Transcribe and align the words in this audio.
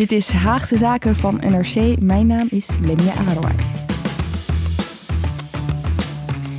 Dit 0.00 0.12
is 0.12 0.30
Haagse 0.30 0.76
Zaken 0.76 1.16
van 1.16 1.34
NRC. 1.34 2.00
Mijn 2.00 2.26
naam 2.26 2.46
is 2.50 2.66
Lemia 2.80 3.12
Aroa. 3.12 3.52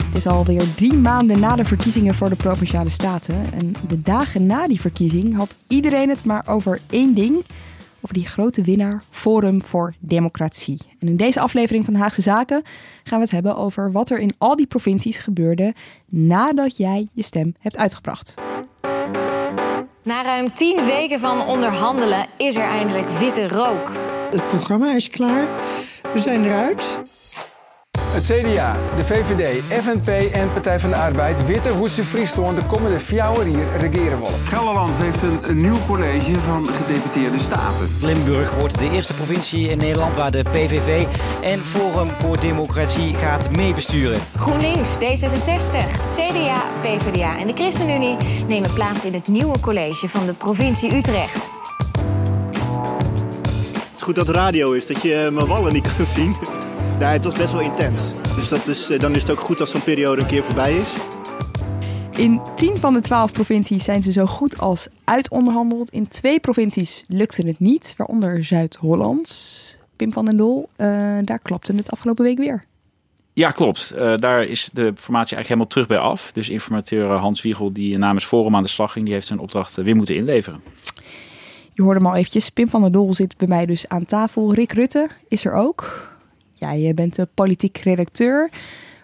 Het 0.05 0.16
is 0.16 0.27
alweer 0.27 0.73
drie 0.75 0.93
maanden 0.93 1.39
na 1.39 1.55
de 1.55 1.66
verkiezingen 1.66 2.16
voor 2.16 2.29
de 2.29 2.35
Provinciale 2.35 2.89
Staten. 2.89 3.53
En 3.53 3.73
de 3.88 4.01
dagen 4.01 4.45
na 4.45 4.67
die 4.67 4.81
verkiezing 4.81 5.35
had 5.35 5.57
iedereen 5.67 6.09
het 6.09 6.25
maar 6.25 6.47
over 6.47 6.79
één 6.89 7.13
ding. 7.13 7.43
Over 8.01 8.16
die 8.16 8.27
grote 8.27 8.61
winnaar 8.61 9.03
Forum 9.09 9.63
voor 9.63 9.94
Democratie. 9.99 10.77
En 10.99 11.07
in 11.07 11.16
deze 11.16 11.39
aflevering 11.39 11.85
van 11.85 11.95
Haagse 11.95 12.21
Zaken 12.21 12.61
gaan 13.03 13.17
we 13.17 13.23
het 13.23 13.33
hebben 13.33 13.57
over 13.57 13.91
wat 13.91 14.09
er 14.09 14.19
in 14.19 14.31
al 14.38 14.55
die 14.55 14.67
provincies 14.67 15.17
gebeurde 15.17 15.73
nadat 16.09 16.77
jij 16.77 17.07
je 17.13 17.23
stem 17.23 17.55
hebt 17.59 17.77
uitgebracht. 17.77 18.35
Na 20.03 20.23
ruim 20.23 20.53
tien 20.53 20.85
weken 20.85 21.19
van 21.19 21.45
onderhandelen 21.45 22.25
is 22.38 22.55
er 22.55 22.69
eindelijk 22.69 23.09
witte 23.09 23.47
rook. 23.47 23.91
Het 24.31 24.47
programma 24.47 24.94
is 24.94 25.09
klaar. 25.09 25.47
We 26.13 26.19
zijn 26.19 26.44
eruit. 26.44 26.99
Het 28.13 28.23
CDA, 28.23 28.75
de 28.95 29.05
VVD, 29.05 29.63
FNP 29.63 30.07
en 30.33 30.53
Partij 30.53 30.79
van 30.79 30.89
de 30.89 30.95
Arbeid 30.95 31.45
witte 31.45 31.69
Hoedse 31.69 32.03
Friesland 32.03 32.57
de 32.59 32.65
komende 32.65 32.99
vier 32.99 33.43
hier 33.43 33.65
regeren 33.77 34.19
willen. 34.21 34.39
Gelderland 34.43 34.97
heeft 34.97 35.21
een, 35.21 35.39
een, 35.41 35.61
nieuw 35.61 35.77
college 35.87 36.35
van 36.35 36.67
gedeputeerde 36.67 37.37
staten. 37.37 37.87
Limburg 38.01 38.51
wordt 38.59 38.79
de 38.79 38.89
eerste 38.89 39.13
provincie 39.13 39.69
in 39.69 39.77
Nederland 39.77 40.13
waar 40.13 40.31
de 40.31 40.43
PVV 40.51 41.05
en 41.41 41.59
Forum 41.59 42.07
voor 42.07 42.39
Democratie 42.39 43.15
gaat 43.15 43.51
meebesturen. 43.55 44.19
GroenLinks, 44.35 44.89
D66, 44.95 46.01
CDA, 46.15 46.61
PvdA 46.81 47.37
en 47.37 47.47
de 47.47 47.53
ChristenUnie 47.53 48.17
nemen 48.47 48.73
plaats 48.73 49.05
in 49.05 49.13
het 49.13 49.27
nieuwe 49.27 49.59
college 49.59 50.07
van 50.07 50.25
de 50.25 50.33
provincie 50.33 50.95
Utrecht. 50.95 51.49
Het 53.73 53.95
is 53.95 54.01
goed 54.01 54.15
dat 54.15 54.29
radio 54.29 54.71
is, 54.71 54.87
dat 54.87 55.01
je 55.01 55.29
mijn 55.31 55.47
wallen 55.47 55.73
niet 55.73 55.95
kan 55.95 56.05
zien. 56.05 56.35
Ja, 57.02 57.11
het 57.11 57.23
was 57.23 57.38
best 57.38 57.52
wel 57.52 57.61
intens. 57.61 58.13
Dus 58.35 58.49
dat 58.49 58.67
is, 58.67 58.88
dan 58.88 59.16
is 59.16 59.21
het 59.21 59.31
ook 59.31 59.39
goed 59.39 59.59
als 59.59 59.71
zo'n 59.71 59.83
periode 59.83 60.21
een 60.21 60.27
keer 60.27 60.44
voorbij 60.44 60.77
is. 60.77 60.95
In 62.17 62.41
10 62.56 62.78
van 62.78 62.94
de 62.94 63.00
12 63.00 63.31
provincies 63.31 63.84
zijn 63.84 64.03
ze 64.03 64.12
zo 64.12 64.25
goed 64.25 64.59
als 64.59 64.88
uitonderhandeld. 65.03 65.89
In 65.89 66.07
twee 66.07 66.39
provincies 66.39 67.03
lukte 67.07 67.47
het 67.47 67.59
niet, 67.59 67.94
waaronder 67.97 68.44
Zuid-Holland. 68.44 69.79
Pim 69.95 70.13
van 70.13 70.25
den 70.25 70.38
Dol, 70.38 70.69
uh, 70.78 70.88
daar 71.22 71.39
klapte 71.39 71.75
het 71.75 71.91
afgelopen 71.91 72.23
week 72.23 72.38
weer. 72.38 72.66
Ja, 73.33 73.50
klopt. 73.50 73.94
Uh, 73.95 74.18
daar 74.18 74.44
is 74.44 74.69
de 74.73 74.94
formatie 74.95 75.35
eigenlijk 75.35 75.47
helemaal 75.47 75.68
terug 75.68 75.88
bij 75.88 75.97
af. 75.97 76.31
Dus 76.31 76.50
informateur 76.50 77.09
Hans 77.09 77.41
Wiegel, 77.41 77.73
die 77.73 77.97
namens 77.97 78.25
Forum 78.25 78.56
aan 78.56 78.63
de 78.63 78.69
slag 78.69 78.91
ging, 78.91 79.06
die 79.06 79.13
heeft 79.13 79.28
zijn 79.28 79.39
opdracht 79.39 79.75
weer 79.75 79.95
moeten 79.95 80.16
inleveren. 80.16 80.62
Je 81.73 81.81
hoorde 81.81 82.00
hem 82.00 82.07
al 82.07 82.16
eventjes. 82.16 82.50
Pim 82.50 82.69
van 82.69 82.81
der 82.81 82.91
Dol 82.91 83.13
zit 83.13 83.38
bij 83.38 83.47
mij 83.47 83.66
dus 83.66 83.88
aan 83.88 84.06
tafel. 84.06 84.53
Rick 84.53 84.72
Rutte 84.72 85.09
is 85.28 85.45
er 85.45 85.53
ook. 85.53 86.10
Ja, 86.61 86.72
je 86.72 86.94
bent 86.94 87.16
de 87.16 87.27
politiek 87.33 87.77
redacteur, 87.77 88.49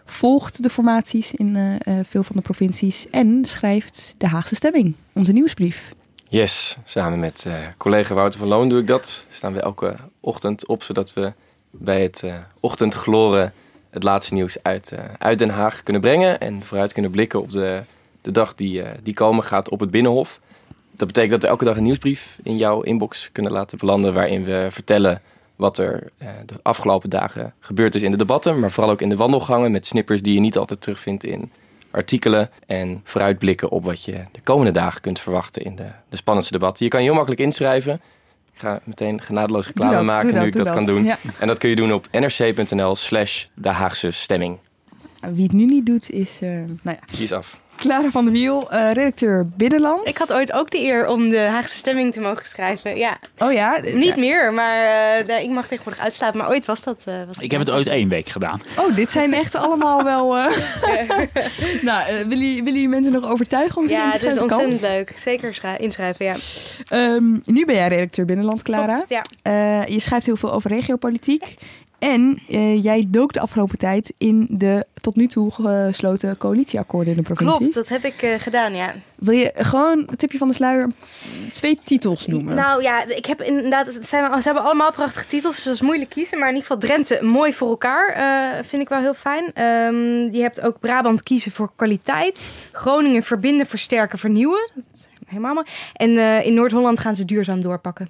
volgt 0.05 0.63
de 0.63 0.69
formaties 0.69 1.33
in 1.33 1.55
uh, 1.55 1.99
veel 2.03 2.23
van 2.23 2.35
de 2.35 2.41
provincies 2.41 3.09
en 3.09 3.45
schrijft 3.45 4.13
de 4.17 4.27
Haagse 4.27 4.55
Stemming, 4.55 4.95
onze 5.13 5.31
nieuwsbrief. 5.31 5.93
Yes, 6.27 6.77
samen 6.83 7.19
met 7.19 7.43
uh, 7.47 7.53
collega 7.77 8.13
Wouter 8.13 8.39
van 8.39 8.47
Loon 8.47 8.69
doe 8.69 8.79
ik 8.79 8.87
dat. 8.87 9.25
Staan 9.29 9.53
we 9.53 9.59
elke 9.59 9.95
ochtend 10.19 10.67
op, 10.67 10.83
zodat 10.83 11.13
we 11.13 11.33
bij 11.71 12.01
het 12.01 12.21
uh, 12.25 12.35
ochtendgloren 12.59 13.53
het 13.89 14.03
laatste 14.03 14.33
nieuws 14.33 14.63
uit, 14.63 14.93
uit 15.17 15.39
Den 15.39 15.49
Haag 15.49 15.83
kunnen 15.83 16.01
brengen 16.01 16.39
en 16.39 16.63
vooruit 16.63 16.93
kunnen 16.93 17.11
blikken 17.11 17.41
op 17.41 17.51
de, 17.51 17.81
de 18.21 18.31
dag 18.31 18.55
die, 18.55 18.83
die 19.03 19.13
komen 19.13 19.43
gaat 19.43 19.69
op 19.69 19.79
het 19.79 19.91
Binnenhof. 19.91 20.39
Dat 20.95 21.07
betekent 21.07 21.31
dat 21.31 21.41
we 21.41 21.47
elke 21.47 21.65
dag 21.65 21.77
een 21.77 21.83
nieuwsbrief 21.83 22.39
in 22.43 22.57
jouw 22.57 22.81
inbox 22.81 23.29
kunnen 23.31 23.51
laten 23.51 23.77
belanden 23.77 24.13
waarin 24.13 24.43
we 24.43 24.67
vertellen 24.71 25.21
wat 25.57 25.77
er 25.77 26.11
uh, 26.21 26.29
de 26.45 26.53
afgelopen 26.61 27.09
dagen 27.09 27.53
gebeurd 27.59 27.95
is 27.95 28.01
in 28.01 28.11
de 28.11 28.17
debatten, 28.17 28.59
maar 28.59 28.71
vooral 28.71 28.91
ook 28.91 29.01
in 29.01 29.09
de 29.09 29.15
wandelgangen 29.15 29.71
met 29.71 29.85
snippers 29.85 30.21
die 30.21 30.33
je 30.33 30.39
niet 30.39 30.57
altijd 30.57 30.81
terugvindt 30.81 31.23
in 31.23 31.51
artikelen 31.91 32.49
en 32.65 33.01
vooruitblikken 33.03 33.69
op 33.69 33.83
wat 33.83 34.03
je 34.03 34.25
de 34.31 34.41
komende 34.43 34.71
dagen 34.71 35.01
kunt 35.01 35.19
verwachten 35.19 35.61
in 35.61 35.75
de, 35.75 35.87
de 36.09 36.17
spannendste 36.17 36.53
debatten. 36.53 36.85
Je 36.85 36.91
kan 36.91 36.99
je 36.99 37.05
heel 37.05 37.15
makkelijk 37.15 37.41
inschrijven. 37.41 38.01
Ik 38.53 38.59
ga 38.59 38.79
meteen 38.83 39.21
genadeloos 39.21 39.65
reclame 39.65 39.95
dat, 39.95 40.03
maken 40.03 40.33
dat, 40.33 40.41
nu 40.41 40.47
ik 40.47 40.55
dat, 40.55 40.65
dat, 40.65 40.75
kan 40.75 40.85
doen. 40.85 41.03
Ja. 41.03 41.17
En 41.39 41.47
dat 41.47 41.57
kun 41.57 41.69
je 41.69 41.75
doen 41.75 41.93
op 41.93 42.07
nrc.nl 42.11 42.95
slash 42.95 43.45
de 43.53 43.69
Haagse 43.69 44.11
Stemming. 44.11 44.57
Wie 45.33 45.43
het 45.43 45.53
nu 45.53 45.65
niet 45.65 45.85
doet 45.85 46.11
is, 46.11 46.39
uh, 46.43 46.49
nou 46.49 46.67
ja. 46.83 46.99
Die 47.11 47.23
is 47.23 47.31
af. 47.31 47.61
Clara 47.77 48.09
van 48.09 48.23
der 48.23 48.33
Wiel, 48.33 48.73
uh, 48.73 48.91
redacteur 48.91 49.47
Binnenland. 49.47 50.07
Ik 50.07 50.17
had 50.17 50.33
ooit 50.33 50.51
ook 50.51 50.71
de 50.71 50.81
eer 50.81 51.07
om 51.07 51.29
de 51.29 51.39
Haagse 51.39 51.77
stemming 51.77 52.13
te 52.13 52.19
mogen 52.19 52.47
schrijven. 52.47 52.97
Ja. 52.97 53.17
Oh 53.37 53.53
ja? 53.53 53.79
Niet 53.93 54.05
ja. 54.05 54.17
meer, 54.17 54.53
maar 54.53 54.77
uh, 55.27 55.41
ik 55.41 55.49
mag 55.49 55.67
tegenwoordig 55.67 56.03
uitslapen. 56.03 56.37
Maar 56.37 56.49
ooit 56.49 56.65
was 56.65 56.83
dat. 56.83 57.03
Uh, 57.07 57.17
was 57.17 57.35
dat 57.35 57.43
ik 57.43 57.51
heb 57.51 57.59
het 57.59 57.69
ooit 57.69 57.87
één 57.87 58.09
week 58.09 58.29
gedaan. 58.29 58.61
Oh, 58.77 58.95
dit 58.95 59.11
zijn 59.11 59.33
echt 59.33 59.55
allemaal 59.55 60.03
wel. 60.03 60.27
nou, 61.81 62.27
willen 62.27 62.27
jullie, 62.27 62.63
wil 62.63 62.73
je 62.73 62.89
mensen 62.89 63.13
nog 63.13 63.25
overtuigen 63.25 63.77
om 63.77 63.87
zich 63.87 63.97
ja, 63.97 64.05
in 64.05 64.11
te 64.11 64.17
schrijven? 64.17 64.39
Ja, 64.39 64.43
het 64.43 64.51
is 64.51 64.57
ontzettend 64.57 64.91
leuk. 64.91 65.19
Zeker 65.19 65.79
inschrijven, 65.79 66.25
ja. 66.25 66.35
Um, 66.93 67.41
nu 67.45 67.65
ben 67.65 67.75
jij 67.75 67.87
redacteur 67.87 68.25
Binnenland, 68.25 68.61
Clara. 68.61 68.93
Klopt, 68.93 69.09
ja. 69.43 69.83
je 69.87 69.99
schrijft 69.99 70.25
heel 70.25 70.37
veel 70.37 70.53
over 70.53 70.71
regiopolitiek. 70.71 71.57
En 71.99 72.41
uh, 72.49 72.83
jij 72.83 73.07
dook 73.07 73.33
de 73.33 73.39
afgelopen 73.39 73.77
tijd 73.77 74.13
in 74.17 74.47
de 74.49 74.85
tot 74.93 75.15
nu 75.15 75.27
toe 75.27 75.51
gesloten 75.51 76.37
coalitieakkoorden 76.37 77.13
in 77.13 77.19
de 77.19 77.25
provincie. 77.25 77.57
Klopt, 77.57 77.73
dat 77.73 77.87
heb 77.87 78.05
ik 78.05 78.21
uh, 78.21 78.33
gedaan, 78.37 78.75
ja. 78.75 78.91
Wil 79.15 79.33
je 79.33 79.51
gewoon 79.55 80.03
een 80.07 80.15
tipje 80.15 80.37
van 80.37 80.47
de 80.47 80.53
sluier 80.53 80.91
twee 81.51 81.79
titels 81.83 82.27
noemen? 82.27 82.55
Nou 82.55 82.81
ja, 82.81 83.05
ik 83.07 83.25
heb 83.25 83.41
inderdaad, 83.41 83.85
het 83.93 84.07
zijn, 84.07 84.41
ze 84.41 84.43
hebben 84.43 84.63
allemaal 84.63 84.91
prachtige 84.91 85.27
titels, 85.27 85.55
dus 85.55 85.63
dat 85.63 85.73
is 85.73 85.81
moeilijk 85.81 86.09
kiezen. 86.09 86.39
Maar 86.39 86.49
in 86.49 86.55
ieder 86.55 86.69
geval 86.69 86.87
Drenthe 86.89 87.25
mooi 87.25 87.53
voor 87.53 87.69
elkaar, 87.69 88.17
uh, 88.17 88.63
vind 88.63 88.81
ik 88.81 88.89
wel 88.89 88.99
heel 88.99 89.13
fijn. 89.13 89.43
Um, 89.63 90.31
je 90.31 90.41
hebt 90.41 90.61
ook 90.61 90.79
Brabant 90.79 91.23
kiezen 91.23 91.51
voor 91.51 91.71
kwaliteit. 91.75 92.53
Groningen 92.71 93.23
verbinden, 93.23 93.65
versterken, 93.65 94.19
vernieuwen. 94.19 94.69
Dat 94.75 94.83
is 94.93 95.07
helemaal 95.25 95.53
mooi. 95.53 95.65
En 95.93 96.43
in 96.43 96.53
Noord-Holland 96.53 96.99
gaan 96.99 97.15
ze 97.15 97.25
duurzaam 97.25 97.61
doorpakken. 97.61 98.09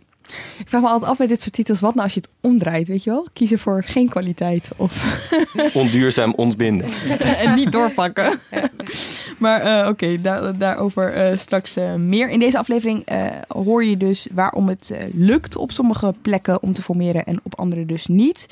Ik 0.58 0.70
vraag 0.70 0.82
me 0.82 0.88
altijd 0.88 1.12
af 1.12 1.18
bij 1.18 1.28
dit 1.28 1.42
soort 1.42 1.54
titels, 1.54 1.80
wat 1.80 1.94
nou 1.94 2.04
als 2.04 2.14
je 2.14 2.20
het 2.20 2.30
omdraait, 2.42 2.88
weet 2.88 3.04
je 3.04 3.10
wel? 3.10 3.28
Kiezen 3.34 3.60
voor 3.60 3.84
geen 3.84 4.10
kwaliteit 4.10 4.70
of... 4.76 5.30
Onduurzaam 5.74 6.34
ontbinden. 6.34 6.88
en 7.44 7.56
niet 7.56 7.72
doorpakken. 7.72 8.40
maar 9.38 9.66
uh, 9.66 9.80
oké, 9.80 9.90
okay, 9.90 10.22
daar, 10.22 10.58
daarover 10.58 11.32
uh, 11.32 11.38
straks 11.38 11.78
uh, 11.78 11.94
meer. 11.94 12.30
In 12.30 12.40
deze 12.40 12.58
aflevering 12.58 13.06
hoor 13.48 13.86
je 13.86 13.98
dus 13.98 14.28
waarom 14.32 14.68
het 14.68 14.92
lukt 15.14 15.56
op 15.56 15.72
sommige 15.72 16.14
plekken 16.22 16.62
om 16.62 16.74
te 16.74 16.82
formeren 16.82 17.26
en 17.26 17.40
op 17.44 17.60
andere 17.60 17.86
dus 17.86 18.08
niet. 18.08 18.48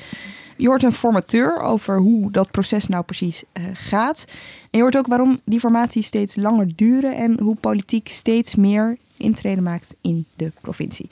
Je 0.56 0.66
hoort 0.66 0.82
een 0.82 0.92
formateur 0.92 1.60
over 1.60 1.98
hoe 1.98 2.30
dat 2.30 2.50
proces 2.50 2.86
nou 2.86 3.04
precies 3.04 3.44
gaat. 3.72 4.24
En 4.60 4.78
je 4.78 4.80
hoort 4.80 4.96
ook 4.96 5.06
waarom 5.06 5.40
die 5.44 5.60
formaties 5.60 6.06
steeds 6.06 6.36
langer 6.36 6.68
duren 6.76 7.16
en 7.16 7.40
hoe 7.40 7.56
politiek 7.56 8.08
steeds 8.08 8.54
meer 8.54 8.96
intrede 9.16 9.60
maakt 9.60 9.94
in 10.00 10.26
de 10.36 10.52
provincie. 10.60 11.08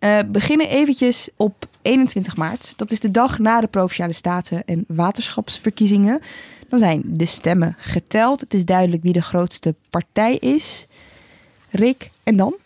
Uh, 0.00 0.18
beginnen 0.26 0.68
eventjes 0.68 1.28
op 1.36 1.66
21 1.82 2.36
maart. 2.36 2.72
Dat 2.76 2.90
is 2.90 3.00
de 3.00 3.10
dag 3.10 3.38
na 3.38 3.60
de 3.60 3.66
Provinciale 3.66 4.12
Staten 4.12 4.62
en 4.66 4.84
waterschapsverkiezingen. 4.88 6.20
Dan 6.68 6.78
zijn 6.78 7.02
de 7.06 7.26
stemmen 7.26 7.76
geteld. 7.78 8.40
Het 8.40 8.54
is 8.54 8.64
duidelijk 8.64 9.02
wie 9.02 9.12
de 9.12 9.22
grootste 9.22 9.74
partij 9.90 10.36
is. 10.36 10.86
Rick, 11.70 12.10
en 12.22 12.36
dan? 12.36 12.56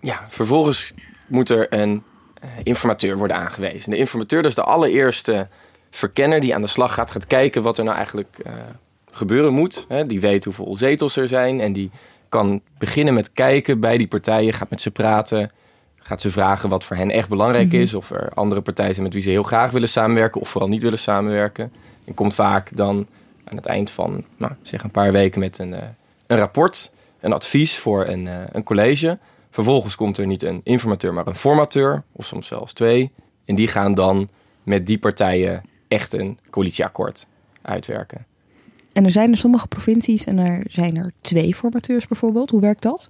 Ja, 0.00 0.26
vervolgens 0.28 0.94
moet 1.26 1.48
er 1.48 1.72
een 1.72 2.02
eh, 2.40 2.48
informateur 2.62 3.16
worden 3.16 3.36
aangewezen. 3.36 3.90
De 3.90 3.96
informateur, 3.96 4.42
dus 4.42 4.54
de 4.54 4.62
allereerste 4.62 5.48
verkenner 5.90 6.40
die 6.40 6.54
aan 6.54 6.62
de 6.62 6.66
slag 6.66 6.94
gaat, 6.94 7.10
gaat 7.10 7.26
kijken 7.26 7.62
wat 7.62 7.78
er 7.78 7.84
nou 7.84 7.96
eigenlijk 7.96 8.38
uh, 8.46 8.52
gebeuren 9.10 9.52
moet. 9.52 9.86
Die 10.06 10.20
weet 10.20 10.44
hoeveel 10.44 10.76
zetels 10.76 11.16
er 11.16 11.28
zijn 11.28 11.60
en 11.60 11.72
die 11.72 11.90
kan 12.28 12.60
beginnen 12.78 13.14
met 13.14 13.32
kijken 13.32 13.80
bij 13.80 13.98
die 13.98 14.06
partijen, 14.06 14.52
gaat 14.52 14.70
met 14.70 14.80
ze 14.80 14.90
praten, 14.90 15.50
gaat 16.02 16.20
ze 16.20 16.30
vragen 16.30 16.68
wat 16.68 16.84
voor 16.84 16.96
hen 16.96 17.10
echt 17.10 17.28
belangrijk 17.28 17.66
Mhm. 17.66 17.76
is, 17.76 17.94
of 17.94 18.10
er 18.10 18.30
andere 18.34 18.60
partijen 18.60 18.92
zijn 18.92 19.04
met 19.04 19.14
wie 19.14 19.22
ze 19.22 19.30
heel 19.30 19.42
graag 19.42 19.70
willen 19.70 19.88
samenwerken 19.88 20.40
of 20.40 20.48
vooral 20.48 20.68
niet 20.68 20.82
willen 20.82 20.98
samenwerken. 20.98 21.72
En 22.04 22.14
komt 22.14 22.34
vaak 22.34 22.76
dan 22.76 23.06
aan 23.44 23.56
het 23.56 23.66
eind 23.66 23.90
van 23.90 24.24
nou, 24.36 24.52
zeg 24.62 24.82
een 24.82 24.90
paar 24.90 25.12
weken 25.12 25.40
met 25.40 25.58
een, 25.58 25.74
eh, 25.74 25.82
een 26.26 26.38
rapport, 26.38 26.92
een 27.20 27.32
advies 27.32 27.78
voor 27.78 28.06
een, 28.06 28.26
eh, 28.28 28.34
een 28.52 28.62
college. 28.62 29.18
Vervolgens 29.50 29.94
komt 29.94 30.18
er 30.18 30.26
niet 30.26 30.42
een 30.42 30.60
informateur, 30.64 31.14
maar 31.14 31.26
een 31.26 31.34
formateur, 31.34 32.02
of 32.12 32.26
soms 32.26 32.46
zelfs 32.46 32.72
twee. 32.72 33.10
En 33.44 33.54
die 33.54 33.68
gaan 33.68 33.94
dan 33.94 34.28
met 34.62 34.86
die 34.86 34.98
partijen 34.98 35.62
echt 35.88 36.12
een 36.12 36.38
coalitieakkoord 36.50 37.26
uitwerken. 37.62 38.26
En 38.92 39.04
er 39.04 39.10
zijn 39.10 39.30
er 39.30 39.36
sommige 39.36 39.66
provincies 39.66 40.24
en 40.24 40.38
er 40.38 40.64
zijn 40.68 40.96
er 40.96 41.12
twee 41.20 41.54
formateurs 41.54 42.06
bijvoorbeeld. 42.06 42.50
Hoe 42.50 42.60
werkt 42.60 42.82
dat? 42.82 43.08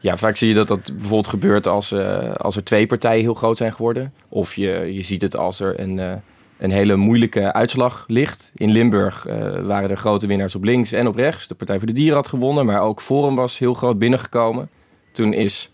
Ja, 0.00 0.16
vaak 0.16 0.36
zie 0.36 0.48
je 0.48 0.54
dat 0.54 0.68
dat 0.68 0.84
bijvoorbeeld 0.84 1.26
gebeurt 1.26 1.66
als, 1.66 1.92
eh, 1.92 2.32
als 2.34 2.56
er 2.56 2.64
twee 2.64 2.86
partijen 2.86 3.22
heel 3.22 3.34
groot 3.34 3.56
zijn 3.56 3.72
geworden. 3.72 4.12
Of 4.28 4.54
je, 4.54 4.90
je 4.92 5.02
ziet 5.02 5.22
het 5.22 5.36
als 5.36 5.60
er 5.60 5.80
een, 5.80 5.98
eh, 5.98 6.12
een 6.58 6.70
hele 6.70 6.96
moeilijke 6.96 7.52
uitslag 7.52 8.04
ligt. 8.06 8.52
In 8.54 8.70
Limburg 8.70 9.26
eh, 9.26 9.60
waren 9.60 9.90
er 9.90 9.96
grote 9.96 10.26
winnaars 10.26 10.54
op 10.54 10.64
links 10.64 10.92
en 10.92 11.06
op 11.06 11.16
rechts. 11.16 11.48
De 11.48 11.54
Partij 11.54 11.78
voor 11.78 11.86
de 11.86 11.92
Dieren 11.92 12.16
had 12.16 12.28
gewonnen, 12.28 12.66
maar 12.66 12.80
ook 12.80 13.00
Forum 13.00 13.34
was 13.34 13.58
heel 13.58 13.74
groot 13.74 13.98
binnengekomen. 13.98 14.70
Toen 15.12 15.32
is 15.32 15.72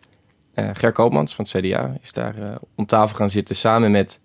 Ger 0.54 0.92
Koopmans 0.92 1.34
van 1.34 1.46
het 1.50 1.64
CDA 1.64 1.96
is 2.02 2.12
daar 2.12 2.34
om 2.74 2.86
tafel 2.86 3.16
gaan 3.16 3.30
zitten 3.30 3.56
samen 3.56 3.90
met 3.90 4.20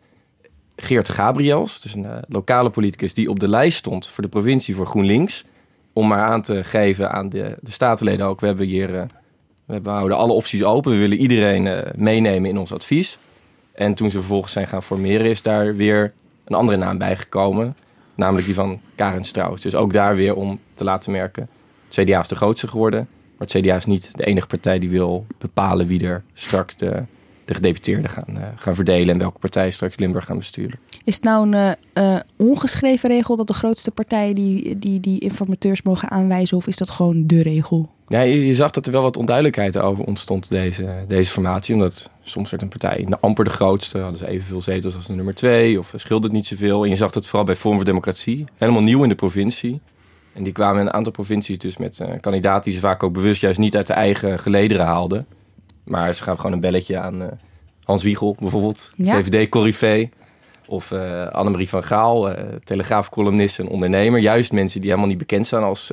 Geert 0.75 1.09
Gabriels. 1.09 1.81
Dus 1.81 1.93
een 1.93 2.07
lokale 2.27 2.69
politicus 2.69 3.13
die 3.13 3.29
op 3.29 3.39
de 3.39 3.47
lijst 3.47 3.77
stond 3.77 4.07
voor 4.07 4.23
de 4.23 4.29
provincie 4.29 4.75
voor 4.75 4.85
GroenLinks. 4.85 5.45
Om 5.93 6.07
maar 6.07 6.23
aan 6.23 6.41
te 6.41 6.63
geven 6.63 7.11
aan 7.11 7.29
de, 7.29 7.57
de 7.61 7.71
statenleden 7.71 8.25
ook. 8.25 8.39
We 8.39 8.47
hebben 8.47 8.65
hier... 8.65 9.07
we 9.69 9.89
houden 9.89 10.17
alle 10.17 10.33
opties 10.33 10.63
open. 10.63 10.91
We 10.91 10.97
willen 10.97 11.17
iedereen 11.17 11.67
eh, 11.67 11.91
meenemen 11.95 12.49
in 12.49 12.57
ons 12.57 12.73
advies. 12.73 13.17
En 13.71 13.93
toen 13.93 14.11
ze 14.11 14.17
vervolgens 14.17 14.51
zijn 14.51 14.67
gaan 14.67 14.83
formeren, 14.83 15.25
is 15.25 15.41
daar 15.41 15.75
weer 15.75 16.13
een 16.45 16.55
andere 16.55 16.77
naam 16.77 16.97
bijgekomen. 16.97 17.75
Namelijk 18.15 18.45
die 18.45 18.55
van 18.55 18.81
Karen 18.95 19.23
Strauss. 19.23 19.63
Dus 19.63 19.75
ook 19.75 19.93
daar 19.93 20.15
weer 20.15 20.35
om 20.35 20.59
te 20.73 20.83
laten 20.83 21.11
merken. 21.11 21.49
Het 21.89 22.05
CDA 22.05 22.19
is 22.19 22.27
de 22.27 22.35
grootste 22.35 22.67
geworden. 22.67 23.07
Maar 23.37 23.47
het 23.47 23.61
CDA 23.61 23.75
is 23.75 23.85
niet 23.85 24.11
de 24.15 24.25
enige 24.25 24.47
partij 24.47 24.79
die 24.79 24.89
wil 24.89 25.25
bepalen 25.37 25.87
wie 25.87 26.03
er 26.03 26.23
straks 26.33 26.75
de, 26.75 27.03
de 27.49 27.55
gedeputeerden 27.55 28.09
gaan, 28.09 28.37
eh, 28.37 28.43
gaan 28.55 28.75
verdelen. 28.75 29.13
En 29.13 29.19
welke 29.19 29.39
partijen 29.39 29.73
straks 29.73 29.97
Limburg 29.97 30.25
gaan 30.25 30.37
besturen. 30.37 30.79
Is 31.03 31.15
het 31.15 31.23
nou 31.23 31.47
een 31.47 31.75
eh, 31.93 32.15
eh, 32.15 32.21
ongeschreven 32.35 33.09
regel 33.09 33.35
dat 33.35 33.47
de 33.47 33.53
grootste 33.53 33.91
partijen 33.91 34.35
die, 34.35 34.79
die, 34.79 34.99
die 34.99 35.19
informateurs 35.19 35.81
mogen 35.81 36.09
aanwijzen? 36.09 36.57
Of 36.57 36.67
is 36.67 36.77
dat 36.77 36.89
gewoon 36.89 37.27
de 37.27 37.41
regel? 37.41 37.89
Ja, 38.07 38.21
je, 38.21 38.45
je 38.45 38.53
zag 38.53 38.71
dat 38.71 38.85
er 38.85 38.91
wel 38.91 39.01
wat 39.01 39.17
onduidelijkheid 39.17 39.77
over 39.77 40.03
ontstond, 40.03 40.49
deze, 40.49 40.87
deze 41.07 41.31
formatie. 41.31 41.73
Omdat 41.73 42.09
soms 42.21 42.49
werd 42.49 42.61
een 42.61 42.69
partij 42.69 43.07
amper 43.19 43.43
de 43.43 43.49
grootste, 43.49 43.97
hadden 43.97 44.19
ze 44.19 44.27
evenveel 44.27 44.61
zetels 44.61 44.95
als 44.95 45.07
de 45.07 45.13
nummer 45.13 45.35
twee, 45.35 45.79
of 45.79 45.93
scheelde 45.95 46.27
het 46.27 46.35
niet 46.35 46.47
zoveel. 46.47 46.83
En 46.83 46.89
je 46.89 46.95
zag 46.95 47.11
dat 47.11 47.25
vooral 47.25 47.45
bij 47.45 47.55
Forum 47.55 47.77
voor 47.77 47.85
Democratie, 47.85 48.45
helemaal 48.57 48.81
nieuw 48.81 49.03
in 49.03 49.09
de 49.09 49.15
provincie. 49.15 49.79
En 50.33 50.43
die 50.43 50.53
kwamen 50.53 50.81
in 50.81 50.87
een 50.87 50.93
aantal 50.93 51.11
provincies 51.11 51.57
dus 51.57 51.77
met 51.77 52.01
kandidaten 52.21 52.63
die 52.63 52.73
ze 52.73 52.79
vaak 52.79 53.03
ook 53.03 53.13
bewust 53.13 53.41
juist 53.41 53.59
niet 53.59 53.75
uit 53.75 53.87
de 53.87 53.93
eigen 53.93 54.39
gelederen 54.39 54.85
haalden. 54.85 55.25
Maar 55.89 56.13
ze 56.13 56.23
gaven 56.23 56.39
gewoon 56.39 56.53
een 56.55 56.59
belletje 56.61 56.99
aan 56.99 57.23
eh, 57.23 57.27
Hans 57.83 58.03
Wiegel 58.03 58.35
bijvoorbeeld, 58.39 58.91
Ja. 58.95 59.21
VVD-corrivee. 59.23 60.09
Of 60.67 60.91
eh 60.91 61.27
Annemarie 61.27 61.69
van 61.69 61.83
Gaal, 61.83 62.29
eh 62.29 62.43
telegraafcolumnist 62.63 63.59
en 63.59 63.67
ondernemer. 63.67 64.19
Juist 64.19 64.51
mensen 64.51 64.79
die 64.79 64.89
helemaal 64.89 65.09
niet 65.09 65.19
bekend 65.19 65.45
staan 65.45 65.63
als 65.63 65.91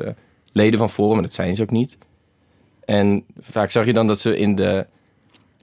leden 0.53 0.79
van 0.79 0.91
Forum. 0.91 1.17
En 1.17 1.23
dat 1.23 1.35
zijn 1.35 1.55
ze 1.57 1.63
ook 1.63 1.71
niet. 1.71 1.99
En 2.85 3.25
vaak 3.41 3.71
zag 3.71 3.87
je 3.87 3.93
dan 3.93 4.07
dat 4.07 4.21
ze 4.21 4.37
in 4.37 4.55
de 4.55 4.87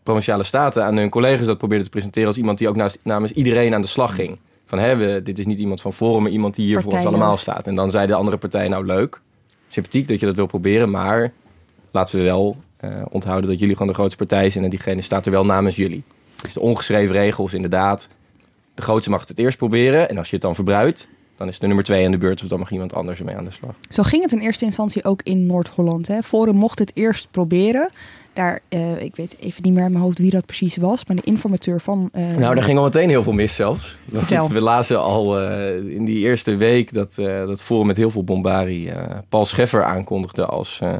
provinciale 0.03 0.43
staten 0.43 0.83
aan 0.85 0.97
hun 0.97 1.09
collega's 1.09 1.45
dat 1.45 1.57
probeerden 1.57 1.85
te 1.85 1.91
presenteren 1.91 2.27
als 2.27 2.37
iemand 2.37 2.57
die 2.57 2.67
ook 2.69 2.75
naast, 2.75 2.99
namens 3.03 3.31
iedereen 3.31 3.73
aan 3.73 3.81
de 3.81 3.87
slag 3.87 4.15
ging. 4.15 4.37
Van 4.65 4.79
hè, 4.79 4.95
we, 4.95 5.21
dit 5.23 5.39
is 5.39 5.45
niet 5.45 5.59
iemand 5.59 5.81
van 5.81 5.93
Forum, 5.93 6.21
maar 6.21 6.31
iemand 6.31 6.55
die 6.55 6.65
hier 6.65 6.81
voor 6.81 6.93
ons 6.93 7.05
allemaal 7.05 7.37
staat. 7.37 7.67
En 7.67 7.75
dan 7.75 7.91
zei 7.91 8.07
de 8.07 8.13
andere 8.15 8.37
partij, 8.37 8.67
nou 8.67 8.85
leuk, 8.85 9.21
sympathiek 9.67 10.07
dat 10.07 10.19
je 10.19 10.25
dat 10.25 10.35
wil 10.35 10.45
proberen, 10.45 10.89
maar 10.89 11.31
laten 11.91 12.17
we 12.17 12.23
wel 12.23 12.57
onthouden 13.09 13.49
dat 13.49 13.59
jullie 13.59 13.73
gewoon 13.75 13.87
de 13.91 13.93
grootste 13.97 14.17
partij 14.17 14.49
zijn 14.49 14.63
en 14.63 14.69
diegene 14.69 15.01
staat 15.01 15.25
er 15.25 15.31
wel 15.31 15.45
namens 15.45 15.75
jullie. 15.75 16.03
Dus 16.43 16.53
de 16.53 16.59
ongeschreven 16.59 17.15
regel 17.15 17.45
is 17.45 17.53
inderdaad, 17.53 18.09
de 18.75 18.81
grootste 18.81 19.09
mag 19.09 19.19
het 19.19 19.29
het 19.29 19.39
eerst 19.39 19.57
proberen 19.57 20.09
en 20.09 20.17
als 20.17 20.27
je 20.27 20.33
het 20.33 20.41
dan 20.41 20.55
verbruikt, 20.55 21.09
dan 21.37 21.47
is 21.47 21.59
de 21.59 21.67
nummer 21.67 21.85
twee 21.85 22.05
aan 22.05 22.11
de 22.11 22.17
beurt 22.17 22.41
of 22.43 22.47
dan 22.47 22.59
mag 22.59 22.71
iemand 22.71 22.93
anders 22.93 23.19
ermee 23.19 23.35
aan 23.35 23.43
de 23.45 23.51
slag. 23.51 23.75
Zo 23.89 24.03
ging 24.03 24.23
het 24.23 24.31
in 24.31 24.39
eerste 24.39 24.65
instantie 24.65 25.03
ook 25.03 25.21
in 25.23 25.45
Noord-Holland. 25.45 26.09
Forum 26.23 26.55
mocht 26.55 26.79
het 26.79 26.91
eerst 26.95 27.27
proberen. 27.31 27.89
Daar, 28.33 28.59
eh, 28.69 29.01
ik 29.01 29.15
weet 29.15 29.35
even 29.39 29.63
niet 29.63 29.73
meer 29.73 29.85
in 29.85 29.91
mijn 29.91 30.03
hoofd 30.03 30.17
wie 30.17 30.29
dat 30.29 30.45
precies 30.45 30.77
was, 30.77 31.05
maar 31.05 31.15
de 31.15 31.21
informateur 31.21 31.81
van. 31.81 32.09
eh, 32.11 32.35
Nou, 32.37 32.55
daar 32.55 32.63
ging 32.63 32.77
al 32.77 32.83
meteen 32.83 33.09
heel 33.09 33.23
veel 33.23 33.33
mis 33.33 33.55
zelfs. 33.55 33.97
Want 34.11 34.47
we 34.51 34.61
lazen 34.61 35.01
al 35.01 35.41
eh, 35.41 35.75
in 35.95 36.05
die 36.05 36.19
eerste 36.19 36.55
week 36.55 36.93
dat, 36.93 37.17
eh 37.17 37.25
dat 37.45 37.63
Forum 37.63 37.87
met 37.87 37.97
heel 37.97 38.09
veel 38.09 38.23
bombarie 38.23 38.91
eh, 38.91 39.17
Paul 39.29 39.45
Scheffer 39.45 39.83
aankondigde 39.83 40.45
als 40.45 40.79
eh, 40.81 40.97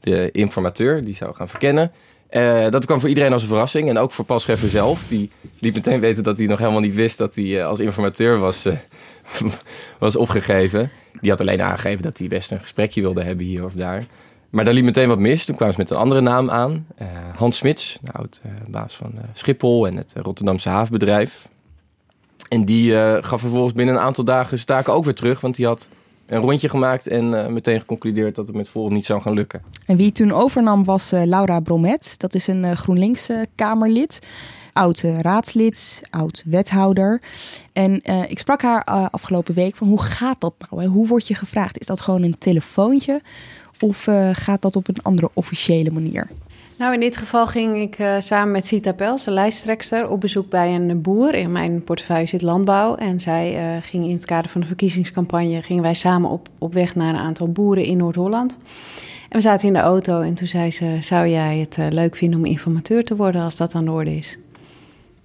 de 0.00 0.30
informateur. 0.32 1.04
Die 1.04 1.14
zou 1.14 1.34
gaan 1.34 1.48
verkennen. 1.48 1.92
Eh, 2.30 2.70
dat 2.70 2.84
kwam 2.84 3.00
voor 3.00 3.08
iedereen 3.08 3.32
als 3.32 3.42
een 3.42 3.48
verrassing. 3.48 3.88
En 3.88 3.98
ook 3.98 4.10
voor 4.10 4.24
Paul 4.24 4.40
zelf. 4.56 5.06
Die 5.08 5.30
liet 5.58 5.74
meteen 5.74 6.00
weten 6.00 6.22
dat 6.22 6.38
hij 6.38 6.46
nog 6.46 6.58
helemaal 6.58 6.80
niet 6.80 6.94
wist 6.94 7.18
dat 7.18 7.34
hij 7.34 7.60
eh, 7.60 7.66
als 7.66 7.80
informateur 7.80 8.38
was, 8.38 8.64
eh, 8.64 8.76
was 9.98 10.16
opgegeven. 10.16 10.90
Die 11.20 11.30
had 11.30 11.40
alleen 11.40 11.62
aangegeven 11.62 12.02
dat 12.02 12.18
hij 12.18 12.28
best 12.28 12.50
een 12.50 12.60
gesprekje 12.60 13.00
wilde 13.00 13.22
hebben 13.22 13.46
hier 13.46 13.64
of 13.64 13.72
daar. 13.72 14.04
Maar 14.50 14.64
daar 14.64 14.74
liep 14.74 14.84
meteen 14.84 15.08
wat 15.08 15.18
mis. 15.18 15.44
Toen 15.44 15.56
kwamen 15.56 15.74
ze 15.74 15.80
met 15.80 15.90
een 15.90 15.96
andere 15.96 16.20
naam 16.20 16.50
aan. 16.50 16.86
Hans 17.34 17.56
Smits, 17.56 17.98
de 18.02 18.12
oud 18.12 18.40
eh, 18.42 18.50
baas 18.68 18.96
van 18.96 19.12
Schiphol 19.32 19.86
en 19.86 19.96
het 19.96 20.12
Rotterdamse 20.16 20.68
havenbedrijf. 20.68 21.48
En 22.48 22.64
die 22.64 22.92
gaf 23.22 23.40
vervolgens 23.40 23.72
binnen 23.72 23.94
een 23.94 24.00
aantal 24.00 24.24
dagen 24.24 24.56
zijn 24.56 24.66
taken 24.66 24.92
ook 24.92 25.04
weer 25.04 25.14
terug. 25.14 25.40
Want 25.40 25.56
die 25.56 25.66
had 25.66 25.88
een 26.30 26.40
rondje 26.40 26.68
gemaakt 26.68 27.06
en 27.06 27.44
eh, 27.44 27.46
meteen 27.46 27.80
geconcludeerd 27.80 28.34
dat 28.34 28.46
het 28.46 28.56
met 28.56 28.68
Forum 28.68 28.92
niet 28.92 29.06
zou 29.06 29.22
gaan 29.22 29.32
lukken. 29.32 29.62
En 29.86 29.96
wie 29.96 30.12
toen 30.12 30.32
overnam 30.32 30.84
was 30.84 31.12
eh, 31.12 31.24
Laura 31.24 31.60
Bromet. 31.60 32.14
Dat 32.18 32.34
is 32.34 32.46
een 32.46 32.64
eh, 32.64 32.76
GroenLinks-Kamerlid. 32.76 34.18
oud 34.72 35.00
raadslid, 35.00 36.02
oud 36.10 36.42
wethouder. 36.46 37.22
En 37.72 38.02
ik 38.28 38.38
sprak 38.38 38.62
haar 38.62 38.84
afgelopen 39.10 39.54
week 39.54 39.76
van 39.76 39.88
hoe 39.88 40.02
gaat 40.02 40.40
dat 40.40 40.54
nou? 40.70 40.86
Hoe 40.86 41.06
word 41.06 41.28
je 41.28 41.34
gevraagd? 41.34 41.80
Is 41.80 41.86
dat 41.86 42.00
gewoon 42.00 42.22
een 42.22 42.38
telefoontje? 42.38 43.20
Of 43.80 44.08
gaat 44.32 44.62
dat 44.62 44.76
op 44.76 44.88
een 44.88 45.02
andere 45.02 45.30
officiële 45.34 45.90
manier? 45.90 46.28
Nou, 46.80 46.94
in 46.94 47.00
dit 47.00 47.16
geval 47.16 47.46
ging 47.46 47.80
ik 47.80 47.98
eh, 47.98 48.16
samen 48.18 48.52
met 48.52 48.66
Sita 48.66 48.92
Pels, 48.92 49.24
de 49.24 49.30
lijsttrekster, 49.30 50.08
op 50.08 50.20
bezoek 50.20 50.48
bij 50.48 50.74
een 50.74 51.02
boer. 51.02 51.34
In 51.34 51.52
mijn 51.52 51.84
portefeuille 51.84 52.26
zit 52.26 52.42
landbouw. 52.42 52.94
En 52.94 53.20
zij 53.20 53.56
eh, 53.56 53.82
ging 53.82 54.04
in 54.04 54.14
het 54.14 54.24
kader 54.24 54.50
van 54.50 54.60
de 54.60 54.66
verkiezingscampagne... 54.66 55.62
gingen 55.62 55.82
wij 55.82 55.94
samen 55.94 56.30
op, 56.30 56.48
op 56.58 56.72
weg 56.74 56.94
naar 56.94 57.14
een 57.14 57.20
aantal 57.20 57.52
boeren 57.52 57.84
in 57.84 57.96
Noord-Holland. 57.96 58.56
En 59.28 59.36
we 59.36 59.40
zaten 59.40 59.66
in 59.66 59.74
de 59.74 59.80
auto 59.80 60.20
en 60.20 60.34
toen 60.34 60.46
zei 60.46 60.70
ze... 60.70 60.96
zou 61.00 61.28
jij 61.28 61.58
het 61.58 61.78
eh, 61.78 61.86
leuk 61.88 62.16
vinden 62.16 62.38
om 62.38 62.44
informateur 62.44 63.04
te 63.04 63.16
worden 63.16 63.42
als 63.42 63.56
dat 63.56 63.74
aan 63.74 63.84
de 63.84 63.90
orde 63.90 64.16
is? 64.16 64.38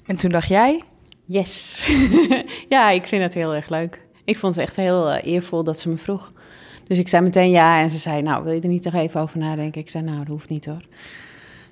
En 0.06 0.16
toen 0.16 0.30
dacht 0.30 0.48
jij? 0.48 0.84
Yes. 1.26 1.88
ja, 2.70 2.90
ik 2.90 3.08
vind 3.08 3.24
het 3.24 3.34
heel 3.34 3.56
erg 3.56 3.70
leuk. 3.70 4.02
Ik 4.26 4.38
vond 4.38 4.56
het 4.56 4.64
echt 4.64 4.76
heel 4.76 5.14
eervol 5.14 5.64
dat 5.64 5.80
ze 5.80 5.90
me 5.90 5.98
vroeg. 5.98 6.32
Dus 6.88 7.00
ik 7.00 7.08
zei 7.08 7.24
meteen 7.24 7.50
ja 7.50 7.82
en 7.82 7.90
ze 7.90 7.98
zei... 7.98 8.22
nou, 8.22 8.44
wil 8.44 8.54
je 8.54 8.62
er 8.62 8.68
niet 8.68 8.84
nog 8.84 8.94
even 8.94 9.22
over 9.22 9.40
nadenken? 9.40 9.82
Ik 9.82 9.90
zei 9.90 10.04
nou, 10.04 10.18
dat 10.18 10.28
hoeft 10.28 10.50
niet 10.50 10.66
hoor. 10.66 10.82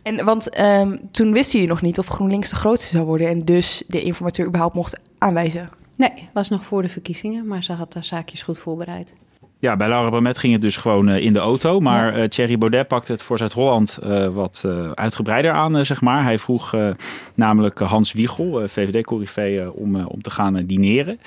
En 0.03 0.25
want 0.25 0.50
ehm, 0.50 0.98
toen 1.12 1.33
wist 1.33 1.51
je 1.51 1.67
nog 1.67 1.81
niet 1.81 2.00
of 2.00 2.07
GroenLinks 2.07 2.50
de 2.50 2.55
grootste 2.55 2.95
zou 2.95 3.05
worden 3.05 3.27
en 3.27 3.45
dus 3.45 3.83
de 3.88 4.01
informateur 4.01 4.48
überhaupt 4.48 4.75
mocht 4.75 5.00
aanwijzen. 5.17 5.69
Nee, 5.98 6.29
was 6.33 6.50
nog 6.50 6.63
voor 6.63 6.81
de 6.81 6.89
verkiezingen, 6.89 7.48
maar 7.48 7.63
ze 7.63 7.74
had 7.74 7.93
haar 7.93 8.03
zaakjes 8.03 8.43
goed 8.43 8.57
voorbereid. 8.57 9.13
Ja, 9.60 9.75
bij 9.75 9.88
Laura 9.88 10.10
Bramet 10.10 10.38
ging 10.38 10.53
het 10.53 10.62
dus 10.62 10.75
gewoon 10.75 11.10
eh, 11.10 11.24
in 11.25 11.33
de 11.33 11.39
auto. 11.39 11.79
Maar 11.79 12.15
eh, 12.15 12.27
Thierry 12.27 12.57
Baudet 12.57 12.88
pakte 12.88 13.12
het 13.12 13.24
voor 13.24 13.38
Zuid-Holland 13.38 13.98
eh, 13.98 14.27
wat 14.27 14.63
eh, 14.65 14.91
uitgebreider 14.91 15.51
aan, 15.51 15.86
zeg 15.86 16.01
maar. 16.01 16.24
Hij 16.24 16.39
vroeg 16.39 16.74
eh, 16.74 16.89
namelijk 17.33 17.79
Hans 17.79 18.13
Wiegel, 18.13 18.67
VVD-corrivee, 18.67 19.62
eh, 19.62 19.75
om, 19.75 20.05
om 20.05 20.22
te 20.22 20.29
gaan 20.29 20.65
dineren. 20.65 21.19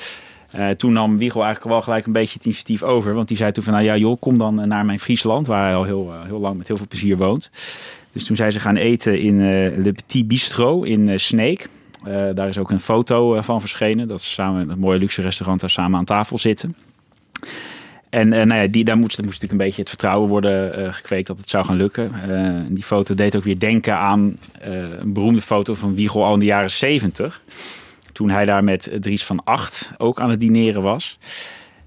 Eh, 0.51 0.69
toen 0.69 0.93
nam 0.93 1.19
Wiegel 1.19 1.43
eigenlijk 1.43 1.73
wel 1.73 1.83
gelijk 1.83 2.07
een 2.07 2.13
beetje 2.13 2.35
het 2.35 2.45
initiatief 2.45 2.83
over. 2.83 3.15
Want 3.15 3.29
die 3.29 3.37
zei 3.37 3.53
toen 3.53 3.65
van, 3.65 3.73
nou 3.73 3.85
ja 3.85 3.97
joh, 3.97 4.21
kom 4.21 4.39
dan 4.39 4.69
naar 4.69 4.85
mijn 4.85 5.01
Friesland... 5.01 5.47
waar 5.47 5.65
hij 5.65 5.75
al 5.75 5.85
heel, 5.85 6.13
heel 6.27 6.41
lang 6.41 6.57
met 6.57 6.67
heel 6.67 6.77
veel 6.77 6.89
plezier 6.89 7.17
woont. 7.17 7.51
Dus 8.17 8.25
toen 8.25 8.37
zijn 8.37 8.53
ze 8.53 8.61
gaan 8.61 8.77
eten 8.77 9.21
in 9.21 9.41
eh, 9.41 9.77
Le 9.85 9.93
Petit 9.93 10.29
Bistro 10.29 10.83
in 10.83 11.09
eh, 11.09 11.19
Sneek. 11.19 11.69
Eh, 12.05 12.25
daar 12.35 12.49
is 12.49 12.59
ook 12.59 12.71
een 12.71 12.81
foto 12.81 13.43
van 13.43 13.61
verschenen. 13.61 14.09
Dat 14.09 14.23
ze 14.23 14.31
samen 14.31 14.71
een 14.71 14.79
mooie 14.79 14.99
luxe 14.99 15.23
restaurant 15.23 15.61
daar 15.61 15.71
samen 15.71 15.99
aan 15.99 16.05
tafel 16.05 16.39
zitten. 16.39 16.77
En 18.11 18.29
nou 18.29 18.55
ja, 18.55 18.67
die, 18.67 18.85
daar 18.85 18.97
moest, 18.97 19.17
moest 19.17 19.27
natuurlijk 19.27 19.53
een 19.53 19.67
beetje 19.67 19.81
het 19.81 19.89
vertrouwen 19.89 20.29
worden 20.29 20.95
gekweekt 20.95 21.27
dat 21.27 21.39
het 21.39 21.49
zou 21.49 21.65
gaan 21.65 21.77
lukken. 21.77 22.13
Die 22.69 22.83
foto 22.83 23.15
deed 23.15 23.37
ook 23.37 23.45
weer 23.45 23.59
denken 23.59 23.97
aan 23.97 24.39
een 24.61 25.13
beroemde 25.13 25.43
foto 25.43 25.75
van 25.75 25.95
Wiegel 25.95 26.25
al 26.25 26.33
in 26.33 26.39
de 26.39 26.45
jaren 26.45 26.71
70. 26.71 27.41
Toen 28.13 28.31
hij 28.31 28.45
daar 28.45 28.65
met 28.65 28.91
Dries 29.01 29.25
van 29.25 29.45
Acht 29.45 29.91
ook 29.97 30.21
aan 30.21 30.31
het 30.31 30.41
dineren 30.41 30.83
was. 30.83 31.19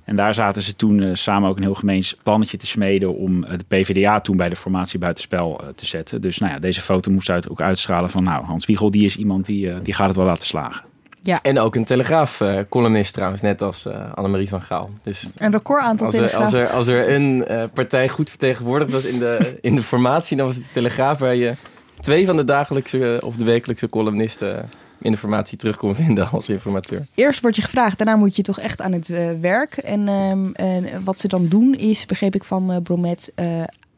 En 0.09 0.15
daar 0.15 0.33
zaten 0.33 0.61
ze 0.61 0.75
toen 0.75 1.17
samen 1.17 1.49
ook 1.49 1.57
een 1.57 1.63
heel 1.63 1.73
gemeens 1.73 2.15
plannetje 2.23 2.57
te 2.57 2.67
smeden 2.67 3.15
om 3.15 3.41
de 3.41 3.63
PvdA 3.67 4.21
toen 4.21 4.37
bij 4.37 4.49
de 4.49 4.55
formatie 4.55 4.99
buitenspel 4.99 5.61
te 5.75 5.85
zetten. 5.85 6.21
Dus 6.21 6.37
nou 6.37 6.53
ja, 6.53 6.59
deze 6.59 6.81
foto 6.81 7.11
moest 7.11 7.29
uit, 7.29 7.49
ook 7.49 7.61
uitstralen 7.61 8.09
van 8.09 8.23
nou, 8.23 8.45
Hans 8.45 8.65
Wiegel 8.65 8.91
die 8.91 9.05
is 9.05 9.17
iemand 9.17 9.45
die, 9.45 9.81
die 9.81 9.93
gaat 9.93 10.07
het 10.07 10.15
wel 10.15 10.25
laten 10.25 10.47
slagen. 10.47 10.83
Ja. 11.21 11.39
En 11.41 11.59
ook 11.59 11.75
een 11.75 11.83
Telegraaf-columnist 11.83 13.13
trouwens, 13.13 13.41
net 13.41 13.61
als 13.61 13.85
uh, 13.85 14.13
Annemarie 14.13 14.49
van 14.49 14.61
Gaal. 14.61 14.89
Dus 15.03 15.27
een 15.37 15.51
record 15.51 15.83
aantal 15.83 16.05
als 16.05 16.15
er, 16.15 16.35
als 16.35 16.53
er, 16.53 16.67
als 16.67 16.87
er 16.87 17.13
een 17.13 17.45
uh, 17.49 17.63
partij 17.73 18.09
goed 18.09 18.29
vertegenwoordigd 18.29 18.91
was 18.91 19.05
in 19.05 19.19
de, 19.19 19.37
in 19.61 19.75
de 19.75 19.81
formatie, 19.81 20.37
dan 20.37 20.45
was 20.45 20.55
het 20.55 20.65
de 20.65 20.71
Telegraaf 20.73 21.17
waar 21.17 21.35
je 21.35 21.53
twee 21.99 22.25
van 22.25 22.37
de 22.37 22.43
dagelijkse 22.43 23.19
of 23.23 23.35
de 23.35 23.43
wekelijkse 23.43 23.89
columnisten 23.89 24.69
in 25.01 25.11
de 25.11 25.17
formatie 25.17 25.57
terug 25.57 25.77
kon 25.77 25.95
vinden 25.95 26.29
als 26.29 26.49
informateur. 26.49 27.05
Eerst 27.15 27.41
word 27.41 27.55
je 27.55 27.61
gevraagd, 27.61 27.97
daarna 27.97 28.15
moet 28.15 28.35
je 28.35 28.41
toch 28.41 28.59
echt 28.59 28.81
aan 28.81 28.91
het 28.91 29.09
uh, 29.09 29.29
werk. 29.41 29.77
En, 29.77 30.07
en, 30.55 31.03
wat 31.03 31.19
ze 31.19 31.27
dan 31.27 31.47
doen 31.47 31.73
is, 31.73 32.05
begreep 32.05 32.35
ik 32.35 32.43
van 32.43 32.81
Bromet, 32.83 33.31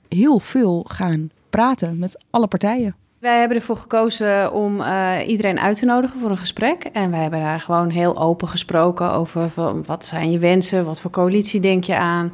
heel 0.08 0.40
veel 0.40 0.86
gaan 0.88 1.30
praten 1.50 2.00
met 2.00 2.24
alle 2.30 2.48
partijen. 2.48 2.96
Wij 3.22 3.40
hebben 3.40 3.58
ervoor 3.58 3.78
gekozen 3.78 4.54
om 4.54 4.80
uh, 4.80 5.18
iedereen 5.28 5.60
uit 5.60 5.78
te 5.78 5.86
nodigen 5.86 6.20
voor 6.20 6.30
een 6.30 6.38
gesprek. 6.38 6.84
En 6.84 7.12
wij 7.12 7.22
hebben 7.22 7.40
daar 7.40 7.60
gewoon 7.60 7.90
heel 7.90 8.18
open 8.18 8.48
gesproken 8.48 9.12
over 9.12 9.52
wat 9.86 10.06
zijn 10.06 10.32
je 10.32 10.40
wensen, 10.40 10.86
wat 10.86 11.02
voor 11.02 11.12
coalitie 11.12 11.60
denk 11.60 11.84
je 11.84 11.96
aan, 11.96 12.34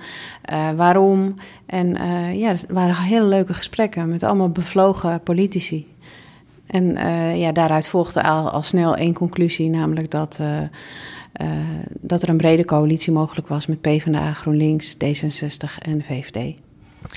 uh, 0.51 0.69
waarom. 0.75 1.33
En 1.65 2.01
uh, 2.01 2.39
ja, 2.39 2.47
het 2.47 2.65
waren 2.69 2.95
hele 2.95 3.25
leuke 3.25 3.53
gesprekken 3.53 4.09
met 4.09 4.23
allemaal 4.23 4.49
bevlogen 4.49 5.21
politici. 5.23 5.87
En 6.67 6.95
ja, 7.37 7.51
daaruit 7.51 7.87
volgde 7.87 8.23
al, 8.23 8.49
al 8.49 8.63
snel 8.63 8.95
één 8.95 9.13
conclusie, 9.13 9.69
namelijk 9.69 10.11
dat, 10.11 10.39
dat 11.87 12.21
er 12.21 12.29
een 12.29 12.37
brede 12.37 12.65
coalitie 12.65 13.13
mogelijk 13.13 13.47
was 13.47 13.67
met 13.67 13.81
PvdA, 13.81 14.33
GroenLinks, 14.33 14.95
D66 14.95 15.81
en 15.81 16.03
VVD. 16.03 16.55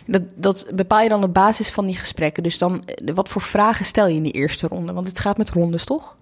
Dat, 0.07 0.23
dat 0.37 0.71
bepaal 0.75 1.00
je 1.00 1.09
dan 1.09 1.25
op 1.25 1.35
basis 1.35 1.71
van 1.71 1.87
die 1.87 1.97
gesprekken. 1.97 2.42
Dus 2.42 2.59
dan, 2.59 2.85
eh, 2.85 3.14
wat 3.14 3.28
voor 3.28 3.42
vragen 3.42 3.85
stel 3.85 4.07
je 4.07 4.14
in 4.14 4.23
die 4.23 4.33
eerste 4.33 4.66
ronde? 4.66 4.92
Want 4.92 5.09
het 5.09 5.19
gaat 5.19 5.38
met 5.38 5.50
rondes, 5.50 5.85
toch? 5.85 6.16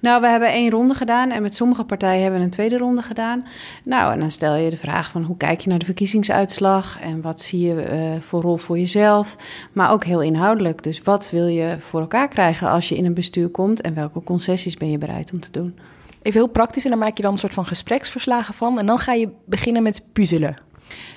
Nou, 0.00 0.20
we 0.20 0.26
hebben 0.26 0.48
één 0.48 0.70
ronde 0.70 0.94
gedaan 0.94 1.30
en 1.30 1.42
met 1.42 1.54
sommige 1.54 1.84
partijen 1.84 2.22
hebben 2.22 2.38
we 2.38 2.44
een 2.44 2.52
tweede 2.52 2.76
ronde 2.76 3.02
gedaan. 3.02 3.46
Nou, 3.84 4.12
en 4.12 4.18
dan 4.18 4.30
stel 4.30 4.54
je 4.54 4.70
de 4.70 4.76
vraag 4.76 5.10
van 5.10 5.22
hoe 5.22 5.36
kijk 5.36 5.60
je 5.60 5.68
naar 5.68 5.78
de 5.78 5.84
verkiezingsuitslag 5.84 7.00
en 7.00 7.20
wat 7.20 7.40
zie 7.40 7.60
je 7.60 7.74
uh, 7.74 8.20
voor 8.20 8.42
rol 8.42 8.56
voor 8.56 8.78
jezelf, 8.78 9.36
maar 9.72 9.90
ook 9.90 10.04
heel 10.04 10.22
inhoudelijk. 10.22 10.82
Dus 10.82 11.02
wat 11.02 11.30
wil 11.30 11.46
je 11.46 11.76
voor 11.78 12.00
elkaar 12.00 12.28
krijgen 12.28 12.68
als 12.68 12.88
je 12.88 12.96
in 12.96 13.04
een 13.04 13.14
bestuur 13.14 13.48
komt 13.48 13.80
en 13.80 13.94
welke 13.94 14.22
concessies 14.22 14.76
ben 14.76 14.90
je 14.90 14.98
bereid 14.98 15.32
om 15.32 15.40
te 15.40 15.50
doen? 15.50 15.78
Even 16.22 16.40
heel 16.40 16.48
praktisch 16.48 16.84
en 16.84 16.90
dan 16.90 16.98
maak 16.98 17.16
je 17.16 17.22
dan 17.22 17.32
een 17.32 17.38
soort 17.38 17.54
van 17.54 17.66
gespreksverslagen 17.66 18.54
van 18.54 18.78
en 18.78 18.86
dan 18.86 18.98
ga 18.98 19.12
je 19.12 19.28
beginnen 19.44 19.82
met 19.82 20.02
puzzelen. 20.12 20.71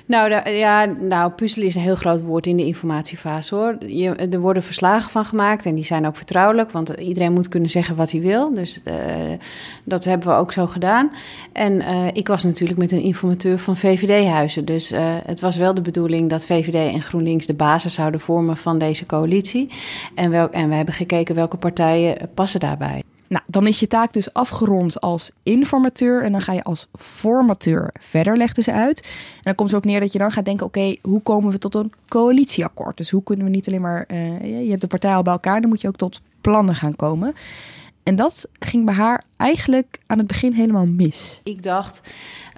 Nou, 0.06 0.50
ja, 0.50 0.84
nou, 0.84 1.32
puzzelen 1.32 1.66
is 1.66 1.74
een 1.74 1.80
heel 1.80 1.94
groot 1.94 2.22
woord 2.22 2.46
in 2.46 2.56
de 2.56 2.64
informatiefase 2.66 3.54
hoor. 3.54 3.76
Je, 3.86 4.14
er 4.14 4.40
worden 4.40 4.62
verslagen 4.62 5.10
van 5.10 5.24
gemaakt 5.24 5.66
en 5.66 5.74
die 5.74 5.84
zijn 5.84 6.06
ook 6.06 6.16
vertrouwelijk, 6.16 6.70
want 6.70 6.88
iedereen 6.88 7.32
moet 7.32 7.48
kunnen 7.48 7.70
zeggen 7.70 7.96
wat 7.96 8.10
hij 8.10 8.20
wil. 8.20 8.54
Dus 8.54 8.80
uh, 8.84 8.94
dat 9.84 10.04
hebben 10.04 10.28
we 10.28 10.34
ook 10.34 10.52
zo 10.52 10.66
gedaan. 10.66 11.12
En 11.52 11.72
uh, 11.72 12.06
ik 12.12 12.28
was 12.28 12.44
natuurlijk 12.44 12.78
met 12.78 12.92
een 12.92 13.02
informateur 13.02 13.58
van 13.58 13.76
VVD-huizen. 13.76 14.64
Dus 14.64 14.92
uh, 14.92 15.00
het 15.24 15.40
was 15.40 15.56
wel 15.56 15.74
de 15.74 15.80
bedoeling 15.80 16.30
dat 16.30 16.46
VVD 16.46 16.94
en 16.94 17.02
GroenLinks 17.02 17.46
de 17.46 17.56
basis 17.56 17.94
zouden 17.94 18.20
vormen 18.20 18.56
van 18.56 18.78
deze 18.78 19.06
coalitie. 19.06 19.72
En, 20.14 20.30
wel, 20.30 20.50
en 20.50 20.68
we 20.68 20.74
hebben 20.74 20.94
gekeken 20.94 21.34
welke 21.34 21.56
partijen 21.56 22.30
passen 22.34 22.60
daarbij. 22.60 23.02
Nou, 23.28 23.42
dan 23.46 23.66
is 23.66 23.80
je 23.80 23.86
taak 23.86 24.12
dus 24.12 24.32
afgerond 24.32 25.00
als 25.00 25.30
informateur 25.42 26.22
en 26.22 26.32
dan 26.32 26.40
ga 26.40 26.52
je 26.52 26.62
als 26.62 26.86
formateur 26.92 27.90
verder, 28.00 28.36
leggen 28.36 28.62
ze 28.62 28.72
uit. 28.72 29.00
En 29.00 29.42
dan 29.42 29.54
komt 29.54 29.70
het 29.70 29.78
ook 29.78 29.84
neer 29.84 30.00
dat 30.00 30.12
je 30.12 30.18
dan 30.18 30.32
gaat 30.32 30.44
denken, 30.44 30.66
oké, 30.66 30.96
hoe 31.02 31.22
komen 31.22 31.52
we 31.52 31.58
tot 31.58 31.74
een 31.74 31.92
coalitieakkoord? 32.08 32.96
Dus 32.96 33.10
hoe 33.10 33.22
kunnen 33.22 33.44
we 33.44 33.50
niet 33.50 33.68
alleen 33.68 33.80
maar, 33.80 34.04
uh, 34.08 34.64
je 34.64 34.68
hebt 34.70 34.80
de 34.80 34.86
partij 34.86 35.14
al 35.14 35.22
bij 35.22 35.32
elkaar, 35.32 35.60
dan 35.60 35.70
moet 35.70 35.80
je 35.80 35.88
ook 35.88 35.96
tot 35.96 36.20
plannen 36.40 36.74
gaan 36.74 36.96
komen. 36.96 37.34
En 38.02 38.16
dat 38.16 38.48
ging 38.58 38.84
bij 38.84 38.94
haar 38.94 39.22
eigenlijk 39.36 39.98
aan 40.06 40.18
het 40.18 40.26
begin 40.26 40.52
helemaal 40.52 40.86
mis. 40.86 41.40
Ik 41.44 41.62
dacht, 41.62 42.00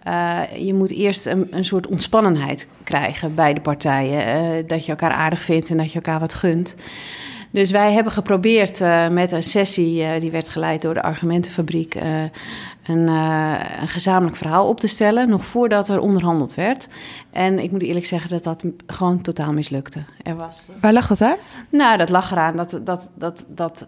uh, 0.08 0.40
je 0.56 0.74
moet 0.74 0.90
eerst 0.90 1.26
een, 1.26 1.46
een, 1.50 1.64
soort 1.64 1.86
ontspannenheid 1.86 2.66
krijgen 2.82 3.34
bij 3.34 3.54
de 3.54 3.60
partijen. 3.60 4.56
Uh, 4.58 4.68
dat 4.68 4.84
je 4.84 4.90
elkaar 4.90 5.12
aardig 5.12 5.40
vindt 5.40 5.70
en 5.70 5.76
dat 5.76 5.88
je 5.92 5.94
elkaar 5.94 6.20
wat 6.20 6.34
gunt. 6.34 6.74
Dus 7.50 7.70
wij 7.70 7.92
hebben 7.92 8.12
geprobeerd 8.12 8.80
uh, 8.80 9.08
met 9.08 9.32
een 9.32 9.42
sessie, 9.42 10.02
uh, 10.02 10.10
die 10.20 10.30
werd 10.30 10.48
geleid 10.48 10.82
door 10.82 10.94
de 10.94 11.02
Argumentenfabriek, 11.02 11.94
uh, 12.88 12.96
een, 12.96 13.08
een, 13.80 13.88
gezamenlijk 13.88 14.36
verhaal 14.36 14.68
op 14.68 14.80
te 14.80 14.86
stellen, 14.86 15.28
nog 15.28 15.44
voordat 15.44 15.88
er 15.88 16.00
onderhandeld 16.00 16.54
werd. 16.54 16.88
En 17.30 17.58
ik 17.58 17.70
moet 17.70 17.82
eerlijk 17.82 18.06
zeggen 18.06 18.30
dat 18.30 18.44
dat 18.44 18.64
gewoon 18.86 19.20
totaal 19.20 19.52
mislukte. 19.52 20.00
Er 20.22 20.36
was, 20.36 20.68
Waar 20.80 20.92
lag 20.92 21.06
dat 21.06 21.20
aan? 21.20 21.36
Nou, 21.68 21.98
dat 21.98 22.08
lag 22.08 22.32
eraan 22.32 22.56
dat, 22.56 22.80
dat, 22.84 23.10
dat, 23.14 23.46
dat 23.48 23.86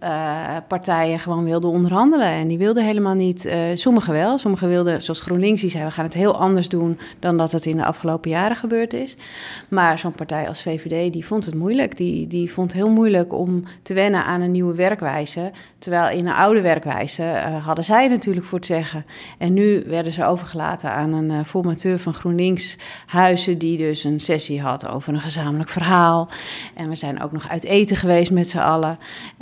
partijen 0.68 1.18
gewoon 1.18 1.44
wilden 1.44 1.70
onderhandelen. 1.70 2.26
En 2.26 2.48
die 2.48 2.58
wilden 2.58 2.84
helemaal 2.84 3.14
niet, 3.14 3.50
sommigen 3.74 4.12
wel, 4.12 4.38
sommigen 4.38 4.68
wilden, 4.68 5.02
zoals 5.02 5.20
GroenLinks, 5.20 5.60
die 5.60 5.70
zei 5.70 5.84
we 5.84 5.90
gaan 5.90 6.04
het 6.04 6.14
heel 6.14 6.38
anders 6.38 6.68
doen 6.68 6.98
dan 7.18 7.36
dat 7.36 7.52
het 7.52 7.66
in 7.66 7.76
de 7.76 7.84
afgelopen 7.84 8.30
jaren 8.30 8.56
gebeurd 8.56 8.92
is. 8.92 9.16
Maar 9.68 9.98
zo'n 9.98 10.12
partij 10.12 10.48
als 10.48 10.62
VVD, 10.62 11.12
die 11.12 11.26
vond 11.26 11.46
het 11.46 11.54
moeilijk. 11.54 11.96
Die, 11.96 12.26
die 12.26 12.52
vond 12.52 12.72
het 12.72 12.80
heel 12.80 12.90
moeilijk 12.90 13.32
om 13.32 13.64
te 13.82 13.94
wennen 13.94 14.24
aan 14.24 14.40
een 14.40 14.50
nieuwe 14.50 14.74
werkwijze. 14.74 15.50
Terwijl 15.78 16.18
in 16.18 16.26
een 16.26 16.34
oude 16.34 16.60
werkwijze 16.60 17.22
hadden 17.62 17.84
zij 17.84 18.08
natuurlijk 18.08 18.46
voor 18.46 18.58
het 18.58 18.66
zeggen. 18.66 18.89
En 19.38 19.52
nu 19.52 19.82
werden 19.86 20.12
ze 20.12 20.24
overgelaten 20.24 20.92
aan 20.92 21.12
een 21.12 21.30
uh, 21.30 21.44
formateur 21.44 21.98
van 21.98 22.14
GroenLinks 22.14 22.76
Huizen... 23.06 23.58
die 23.58 23.78
dus 23.78 24.04
een 24.04 24.20
sessie 24.20 24.60
had 24.60 24.88
over 24.88 25.14
een 25.14 25.20
gezamenlijk 25.20 25.70
verhaal. 25.70 26.28
En 26.74 26.88
we 26.88 26.94
zijn 26.94 27.22
ook 27.22 27.32
nog 27.32 27.48
uit 27.48 27.64
eten 27.64 27.96
geweest 27.96 28.30
met 28.30 28.48
z'n 28.48 28.58
allen. 28.58 28.98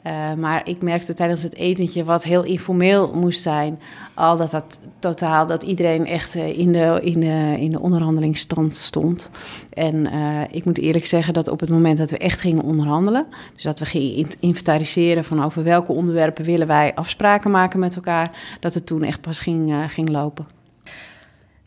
Uh, 0.07 0.33
maar 0.35 0.69
ik 0.69 0.83
merkte 0.83 1.15
tijdens 1.15 1.43
het 1.43 1.55
etentje, 1.55 2.05
wat 2.05 2.25
heel 2.25 2.45
informeel 2.45 3.11
moest 3.15 3.43
zijn... 3.43 3.81
al 4.15 4.37
dat 4.37 4.51
dat 4.51 4.81
totaal, 4.99 5.47
dat 5.47 5.63
iedereen 5.63 6.07
echt 6.07 6.35
in 6.35 6.73
de, 6.73 6.99
in 7.03 7.21
de, 7.21 7.57
in 7.59 7.71
de 7.71 7.81
onderhandelingsstand 7.81 8.77
stond. 8.77 9.31
En 9.73 10.07
ik 10.51 10.65
moet 10.65 10.79
eerlijk 10.79 11.07
zeggen 11.07 11.35
dat 11.35 11.49
op 11.49 11.61
het 11.61 11.71
moment 11.71 11.99
dat 11.99 12.11
we 12.11 12.19
echt 12.19 12.41
gingen 12.41 12.63
onderhandelen... 12.63 13.27
dus 13.55 13.63
dat 13.63 13.79
we 13.79 13.85
gingen 13.85 14.29
inventariseren 14.41 15.25
van 15.25 15.45
over 15.45 15.63
welke 15.63 15.93
onderwerpen 15.93 16.45
willen 16.45 16.67
wij 16.67 16.95
afspraken 16.95 17.51
maken 17.51 17.81
met 17.81 17.95
elkaar, 17.95 18.37
dat 18.61 18.75
het 18.75 18.87
toen 18.87 19.03
echt 19.03 19.21
pas 19.21 19.39
ging, 19.39 19.85
ging 19.89 20.09
lopen. 20.09 20.58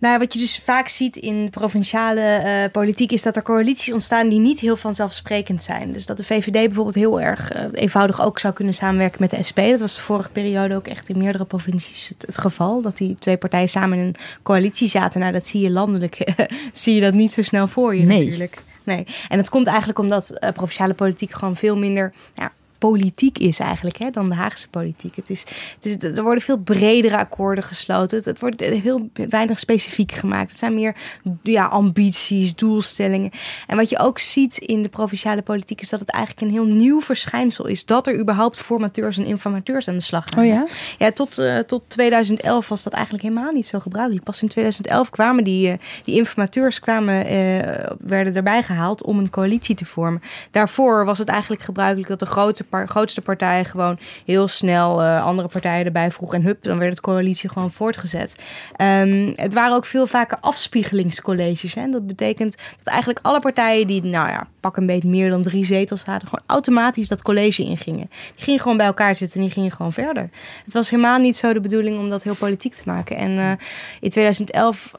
Nou, 0.02 0.20
wat 0.20 0.34
je 0.34 0.40
dus 0.40 0.58
vaak 0.58 0.88
ziet 0.88 1.16
in 1.16 1.50
provinciale 1.50 2.42
uh, 2.44 2.72
politiek 2.72 3.12
is 3.12 3.22
dat 3.22 3.36
er 3.36 3.42
coalities 3.42 3.94
ontstaan 3.94 4.30
die 4.30 4.40
niet 4.40 4.60
heel 4.60 4.76
vanzelfsprekend 4.76 5.64
zijn. 5.64 5.92
Dus 5.92 6.06
dat 6.06 6.18
de 6.18 6.24
VVD 6.24 6.52
bijvoorbeeld 6.52 6.96
heel 6.96 7.22
erg 7.22 7.56
uh, 7.56 7.62
eenvoudig 7.74 8.22
ook 8.22 8.40
zou 8.40 8.54
kunnen 8.54 8.74
samenwerken 8.74 9.22
met 9.22 9.30
de 9.30 9.44
SP. 9.50 9.58
Dat 9.58 9.80
was 9.80 9.96
de 9.96 10.02
vorige 10.02 10.30
periode 10.30 10.76
ook 10.76 10.88
echt 10.88 11.10
in 11.10 11.18
meerdere 11.18 11.46
provincies 11.46 12.10
het, 12.10 12.22
het 12.22 12.38
geval. 12.38 12.82
Dat 12.82 12.98
die 12.98 13.16
twee 13.20 13.38
partijen 13.38 13.70
samen 13.70 13.98
in 13.98 14.06
een 14.06 14.16
coalitie 14.44 14.88
zaten. 14.88 15.20
Nou, 15.20 15.34
dat 15.34 15.48
zie 15.48 15.62
je 15.62 15.72
landelijk, 15.72 16.34
zie 16.74 16.96
je 16.96 17.02
dat 17.02 17.14
niet 17.14 17.34
zo 17.34 17.42
snel 17.42 17.68
voor 17.68 17.96
je 17.96 18.04
nee. 18.04 18.18
natuurlijk. 18.18 18.62
Nee. 18.84 19.06
En 19.30 19.38
het 19.38 19.50
komt 19.50 19.68
eigenlijk 19.68 20.00
omdat 20.00 20.32
uh, 20.32 20.50
provinciale 20.50 20.94
politiek 20.94 21.32
gewoon 21.32 21.56
veel 21.56 21.78
minder 21.78 22.14
ja, 22.36 22.52
politiek 22.88 23.38
is 23.38 23.60
eigenlijk 23.60 23.98
hè, 23.98 24.10
dan 24.10 24.30
de 24.30 24.36
Haagse 24.36 24.70
politiek. 24.70 25.16
Het 25.16 25.30
is, 25.30 25.44
het 25.76 25.86
is, 25.86 26.18
er 26.18 26.24
worden 26.24 26.44
veel 26.44 26.58
bredere 26.58 27.18
akkoorden 27.18 27.64
gesloten. 27.64 28.22
Het, 28.24 28.40
wordt 28.40 28.60
heel 28.60 29.10
weinig 29.14 29.60
specifiek 29.60 30.12
gemaakt. 30.12 30.50
Het 30.50 30.60
zijn 30.60 30.74
meer 30.74 30.96
ja, 31.42 31.66
ambities, 31.66 32.56
doelstellingen. 32.56 33.32
En 33.68 33.78
wat 33.78 33.90
je 33.90 34.00
ook 34.00 34.20
ziet 34.20 34.58
in 34.58 34.82
de 34.84 34.90
provinciale 34.90 35.42
politiek 35.42 35.82
is 35.82 35.90
dat 35.90 36.00
het 36.00 36.10
eigenlijk 36.10 36.46
een 36.46 36.54
heel 36.54 36.66
nieuw 36.66 37.02
verschijnsel 37.02 37.68
is. 37.68 37.86
Dat 37.86 38.08
er 38.08 38.20
überhaupt 38.20 38.60
formateurs 38.60 39.18
en 39.18 39.26
informateurs 39.26 39.88
aan 39.88 39.98
de 39.98 40.02
slag 40.02 40.26
gaan. 40.30 40.44
Oh 40.44 40.50
ja? 40.50 40.66
Ja, 40.98 41.12
tot, 41.12 41.40
uh, 41.40 41.60
tot 41.60 41.84
2011 41.88 42.70
was 42.70 42.84
dat 42.84 42.94
eigenlijk 42.94 43.24
helemaal 43.24 43.52
niet 43.52 43.68
zo 43.68 43.80
gebruikelijk. 43.80 44.26
Pas 44.26 44.42
in 44.42 44.48
2011 44.48 45.10
kwamen 45.10 45.44
die, 45.44 45.68
uh, 45.68 45.78
die 46.04 46.16
informateurs 46.16 46.80
kwamen, 46.80 47.34
uh, 47.34 47.88
werden 48.00 48.36
erbij 48.36 48.64
gehaald 48.64 49.04
om 49.04 49.18
een 49.18 49.30
coalitie 49.30 49.76
te 49.76 49.86
vormen. 49.86 50.22
Daarvoor 50.52 51.06
was 51.06 51.18
het 51.18 51.28
eigenlijk 51.28 51.62
gebruikelijk 51.62 52.10
dat 52.10 52.20
de 52.20 52.26
grote 52.26 52.64
grootste 52.72 53.22
partijen 53.22 53.66
gewoon 53.66 54.00
heel 54.26 54.48
snel 54.48 55.02
uh, 55.02 55.26
andere 55.26 55.48
partijen 55.48 55.86
erbij 55.86 56.12
vroeg. 56.12 56.34
En 56.34 56.44
hup, 56.44 56.64
dan 56.64 56.78
werd 56.78 56.92
het 56.92 57.02
coalitie 57.02 57.50
gewoon 57.50 57.72
voortgezet. 57.72 58.36
Um, 58.82 59.34
het 59.36 59.54
waren 59.54 59.76
ook 59.76 59.86
veel 59.86 60.08
vaker 60.08 60.38
afspiegelingscolleges. 60.42 61.74
Hè? 61.74 61.90
Dat 61.90 62.08
betekent 62.08 62.56
dat 62.78 62.88
eigenlijk 62.88 63.26
alle 63.26 63.40
partijen 63.40 63.88
die, 63.88 64.04
nou 64.04 64.30
ja, 64.30 64.48
pak 64.60 64.78
een 64.78 64.86
beetje 64.86 65.10
meer 65.10 65.30
dan 65.30 65.44
drie 65.44 65.66
zetels 65.66 66.04
hadden, 66.04 66.28
gewoon 66.28 66.46
automatisch 66.46 67.08
dat 67.08 67.22
college 67.22 67.64
ingingen. 67.64 68.10
Die 68.36 68.44
gingen 68.44 68.60
gewoon 68.62 68.78
bij 68.78 68.86
elkaar 68.86 69.16
zitten 69.16 69.40
en 69.40 69.46
die 69.46 69.54
gingen 69.54 69.72
gewoon 69.72 69.94
verder. 69.94 70.30
Het 70.66 70.74
was 70.74 70.90
helemaal 70.90 71.20
niet 71.20 71.38
zo 71.38 71.54
de 71.54 71.62
bedoeling 71.62 72.00
om 72.00 72.10
dat 72.10 72.24
heel 72.24 72.36
politiek 72.36 72.74
te 72.74 72.84
maken. 72.86 73.16
En 73.18 73.32
uh, 73.32 73.52
in 74.00 74.10
2011 74.10 74.92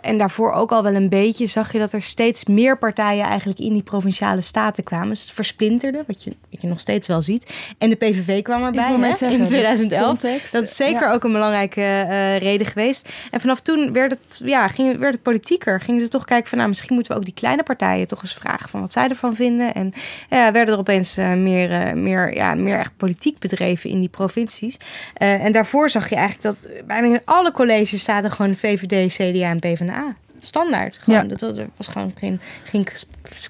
en 0.00 0.18
daarvoor 0.18 0.52
ook 0.52 0.72
al 0.72 0.82
wel 0.82 0.94
een 0.94 1.08
beetje, 1.08 1.46
zag 1.46 1.72
je 1.72 1.78
dat 1.78 1.92
er 1.92 2.02
steeds 2.02 2.44
meer 2.44 2.78
partijen 2.78 3.24
eigenlijk 3.24 3.58
in 3.58 3.72
die 3.72 3.82
provinciale 3.82 4.40
staten 4.40 4.84
kwamen. 4.84 5.08
Dus 5.08 5.20
het 5.20 5.30
versplinterde, 5.30 6.04
wat 6.06 6.24
je, 6.24 6.36
wat 6.50 6.60
je 6.60 6.68
nog 6.68 6.80
steeds 6.80 7.08
wel 7.08 7.22
ziet. 7.22 7.52
En 7.78 7.90
de 7.90 7.96
PVV 7.96 8.42
kwam 8.42 8.64
erbij 8.64 8.92
hè, 8.92 9.16
zeggen, 9.16 9.32
in 9.32 9.38
dus 9.38 9.48
2011. 9.48 10.06
context, 10.06 10.52
dat 10.52 10.62
is 10.62 10.76
zeker 10.76 11.02
ja. 11.02 11.12
ook 11.12 11.24
een 11.24 11.32
belangrijke 11.32 11.80
eh, 11.80 12.38
reden 12.38 12.66
geweest. 12.66 13.08
En 13.30 13.40
vanaf 13.40 13.60
toen 13.60 13.92
werd 13.92 14.10
het, 14.10 14.40
ja, 14.42 14.68
ging, 14.68 14.98
werd 14.98 15.12
het 15.14 15.22
politieker. 15.22 15.80
Gingen 15.80 16.00
ze 16.00 16.08
toch 16.08 16.24
kijken 16.24 16.48
van, 16.48 16.58
nou, 16.58 16.70
misschien 16.70 16.94
moeten 16.94 17.12
we 17.12 17.18
ook 17.18 17.24
die 17.24 17.34
kleine 17.34 17.62
partijen 17.62 18.06
toch 18.06 18.22
eens 18.22 18.34
vragen 18.34 18.68
van 18.68 18.80
wat 18.80 18.92
zij 18.92 19.08
ervan 19.08 19.34
vinden. 19.34 19.74
En 19.74 19.92
ja, 20.30 20.52
werden 20.52 20.74
er 20.74 20.80
opeens 20.80 21.16
eh, 21.16 21.32
meer, 21.32 21.70
eh, 21.70 21.92
meer, 21.92 22.34
ja, 22.34 22.54
meer 22.54 22.78
echt 22.78 22.96
politiek 22.96 23.38
bedreven 23.38 23.90
in 23.90 24.00
die 24.00 24.08
provincies. 24.08 24.76
Eh, 25.14 25.44
en 25.44 25.52
daarvoor 25.52 25.90
zag 25.90 26.08
je 26.08 26.16
eigenlijk 26.16 26.56
dat 26.56 26.68
bijna 26.86 27.06
in 27.06 27.20
alle 27.24 27.52
colleges 27.52 28.04
zaten 28.04 28.30
gewoon 28.30 28.54
VVD, 28.54 29.14
CDA 29.14 29.53
en 29.54 29.60
PvdA. 29.60 30.16
Standaard. 30.44 30.98
Gewoon. 31.00 31.20
Ja. 31.20 31.26
Dat 31.26 31.40
was, 31.40 31.64
was 31.76 31.88
gewoon 31.88 32.12
geen, 32.14 32.40
geen 32.64 32.86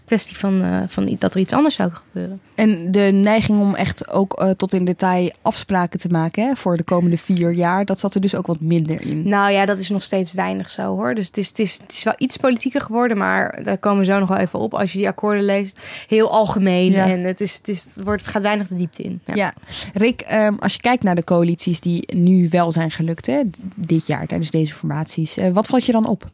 kwestie 0.05 0.37
van, 0.37 0.63
eh, 0.63 0.83
van 0.87 1.17
dat 1.19 1.35
er 1.35 1.41
iets 1.41 1.53
anders 1.53 1.75
zou 1.75 1.91
gebeuren. 1.91 2.41
En 2.55 2.91
de 2.93 3.11
neiging 3.13 3.61
om 3.61 3.75
echt 3.75 4.09
ook 4.09 4.33
eh, 4.33 4.51
tot 4.51 4.75
in 4.75 4.85
detail 4.85 5.33
afspraken 5.43 5.99
te 5.99 6.09
maken 6.09 6.47
hè, 6.47 6.57
voor 6.57 6.77
de 6.77 6.83
komende 6.83 7.19
vier 7.19 7.53
jaar, 7.53 7.85
dat 7.85 7.99
zat 7.99 8.15
er 8.15 8.21
dus 8.21 8.35
ook 8.35 8.47
wat 8.47 8.61
minder 8.61 9.01
in. 9.01 9.29
Nou 9.29 9.53
ja, 9.53 9.65
dat 9.67 9.79
is 9.79 9.89
nog 9.89 10.03
steeds 10.03 10.33
weinig 10.33 10.71
zo 10.71 10.83
hoor. 10.83 11.15
Dus 11.15 11.27
het 11.27 11.39
is, 11.39 11.49
het 11.49 11.59
is, 11.59 11.79
het 11.83 11.93
is 11.93 12.03
wel 12.03 12.15
iets 12.17 12.37
politieker 12.37 12.81
geworden, 12.81 13.17
maar 13.17 13.63
daar 13.63 13.79
komen 13.79 13.99
we 13.99 14.05
zo 14.05 14.19
nog 14.19 14.29
wel 14.29 14.39
even 14.39 14.59
op. 14.59 14.75
Als 14.75 14.93
je 14.93 14.99
die 14.99 15.09
akkoorden 15.09 15.45
leest, 15.45 15.79
heel 16.09 16.31
algemeen. 16.31 16.91
Ja. 16.91 17.09
En 17.09 17.25
het, 17.25 17.41
is, 17.41 17.57
het, 17.57 17.69
is, 17.69 17.85
het 17.85 18.05
wordt, 18.05 18.27
gaat 18.27 18.43
weinig 18.43 18.69
de 18.69 18.75
diepte 18.75 19.03
in. 19.03 19.21
Ja, 19.25 19.55
Rick, 19.95 20.21
ehm, 20.21 20.55
als 20.59 20.75
je 20.75 20.81
kijkt 20.81 21.03
naar 21.03 21.15
de 21.15 21.25
coalities 21.25 21.81
die 21.81 22.15
nu 22.15 22.49
wel 22.51 22.73
zijn 22.73 22.91
gelukt 22.91 23.27
hè, 23.27 23.41
dit 23.75 24.07
jaar 24.07 24.27
tijdens 24.27 24.51
deze 24.51 24.75
formaties, 24.75 25.37
eh, 25.37 25.53
wat 25.53 25.67
valt 25.67 25.85
je 25.85 25.93
dan 25.93 26.07
op? 26.07 26.31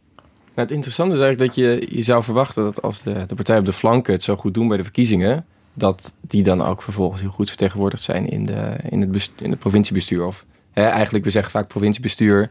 Nou, 0.54 0.68
het 0.68 0.70
interessante 0.70 1.14
is 1.14 1.20
eigenlijk 1.20 1.54
dat 1.54 1.64
je, 1.64 1.96
je 1.96 2.02
zou 2.02 2.22
verwachten 2.22 2.62
dat 2.62 2.82
als 2.82 3.02
de, 3.02 3.26
de 3.26 3.34
partijen 3.34 3.60
op 3.60 3.66
de 3.66 3.72
flanken 3.72 4.12
het 4.12 4.22
zo 4.22 4.36
goed 4.36 4.54
doen 4.54 4.68
bij 4.68 4.76
de 4.76 4.82
verkiezingen, 4.82 5.46
dat 5.74 6.16
die 6.20 6.42
dan 6.42 6.62
ook 6.62 6.82
vervolgens 6.82 7.20
heel 7.20 7.30
goed 7.30 7.48
vertegenwoordigd 7.48 8.02
zijn 8.02 8.28
in, 8.28 8.46
de, 8.46 8.76
in, 8.88 9.00
het, 9.00 9.30
in 9.38 9.50
het 9.50 9.58
provinciebestuur. 9.58 10.24
Of 10.24 10.46
hè, 10.72 10.84
eigenlijk, 10.84 11.24
we 11.24 11.30
zeggen 11.30 11.50
vaak 11.50 11.68
provinciebestuur. 11.68 12.50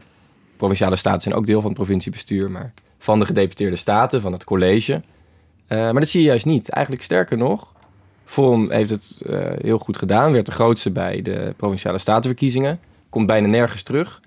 Provinciale 0.56 0.96
staten 0.96 1.20
zijn 1.20 1.34
ook 1.34 1.46
deel 1.46 1.60
van 1.60 1.70
het 1.70 1.78
provinciebestuur, 1.78 2.50
maar 2.50 2.72
van 2.98 3.18
de 3.18 3.26
gedeputeerde 3.26 3.76
staten, 3.76 4.20
van 4.20 4.32
het 4.32 4.44
college. 4.44 5.02
Eh, 5.66 5.78
maar 5.78 6.00
dat 6.00 6.08
zie 6.08 6.20
je 6.20 6.26
juist 6.26 6.44
niet. 6.44 6.68
Eigenlijk 6.68 7.04
sterker 7.04 7.36
nog, 7.36 7.72
Forum 8.24 8.70
heeft 8.70 8.90
het 8.90 9.16
eh, 9.26 9.38
heel 9.60 9.78
goed 9.78 9.98
gedaan, 9.98 10.32
werd 10.32 10.46
de 10.46 10.52
grootste 10.52 10.90
bij 10.90 11.22
de 11.22 11.54
provinciale 11.56 11.98
statenverkiezingen, 11.98 12.80
komt 13.08 13.26
bijna 13.26 13.46
nergens 13.46 13.82
terug. 13.82 14.20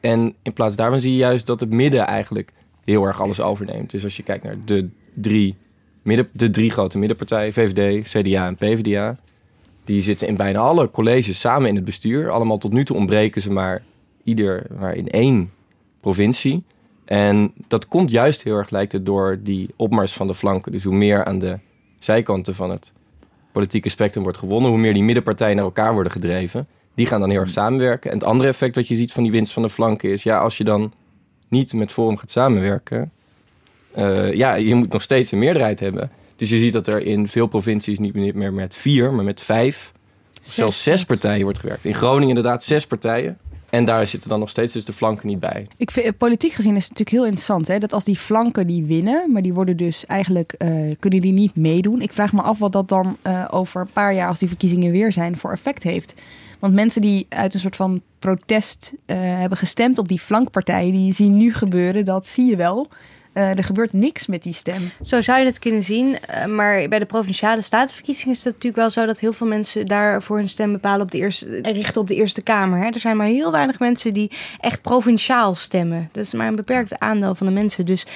En 0.00 0.34
in 0.42 0.52
plaats 0.52 0.76
daarvan 0.76 1.00
zie 1.00 1.12
je 1.12 1.18
juist 1.18 1.46
dat 1.46 1.60
het 1.60 1.70
midden 1.70 2.06
eigenlijk 2.06 2.52
heel 2.86 3.04
erg 3.04 3.20
alles 3.20 3.40
overneemt. 3.40 3.90
Dus 3.90 4.04
als 4.04 4.16
je 4.16 4.22
kijkt 4.22 4.44
naar 4.44 4.56
de 4.64 4.88
drie, 5.14 5.56
midden, 6.02 6.28
de 6.32 6.50
drie 6.50 6.70
grote 6.70 6.98
middenpartijen, 6.98 7.52
VVD, 7.52 8.08
CDA 8.08 8.46
en 8.46 8.56
PvdA, 8.56 9.16
die 9.84 10.02
zitten 10.02 10.28
in 10.28 10.36
bijna 10.36 10.58
alle 10.58 10.90
colleges 10.90 11.40
samen 11.40 11.68
in 11.68 11.74
het 11.74 11.84
bestuur. 11.84 12.30
Allemaal 12.30 12.58
tot 12.58 12.72
nu 12.72 12.84
toe 12.84 12.96
ontbreken 12.96 13.42
ze 13.42 13.52
maar 13.52 13.82
ieder 14.24 14.66
maar 14.78 14.94
in 14.94 15.08
één 15.08 15.52
provincie. 16.00 16.64
En 17.04 17.52
dat 17.68 17.88
komt 17.88 18.10
juist 18.10 18.42
heel 18.42 18.56
erg, 18.56 18.70
lijkt 18.70 18.92
het, 18.92 19.06
door 19.06 19.38
die 19.42 19.68
opmars 19.76 20.12
van 20.12 20.26
de 20.26 20.34
flanken. 20.34 20.72
Dus 20.72 20.84
hoe 20.84 20.94
meer 20.94 21.24
aan 21.24 21.38
de 21.38 21.58
zijkanten 21.98 22.54
van 22.54 22.70
het 22.70 22.92
politieke 23.52 23.88
spectrum 23.88 24.22
wordt 24.22 24.38
gewonnen, 24.38 24.70
hoe 24.70 24.78
meer 24.78 24.94
die 24.94 25.02
middenpartijen 25.02 25.56
naar 25.56 25.64
elkaar 25.64 25.92
worden 25.92 26.12
gedreven. 26.12 26.66
Die 26.94 27.06
gaan 27.06 27.20
dan 27.20 27.30
heel 27.30 27.40
erg 27.40 27.50
samenwerken. 27.50 28.10
En 28.10 28.18
het 28.18 28.26
andere 28.26 28.48
effect 28.48 28.74
wat 28.74 28.88
je 28.88 28.96
ziet 28.96 29.12
van 29.12 29.22
die 29.22 29.32
winst 29.32 29.52
van 29.52 29.62
de 29.62 29.68
flanken 29.68 30.10
is, 30.10 30.22
ja, 30.22 30.38
als 30.38 30.56
je 30.58 30.64
dan 30.64 30.92
niet 31.48 31.72
met 31.72 31.92
Forum 31.92 32.16
gaat 32.16 32.30
samenwerken, 32.30 33.10
eh, 33.96 34.32
ja, 34.32 34.54
je 34.54 34.74
moet 34.74 34.92
nog 34.92 35.02
steeds 35.02 35.32
een 35.32 35.38
meerderheid 35.38 35.80
hebben. 35.80 36.10
Dus 36.36 36.50
je 36.50 36.58
ziet 36.58 36.72
dat 36.72 36.86
er 36.86 37.02
in 37.02 37.28
veel 37.28 37.46
provincies 37.46 37.98
niet 37.98 38.34
meer 38.34 38.52
met 38.52 38.74
vier, 38.74 39.12
maar 39.12 39.24
met 39.24 39.40
vijf, 39.40 39.92
zelfs 40.40 40.82
zes 40.82 41.04
partijen 41.04 41.42
wordt 41.42 41.58
gewerkt. 41.58 41.84
In 41.84 41.94
Groningen 41.94 42.28
inderdaad 42.28 42.64
zes 42.64 42.86
partijen. 42.86 43.38
En 43.70 43.84
daar 43.84 44.06
zitten 44.06 44.28
dan 44.28 44.38
nog 44.38 44.48
steeds 44.48 44.72
dus 44.72 44.84
de 44.84 44.92
flanken 44.92 45.26
niet 45.26 45.40
bij. 45.40 45.66
Ik 45.76 45.90
vind, 45.90 46.06
eh, 46.06 46.12
politiek 46.18 46.52
gezien 46.52 46.76
is 46.76 46.82
het 46.82 46.90
natuurlijk 46.90 47.16
heel 47.16 47.24
interessant 47.24 47.68
hè, 47.68 47.78
dat 47.78 47.92
als 47.92 48.04
die 48.04 48.16
flanken 48.16 48.66
die 48.66 48.84
winnen, 48.84 49.32
maar 49.32 49.42
die 49.42 49.54
worden 49.54 49.76
dus 49.76 50.06
eigenlijk, 50.06 50.52
eh, 50.52 50.94
kunnen 50.98 51.20
die 51.20 51.32
niet 51.32 51.56
meedoen. 51.56 52.02
Ik 52.02 52.12
vraag 52.12 52.32
me 52.32 52.42
af 52.42 52.58
wat 52.58 52.72
dat 52.72 52.88
dan 52.88 53.16
over 53.50 53.80
een 53.80 53.92
paar 53.92 54.14
jaar, 54.14 54.28
als 54.28 54.38
die 54.38 54.48
verkiezingen 54.48 54.92
weer 54.92 55.12
zijn, 55.12 55.36
voor 55.36 55.52
effect 55.52 55.82
heeft. 55.82 56.14
Want 56.58 56.74
mensen 56.74 57.00
die 57.00 57.26
uit 57.28 57.54
een 57.54 57.60
soort 57.60 57.76
van 57.76 58.02
protest 58.18 58.92
eh, 59.06 59.16
hebben 59.18 59.58
gestemd 59.58 59.98
op 59.98 60.08
die 60.08 60.20
flankpartijen, 60.20 60.92
die 60.92 61.14
zien 61.14 61.36
nu 61.36 61.54
gebeuren, 61.54 62.04
dat 62.04 62.26
zie 62.26 62.46
je 62.46 62.56
wel. 62.56 62.88
Eh, 63.36 63.56
er 63.56 63.64
gebeurt 63.64 63.92
niks 63.92 64.26
met 64.26 64.42
die 64.42 64.52
stem. 64.52 64.90
Zo 65.02 65.20
zou 65.20 65.38
je 65.38 65.44
het 65.44 65.58
kunnen 65.58 65.82
zien. 65.82 66.18
eh, 66.20 66.46
maar 66.46 66.88
bij 66.88 66.98
de 66.98 67.04
provinciale 67.04 67.60
statenverkiezingen 67.62 68.30
is 68.34 68.44
het 68.44 68.46
natuurlijk 68.54 68.76
wel 68.76 68.90
zo 68.90 69.06
dat 69.06 69.20
heel 69.20 69.32
veel 69.32 69.46
mensen 69.46 69.86
daarvoor 69.86 70.36
hun 70.36 70.48
stem 70.48 70.72
bepalen 70.72 71.00
op 71.00 71.10
de 71.10 71.18
eerste, 71.18 71.46
eh, 71.60 71.72
richten 71.72 72.00
op 72.00 72.06
de 72.06 72.14
Eerste 72.14 72.42
Kamer. 72.42 72.78
Hè. 72.78 72.86
Er 72.90 73.00
zijn 73.00 73.16
maar 73.16 73.26
heel 73.26 73.50
weinig 73.50 73.78
mensen 73.78 74.12
die 74.12 74.30
echt 74.58 74.82
provinciaal 74.82 75.54
stemmen. 75.54 76.08
Dat 76.12 76.24
is 76.24 76.32
maar 76.32 76.46
een 76.48 76.56
beperkt 76.56 76.98
aandeel 76.98 77.34
van 77.34 77.46
de 77.46 77.52
mensen. 77.52 77.86
Dus 77.86 78.06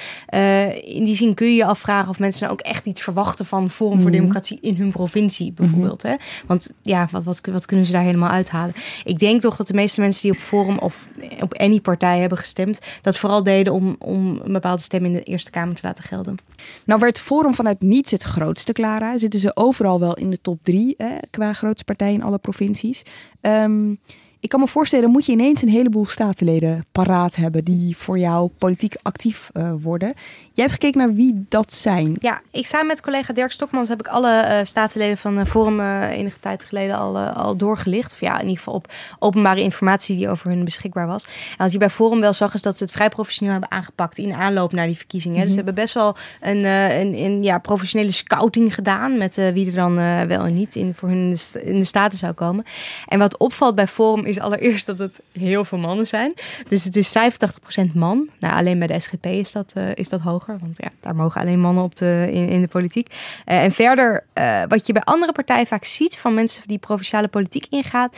in 0.83 1.03
die 1.03 1.15
zin 1.15 1.33
kun 1.33 1.47
je 1.47 1.55
je 1.55 1.65
afvragen 1.65 2.09
of 2.09 2.19
mensen 2.19 2.41
nou 2.47 2.53
ook 2.59 2.65
echt 2.65 2.85
iets 2.85 3.01
verwachten 3.01 3.45
van 3.45 3.69
Forum 3.69 4.01
voor 4.01 4.09
Mhm. 4.09 4.19
Democratie 4.19 4.57
in 4.61 4.75
hun 4.75 4.91
provincie 4.91 5.51
bijvoorbeeld. 5.53 6.01
Hè. 6.03 6.15
Want 6.45 6.73
ja, 6.81 7.07
wat, 7.11 7.23
wat, 7.23 7.41
wat 7.51 7.65
kunnen 7.65 7.85
ze 7.85 7.91
daar 7.91 8.03
helemaal 8.03 8.29
uithalen? 8.29 8.73
Ik 9.03 9.19
denk 9.19 9.41
toch 9.41 9.55
dat 9.55 9.67
de 9.67 9.73
meeste 9.73 10.01
mensen 10.01 10.21
die 10.21 10.31
op 10.31 10.43
Forum 10.43 10.77
of 10.77 11.07
op 11.39 11.53
any 11.53 11.79
partij 11.79 12.19
hebben 12.19 12.37
gestemd, 12.37 12.79
dat 13.01 13.17
vooral 13.17 13.43
deden 13.43 13.73
om, 13.73 13.95
om 13.99 14.41
een 14.43 14.53
bepaalde 14.53 14.81
stem 14.81 15.05
in 15.05 15.10
de 15.13 15.23
Eerste 15.23 15.51
Kamer 15.51 15.75
te 15.75 15.81
laten 15.83 16.03
gelden. 16.03 16.37
Nou 16.85 16.99
werd 16.99 17.19
Forum 17.19 17.53
vanuit 17.53 17.81
niets 17.81 18.11
het 18.11 18.23
grootste, 18.23 18.73
Clara. 18.73 19.17
Zitten 19.17 19.39
ze 19.39 19.55
overal 19.55 19.99
wel 19.99 20.13
in 20.13 20.29
de 20.29 20.41
top 20.41 20.59
drie 20.63 20.93
hè, 20.97 21.17
qua 21.29 21.53
grootste 21.53 21.83
partij 21.83 22.13
in 22.13 22.23
alle 22.23 22.37
provincies. 22.37 23.03
Ehm, 23.41 23.93
ik 24.41 24.49
kan 24.49 24.59
me 24.59 24.67
voorstellen, 24.67 25.09
moet 25.09 25.25
je 25.25 25.31
ineens 25.31 25.61
een 25.61 25.69
heleboel 25.69 26.05
statenleden 26.05 26.85
paraat 26.91 27.35
hebben 27.35 27.63
die 27.63 27.97
voor 27.97 28.19
jou 28.19 28.49
politiek 28.57 28.95
actief 29.01 29.49
eh, 29.53 29.73
worden. 29.81 30.13
Jij 30.53 30.65
hebt 30.65 30.71
gekeken 30.81 30.99
naar 30.99 31.13
wie 31.13 31.45
dat 31.49 31.73
zijn. 31.73 32.15
Ja, 32.19 32.41
ik 32.51 32.67
samen 32.67 32.87
met 32.87 33.01
collega 33.01 33.33
Dirk 33.33 33.51
Stokmans 33.51 33.89
heb 33.89 33.99
ik 33.99 34.07
alle 34.07 34.39
eh 34.39 34.65
statenleden 34.65 35.17
van 35.17 35.39
eh, 35.39 35.45
Forum 35.45 35.79
eh, 35.79 36.09
enige 36.09 36.39
tijd 36.39 36.63
geleden 36.63 36.97
al, 36.97 37.17
al 37.17 37.55
doorgelicht. 37.55 38.11
Of 38.11 38.19
ja, 38.19 38.33
in 38.33 38.41
ieder 38.41 38.57
geval 38.57 38.73
op 38.73 38.91
openbare 39.19 39.61
informatie 39.61 40.15
die 40.15 40.29
over 40.29 40.49
hun 40.49 40.63
beschikbaar 40.63 41.07
was. 41.07 41.23
En 41.23 41.57
wat 41.57 41.71
je 41.71 41.77
bij 41.77 41.89
Forum 41.89 42.19
wel 42.19 42.33
zag, 42.33 42.53
is 42.53 42.61
dat 42.61 42.77
ze 42.77 42.83
het 42.83 42.91
vrij 42.93 43.09
professioneel 43.09 43.51
hebben 43.51 43.71
aangepakt 43.71 44.17
in 44.17 44.33
aanloop 44.33 44.71
naar 44.71 44.87
die 44.87 44.97
verkiezingen. 44.97 45.35
Dus 45.35 45.45
Mhm. 45.45 45.49
ze 45.51 45.55
hebben 45.65 45.83
best 45.83 45.93
wel 45.93 46.15
een, 46.39 46.63
een, 46.65 47.17
een 47.23 47.43
ja, 47.43 47.57
professionele 47.57 48.11
scouting 48.11 48.73
gedaan 48.75 49.17
met 49.17 49.35
wie 49.35 49.67
er 49.67 49.75
dan 49.75 49.95
wel 50.27 50.45
en 50.45 50.53
niet 50.53 50.75
in, 50.75 50.93
voor 50.95 51.09
hun 51.09 51.37
in 51.63 51.79
de 51.79 51.83
staten 51.83 52.19
zou 52.19 52.33
komen. 52.33 52.65
En 53.07 53.19
wat 53.19 53.37
opvalt 53.37 53.75
bij 53.75 53.87
Forum 53.87 54.25
is 54.25 54.39
allereerst 54.39 54.85
dat 54.85 54.99
het 54.99 55.21
heel 55.31 55.65
veel 55.65 55.77
mannen 55.77 56.07
zijn. 56.07 56.33
Dus 56.67 56.83
het 56.83 56.95
is 56.95 57.09
85% 57.09 57.93
man. 57.93 58.29
Nou, 58.39 58.55
alleen 58.55 58.79
bij 58.79 58.87
de 58.87 58.99
SGP 58.99 59.25
is 59.25 59.51
dat, 59.51 59.73
is 59.93 60.09
dat 60.09 60.21
hoger. 60.41 60.59
Want 60.61 60.77
ja, 60.77 60.89
daar 60.99 61.15
mogen 61.15 61.41
alleen 61.41 61.59
mannen 61.59 61.83
op 61.83 61.95
de, 61.95 62.29
in, 62.31 62.49
in 62.49 62.61
de 62.61 62.67
politiek. 62.67 63.15
Eh, 63.45 63.63
en 63.63 63.71
verder, 63.71 64.23
eh, 64.33 64.61
wat 64.67 64.85
je 64.85 64.93
bij 64.93 65.01
andere 65.01 65.31
partijen 65.31 65.67
vaak 65.67 65.85
ziet 65.85 66.17
van 66.17 66.33
mensen 66.33 66.67
die 66.67 66.77
provinciale 66.77 67.27
politiek 67.27 67.65
ingaat, 67.69 68.17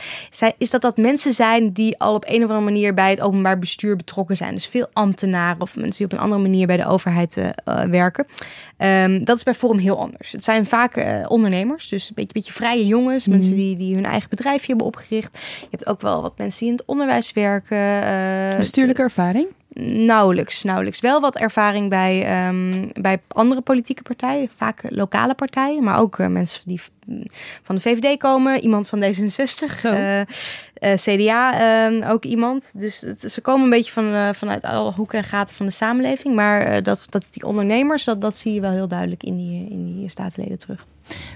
is 0.58 0.70
dat 0.70 0.82
dat 0.82 0.96
mensen 0.96 1.32
zijn 1.32 1.72
die 1.72 1.98
al 1.98 2.14
op 2.14 2.24
een 2.26 2.44
of 2.44 2.48
andere 2.48 2.60
manier 2.60 2.94
bij 2.94 3.10
het 3.10 3.20
openbaar 3.20 3.58
bestuur 3.58 3.96
betrokken 3.96 4.36
zijn. 4.36 4.54
Dus 4.54 4.66
veel 4.66 4.86
ambtenaren 4.92 5.60
of 5.60 5.76
mensen 5.76 5.96
die 5.96 6.06
op 6.06 6.12
een 6.12 6.24
andere 6.24 6.42
manier 6.42 6.66
bij 6.66 6.76
de 6.76 6.86
overheid 6.86 7.36
eh, 7.36 7.82
werken. 7.82 8.26
Ehm, 8.76 9.24
dat 9.24 9.36
is 9.36 9.42
bij 9.42 9.54
Forum 9.54 9.78
heel 9.78 9.98
anders. 9.98 10.32
Het 10.32 10.44
zijn 10.44 10.66
vaak 10.66 11.24
ondernemers, 11.28 11.88
dus 11.88 12.08
een 12.08 12.14
beetje, 12.14 12.32
beetje 12.32 12.52
vrije 12.52 12.86
jongens, 12.86 13.26
mensen 13.26 13.54
die, 13.54 13.76
die 13.76 13.94
hun 13.94 14.04
eigen 14.04 14.28
bedrijfje 14.28 14.66
hebben 14.66 14.86
opgericht. 14.86 15.38
Je 15.60 15.66
hebt 15.70 15.86
ook 15.86 16.00
wel 16.00 16.22
wat 16.22 16.38
mensen 16.38 16.60
die 16.60 16.68
in 16.68 16.74
het 16.74 16.86
onderwijs 16.86 17.32
werken. 17.32 18.58
Bestuurlijke 18.58 19.02
ervaring? 19.02 19.46
Nauwelijks, 19.80 20.62
nauwelijks. 20.62 21.00
Wel 21.00 21.20
wat 21.20 21.36
ervaring 21.36 21.88
bij, 21.90 22.22
ehm, 22.24 22.84
bij 23.00 23.18
andere 23.28 23.60
politieke 23.60 24.02
partijen, 24.02 24.48
vaak 24.56 24.82
lokale 24.88 25.34
partijen, 25.34 25.84
maar 25.84 25.98
ook 25.98 26.18
eh, 26.18 26.26
mensen 26.26 26.62
die 26.66 26.80
van 27.62 27.74
de 27.74 27.80
VVD 27.80 28.18
komen, 28.18 28.60
iemand 28.60 28.88
van 28.88 29.02
D66, 29.02 29.82
eh, 29.84 30.20
eh, 30.20 30.26
CDA 30.94 31.58
ehm, 31.60 32.02
ook 32.10 32.24
iemand. 32.24 32.72
Dus 32.76 33.00
het- 33.00 33.32
ze 33.32 33.40
komen 33.40 33.64
een 33.64 33.70
beetje 33.70 33.92
van, 33.92 34.34
vanuit 34.34 34.62
alle 34.64 34.92
hoeken 34.92 35.18
en 35.18 35.24
gaten 35.24 35.54
van 35.54 35.66
de 35.66 35.72
samenleving, 35.72 36.34
maar 36.34 36.82
dat, 36.82 37.06
dat 37.10 37.24
die 37.30 37.46
ondernemers, 37.46 38.04
dat, 38.04 38.20
dat 38.20 38.36
zie 38.36 38.52
je 38.52 38.60
wel 38.60 38.70
heel 38.70 38.88
duidelijk 38.88 39.22
in 39.22 39.36
die, 39.36 39.66
in 39.70 39.96
die 39.96 40.08
staatsleden 40.08 40.58
terug. 40.58 40.84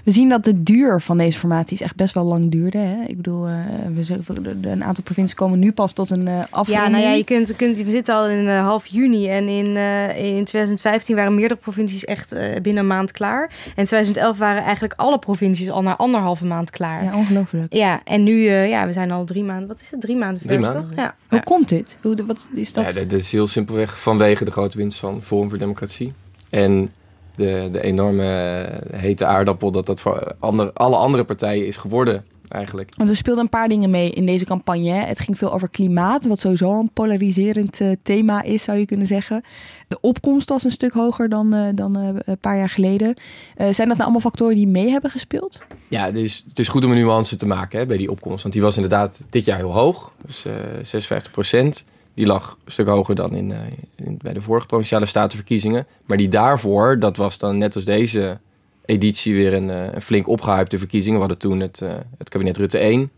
We 0.03 0.11
zien 0.11 0.29
dat 0.29 0.43
de 0.43 0.63
duur 0.63 1.01
van 1.01 1.17
deze 1.17 1.37
formaties 1.37 1.81
echt 1.81 1.95
best 1.95 2.13
wel 2.13 2.23
lang 2.23 2.51
duurde. 2.51 2.77
Hè? 2.77 3.03
Ik 3.07 3.15
bedoel, 3.15 3.47
eh, 3.47 3.53
we, 3.93 4.57
een 4.61 4.83
aantal 4.83 5.03
provincies 5.03 5.35
komen 5.35 5.59
nu 5.59 5.71
pas 5.71 5.93
tot 5.93 6.09
een 6.09 6.27
eh 6.27 6.39
afronding. 6.49 6.85
Ja, 6.85 6.87
nou 6.87 7.03
ja, 7.03 7.11
je 7.11 7.23
kunt, 7.23 7.55
kunt, 7.55 7.77
we 7.77 7.89
zitten 7.89 8.15
al 8.15 8.27
in 8.27 8.47
eh, 8.47 8.61
half 8.61 8.85
juni 8.85 9.29
en 9.29 9.47
in, 9.47 9.77
eh, 9.77 10.37
in 10.37 10.45
2015 10.45 11.15
waren 11.15 11.35
meerdere 11.35 11.59
provincies 11.59 12.05
echt 12.05 12.31
eh, 12.31 12.61
binnen 12.61 12.83
een 12.83 12.87
maand 12.87 13.11
klaar. 13.11 13.43
En 13.65 13.75
in 13.75 13.85
2011 13.85 14.37
waren 14.37 14.63
eigenlijk 14.63 14.93
alle 14.95 15.19
provincies 15.19 15.69
al 15.69 15.81
na 15.81 15.97
anderhalve 15.97 16.45
maand 16.45 16.69
klaar. 16.69 17.03
Ja, 17.03 17.15
ongelooflijk. 17.15 17.73
Ja, 17.73 18.01
en 18.03 18.23
nu, 18.23 18.31
uh, 18.31 18.69
ja, 18.69 18.85
we 18.85 18.93
zijn 18.93 19.11
al 19.11 19.25
drie 19.25 19.43
maanden, 19.43 19.67
wat 19.67 19.79
is 19.81 19.91
het, 19.91 20.01
drie 20.01 20.17
maanden 20.17 20.47
drie 20.47 20.59
verder, 20.59 20.73
maanden. 20.73 20.95
toch? 20.95 21.05
Ja. 21.05 21.15
Hoe 21.29 21.43
komt 21.43 21.69
dit? 21.69 21.97
Hoe, 22.01 22.25
wat 22.25 22.49
is 22.53 22.73
dat? 22.73 22.93
Ja, 22.93 23.03
dat 23.03 23.19
is 23.19 23.31
heel 23.31 23.47
simpelweg 23.47 23.99
vanwege 23.99 24.45
de 24.45 24.51
grote 24.51 24.77
winst 24.77 24.99
van 24.99 25.23
Forum 25.23 25.49
voor 25.49 25.57
Democratie. 25.57 26.13
En 26.49 26.91
de, 27.39 27.69
de 27.71 27.81
enorme 27.81 28.67
hete 28.91 29.25
aardappel 29.25 29.71
dat 29.71 29.85
dat 29.85 30.01
voor 30.01 30.35
alle 30.73 30.95
andere 30.95 31.23
partijen 31.23 31.67
is 31.67 31.77
geworden 31.77 32.25
eigenlijk. 32.49 32.93
Want 32.95 33.09
er 33.09 33.15
speelden 33.15 33.43
een 33.43 33.49
paar 33.49 33.67
dingen 33.67 33.89
mee 33.89 34.09
in 34.09 34.25
deze 34.25 34.45
campagne. 34.45 34.89
Hè. 34.89 35.05
Het 35.05 35.19
ging 35.19 35.37
veel 35.37 35.53
over 35.53 35.69
klimaat, 35.69 36.25
wat 36.25 36.39
sowieso 36.39 36.79
een 36.79 36.89
polariserend 36.93 37.79
uh, 37.79 37.91
thema 38.03 38.41
is, 38.41 38.63
zou 38.63 38.77
je 38.77 38.85
kunnen 38.85 39.07
zeggen. 39.07 39.43
De 39.87 39.99
opkomst 40.01 40.49
was 40.49 40.63
een 40.63 40.71
stuk 40.71 40.93
hoger 40.93 41.29
dan, 41.29 41.53
uh, 41.53 41.67
dan 41.75 41.97
uh, 41.97 42.09
een 42.25 42.37
paar 42.37 42.57
jaar 42.57 42.69
geleden. 42.69 43.15
zijn 43.55 43.73
dat 43.73 43.87
nou 43.87 44.01
allemaal 44.01 44.19
factoren 44.19 44.55
die 44.55 44.67
mee 44.67 44.89
hebben 44.89 45.11
gespeeld? 45.11 45.65
Ja, 45.87 46.05
het 46.05 46.15
is, 46.15 46.45
het 46.47 46.59
is 46.59 46.67
goed 46.67 46.85
om 46.85 46.91
een 46.91 46.97
nuance 46.97 47.35
te 47.35 47.47
maken 47.47 47.79
hè, 47.79 47.85
bij 47.85 47.97
die 47.97 48.11
opkomst. 48.11 48.41
Want 48.41 48.53
die 48.53 48.63
was 48.63 48.75
inderdaad 48.75 49.23
dit 49.29 49.45
jaar 49.45 49.57
heel 49.57 49.73
hoog, 49.73 50.13
dus 50.25 50.45
56 50.81 51.31
procent. 51.31 51.85
Die 52.19 52.27
lag 52.27 52.57
een 52.65 52.71
stuk 52.71 52.87
hoger 52.87 53.15
dan 53.15 53.35
in, 53.35 53.53
in, 53.95 54.19
bij 54.21 54.33
de 54.33 54.41
vorige 54.41 54.65
provinciale 54.65 55.05
statenverkiezingen. 55.05 55.87
Maar 56.05 56.17
die 56.17 56.27
daarvoor, 56.27 56.99
dat 56.99 57.17
was 57.17 57.37
dan 57.37 57.57
net 57.57 57.75
als 57.75 57.83
deze 57.83 58.37
editie 58.85 59.33
weer 59.33 59.53
een, 59.53 59.69
een 59.69 60.01
flink 60.01 60.27
opgehypte 60.27 60.77
verkiezingen. 60.77 61.19
We 61.19 61.25
hadden 61.25 61.49
toen 61.49 61.59
het, 61.59 61.79
uh, 61.83 61.93
het 62.17 62.29
kabinet 62.29 62.57
Rutte 62.57 62.77
1 62.77 63.11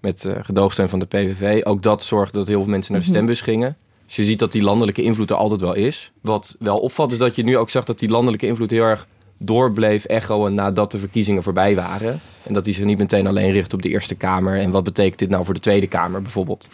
met 0.00 0.28
gedoogsteun 0.40 0.88
van 0.88 0.98
de 0.98 1.06
PVV. 1.06 1.64
Ook 1.64 1.82
dat 1.82 2.04
zorgde 2.04 2.38
dat 2.38 2.46
heel 2.46 2.62
veel 2.62 2.70
mensen 2.70 2.92
naar 2.92 3.00
de 3.00 3.06
stembus 3.06 3.40
gingen. 3.40 3.76
Dus 4.06 4.16
je 4.16 4.24
ziet 4.24 4.38
dat 4.38 4.52
die 4.52 4.62
landelijke 4.62 5.02
invloed 5.02 5.30
er 5.30 5.36
altijd 5.36 5.60
wel 5.60 5.74
is. 5.74 6.12
Wat 6.20 6.56
wel 6.58 6.78
opvalt 6.78 7.12
is 7.12 7.18
dat 7.18 7.36
je 7.36 7.44
nu 7.44 7.56
ook 7.56 7.70
zag 7.70 7.84
dat 7.84 7.98
die 7.98 8.08
landelijke 8.08 8.46
invloed 8.46 8.70
heel 8.70 8.84
erg 8.84 9.06
doorbleef 9.38 10.04
echoen 10.04 10.54
nadat 10.54 10.90
de 10.90 10.98
verkiezingen 10.98 11.42
voorbij 11.42 11.74
waren. 11.74 12.20
En 12.42 12.54
dat 12.54 12.64
die 12.64 12.74
zich 12.74 12.84
niet 12.84 12.98
meteen 12.98 13.26
alleen 13.26 13.52
richt 13.52 13.72
op 13.72 13.82
de 13.82 13.88
Eerste 13.88 14.14
Kamer. 14.14 14.60
En 14.60 14.70
wat 14.70 14.84
betekent 14.84 15.18
dit 15.18 15.30
nou 15.30 15.44
voor 15.44 15.54
de 15.54 15.60
Tweede 15.60 15.86
Kamer 15.86 16.22
bijvoorbeeld? 16.22 16.68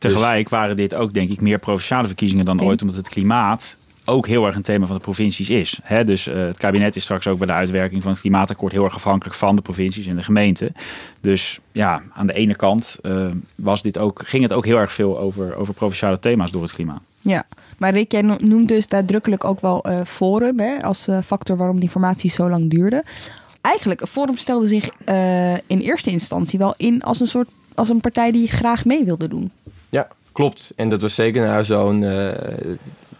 Tegelijk 0.00 0.48
waren 0.48 0.76
dit 0.76 0.94
ook 0.94 1.12
denk 1.12 1.30
ik 1.30 1.40
meer 1.40 1.58
provinciale 1.58 2.06
verkiezingen 2.06 2.44
dan 2.44 2.62
ooit, 2.62 2.80
omdat 2.80 2.96
het 2.96 3.08
klimaat 3.08 3.76
ook 4.04 4.26
heel 4.26 4.46
erg 4.46 4.56
een 4.56 4.62
thema 4.62 4.86
van 4.86 4.96
de 4.96 5.02
provincies 5.02 5.50
is. 5.50 5.78
He, 5.82 6.04
dus 6.04 6.26
uh, 6.26 6.34
het 6.34 6.56
kabinet 6.56 6.96
is 6.96 7.02
straks 7.02 7.26
ook 7.26 7.38
bij 7.38 7.46
de 7.46 7.52
uitwerking 7.52 8.02
van 8.02 8.10
het 8.10 8.20
klimaatakkoord 8.20 8.72
heel 8.72 8.84
erg 8.84 8.94
afhankelijk 8.94 9.36
van 9.36 9.56
de 9.56 9.62
provincies 9.62 10.06
en 10.06 10.16
de 10.16 10.22
gemeenten. 10.22 10.72
Dus 11.20 11.60
ja, 11.72 12.02
aan 12.12 12.26
de 12.26 12.32
ene 12.32 12.54
kant 12.54 12.98
uh, 13.02 13.26
was 13.54 13.82
dit 13.82 13.98
ook, 13.98 14.22
ging 14.24 14.42
het 14.42 14.52
ook 14.52 14.64
heel 14.64 14.76
erg 14.76 14.92
veel 14.92 15.20
over, 15.20 15.56
over 15.56 15.74
provinciale 15.74 16.18
thema's 16.18 16.50
door 16.50 16.62
het 16.62 16.72
klimaat. 16.72 17.00
Ja, 17.22 17.44
maar 17.78 17.92
Rick, 17.92 18.12
jij 18.12 18.22
noemt 18.22 18.68
dus 18.68 18.86
nadrukkelijk 18.86 19.44
ook 19.44 19.60
wel 19.60 19.88
uh, 19.88 20.00
Forum 20.04 20.58
hè, 20.58 20.82
als 20.82 21.08
factor 21.24 21.56
waarom 21.56 21.80
die 21.80 21.88
formatie 21.88 22.30
zo 22.30 22.48
lang 22.48 22.70
duurde. 22.70 23.04
Eigenlijk, 23.60 24.08
Forum 24.08 24.36
stelde 24.36 24.66
zich 24.66 24.90
in 25.66 25.78
eerste 25.78 26.10
instantie 26.10 26.58
wel 26.58 26.74
in 26.76 27.02
als 27.02 27.20
een 27.20 27.26
soort 27.26 27.48
als 27.74 27.88
een 27.88 28.00
partij 28.00 28.32
die 28.32 28.48
graag 28.48 28.84
mee 28.84 29.04
wilde 29.04 29.28
doen. 29.28 29.50
Ja, 29.90 30.08
klopt. 30.32 30.72
En 30.76 30.88
dat 30.88 31.00
was 31.00 31.14
zeker 31.14 31.42
na 31.42 31.62
zo'n 31.62 32.02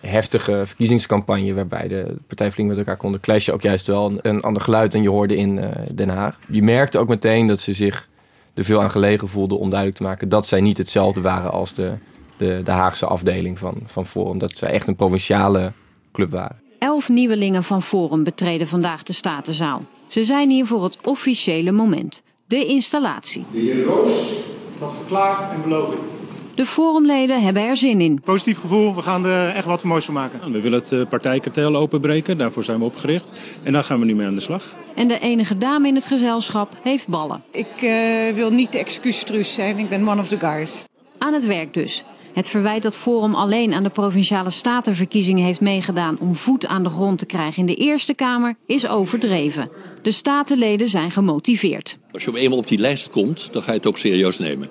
heftige 0.00 0.62
verkiezingscampagne 0.64 1.54
waarbij 1.54 1.88
de 1.88 2.14
partij 2.26 2.52
flink 2.52 2.68
met 2.68 2.78
elkaar 2.78 2.96
konden 2.96 3.20
clashen. 3.20 3.54
Ook 3.54 3.62
juist 3.62 3.86
wel 3.86 4.06
een, 4.06 4.18
een 4.22 4.40
ander 4.40 4.62
geluid 4.62 4.92
dan 4.92 5.02
je 5.02 5.08
hoorde 5.08 5.36
in 5.36 5.56
uh, 5.56 5.68
Den 5.94 6.08
Haag. 6.08 6.38
Je 6.48 6.62
merkte 6.62 6.98
ook 6.98 7.08
meteen 7.08 7.46
dat 7.46 7.60
ze 7.60 7.72
zich 7.72 8.08
er 8.54 8.64
veel 8.64 8.82
aan 8.82 8.90
gelegen 8.90 9.28
voelden 9.28 9.58
om 9.58 9.68
duidelijk 9.70 9.98
te 9.98 10.04
maken 10.04 10.28
dat 10.28 10.46
zij 10.46 10.60
niet 10.60 10.78
hetzelfde 10.78 11.20
waren 11.20 11.50
als 11.50 11.74
de, 11.74 11.92
de, 12.36 12.60
de 12.64 12.70
Haagse 12.70 13.06
afdeling 13.06 13.58
van, 13.58 13.74
van 13.86 14.06
Forum. 14.06 14.38
Dat 14.38 14.56
zij 14.56 14.70
echt 14.70 14.86
een 14.86 14.96
provinciale 14.96 15.72
club 16.12 16.30
waren. 16.30 16.60
Elf 16.78 17.08
nieuwelingen 17.08 17.62
van 17.62 17.82
Forum 17.82 18.24
betreden 18.24 18.66
vandaag 18.66 19.02
de 19.02 19.12
Statenzaal. 19.12 19.82
Ze 20.06 20.24
zijn 20.24 20.50
hier 20.50 20.66
voor 20.66 20.84
het 20.84 21.06
officiële 21.06 21.72
moment, 21.72 22.22
de 22.46 22.66
installatie. 22.66 23.44
De 23.52 23.58
heer 23.58 23.84
Roos 23.84 24.42
dat 24.78 24.92
verklaar 24.96 25.52
en 25.52 25.62
beloof 25.62 25.92
ik. 25.92 26.09
De 26.54 26.66
forumleden 26.66 27.42
hebben 27.42 27.62
er 27.62 27.76
zin 27.76 28.00
in. 28.00 28.20
Positief 28.24 28.58
gevoel, 28.58 28.94
we 28.94 29.02
gaan 29.02 29.26
er 29.26 29.54
echt 29.54 29.64
wat 29.64 29.84
moois 29.84 30.04
van 30.04 30.14
maken. 30.14 30.52
We 30.52 30.60
willen 30.60 30.82
het 30.88 31.08
partijkartel 31.08 31.76
openbreken, 31.76 32.38
daarvoor 32.38 32.64
zijn 32.64 32.78
we 32.78 32.84
opgericht. 32.84 33.32
En 33.62 33.72
daar 33.72 33.84
gaan 33.84 33.98
we 33.98 34.04
nu 34.04 34.14
mee 34.14 34.26
aan 34.26 34.34
de 34.34 34.40
slag. 34.40 34.76
En 34.94 35.08
de 35.08 35.18
enige 35.18 35.58
dame 35.58 35.88
in 35.88 35.94
het 35.94 36.06
gezelschap 36.06 36.78
heeft 36.82 37.08
ballen. 37.08 37.42
Ik 37.50 37.82
uh, 37.82 38.34
wil 38.34 38.50
niet 38.50 38.72
de 38.72 38.78
excuustruus 38.78 39.54
zijn, 39.54 39.78
ik 39.78 39.88
ben 39.88 40.08
one 40.08 40.20
of 40.20 40.28
the 40.28 40.38
guys. 40.38 40.84
Aan 41.18 41.32
het 41.32 41.46
werk 41.46 41.74
dus. 41.74 42.04
Het 42.32 42.48
verwijt 42.48 42.82
dat 42.82 42.96
Forum 42.96 43.34
alleen 43.34 43.74
aan 43.74 43.82
de 43.82 43.90
provinciale 43.90 44.50
statenverkiezingen 44.50 45.44
heeft 45.44 45.60
meegedaan 45.60 46.18
om 46.20 46.36
voet 46.36 46.66
aan 46.66 46.82
de 46.82 46.88
grond 46.88 47.18
te 47.18 47.26
krijgen 47.26 47.60
in 47.60 47.66
de 47.66 47.74
Eerste 47.74 48.14
Kamer 48.14 48.56
is 48.66 48.88
overdreven. 48.88 49.70
De 50.02 50.12
statenleden 50.12 50.88
zijn 50.88 51.10
gemotiveerd. 51.10 51.98
Als 52.12 52.24
je 52.24 52.38
eenmaal 52.38 52.58
op 52.58 52.68
die 52.68 52.78
lijst 52.78 53.10
komt, 53.10 53.48
dan 53.52 53.62
ga 53.62 53.70
je 53.70 53.76
het 53.76 53.86
ook 53.86 53.98
serieus 53.98 54.38
nemen. 54.38 54.68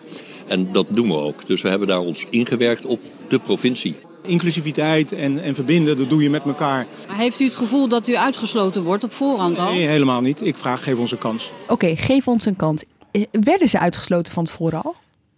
En 0.49 0.71
dat 0.71 0.85
doen 0.89 1.07
we 1.07 1.15
ook. 1.15 1.45
Dus 1.45 1.61
we 1.61 1.69
hebben 1.69 1.87
daar 1.87 1.99
ons 1.99 2.25
ingewerkt 2.29 2.85
op 2.85 2.99
de 3.27 3.39
provincie. 3.39 3.95
Inclusiviteit 4.21 5.11
en, 5.11 5.43
en 5.43 5.55
verbinden, 5.55 5.97
dat 5.97 6.09
doe 6.09 6.23
je 6.23 6.29
met 6.29 6.43
elkaar. 6.45 6.85
Maar 7.07 7.17
heeft 7.17 7.39
u 7.39 7.43
het 7.43 7.55
gevoel 7.55 7.87
dat 7.87 8.07
u 8.07 8.17
uitgesloten 8.17 8.83
wordt 8.83 9.03
op 9.03 9.11
voorhand 9.11 9.59
al? 9.59 9.71
Nee, 9.71 9.87
helemaal 9.87 10.21
niet. 10.21 10.45
Ik 10.45 10.57
vraag, 10.57 10.83
geef 10.83 10.97
ons 10.97 11.11
een 11.11 11.17
kans. 11.17 11.51
Oké, 11.63 11.73
okay, 11.73 11.95
geef 11.95 12.27
ons 12.27 12.45
een 12.45 12.55
kans. 12.55 12.83
Werden 13.31 13.69
ze 13.69 13.79
uitgesloten 13.79 14.33
van 14.33 14.45
tevoren 14.45 14.83
al? 14.83 14.95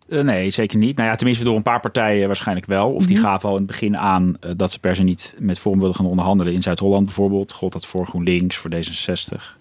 Uh, 0.07 0.21
nee, 0.21 0.49
zeker 0.49 0.77
niet. 0.77 0.97
Nou 0.97 1.09
ja, 1.09 1.15
tenminste 1.15 1.43
door 1.43 1.55
een 1.55 1.61
paar 1.61 1.79
partijen 1.79 2.27
waarschijnlijk 2.27 2.67
wel. 2.67 2.91
Of 2.91 3.05
die 3.05 3.15
mm 3.15 3.21
-hmm. 3.21 3.31
gaven 3.31 3.49
al 3.49 3.55
in 3.55 3.61
het 3.61 3.71
begin 3.71 3.97
aan 3.97 4.35
uh, 4.45 4.51
dat 4.55 4.71
ze 4.71 4.79
per 4.79 4.95
se 4.95 5.03
niet 5.03 5.35
met 5.37 5.59
Forum 5.59 5.79
wilden 5.79 5.95
gaan 5.95 6.05
onderhandelen. 6.05 6.53
In 6.53 6.61
Zuid-Holland 6.61 7.05
bijvoorbeeld. 7.05 7.51
God 7.51 7.71
dat 7.71 7.85
voor 7.85 8.07
GroenLinks, 8.07 8.55
voor 8.57 8.71
D66. 8.73 9.59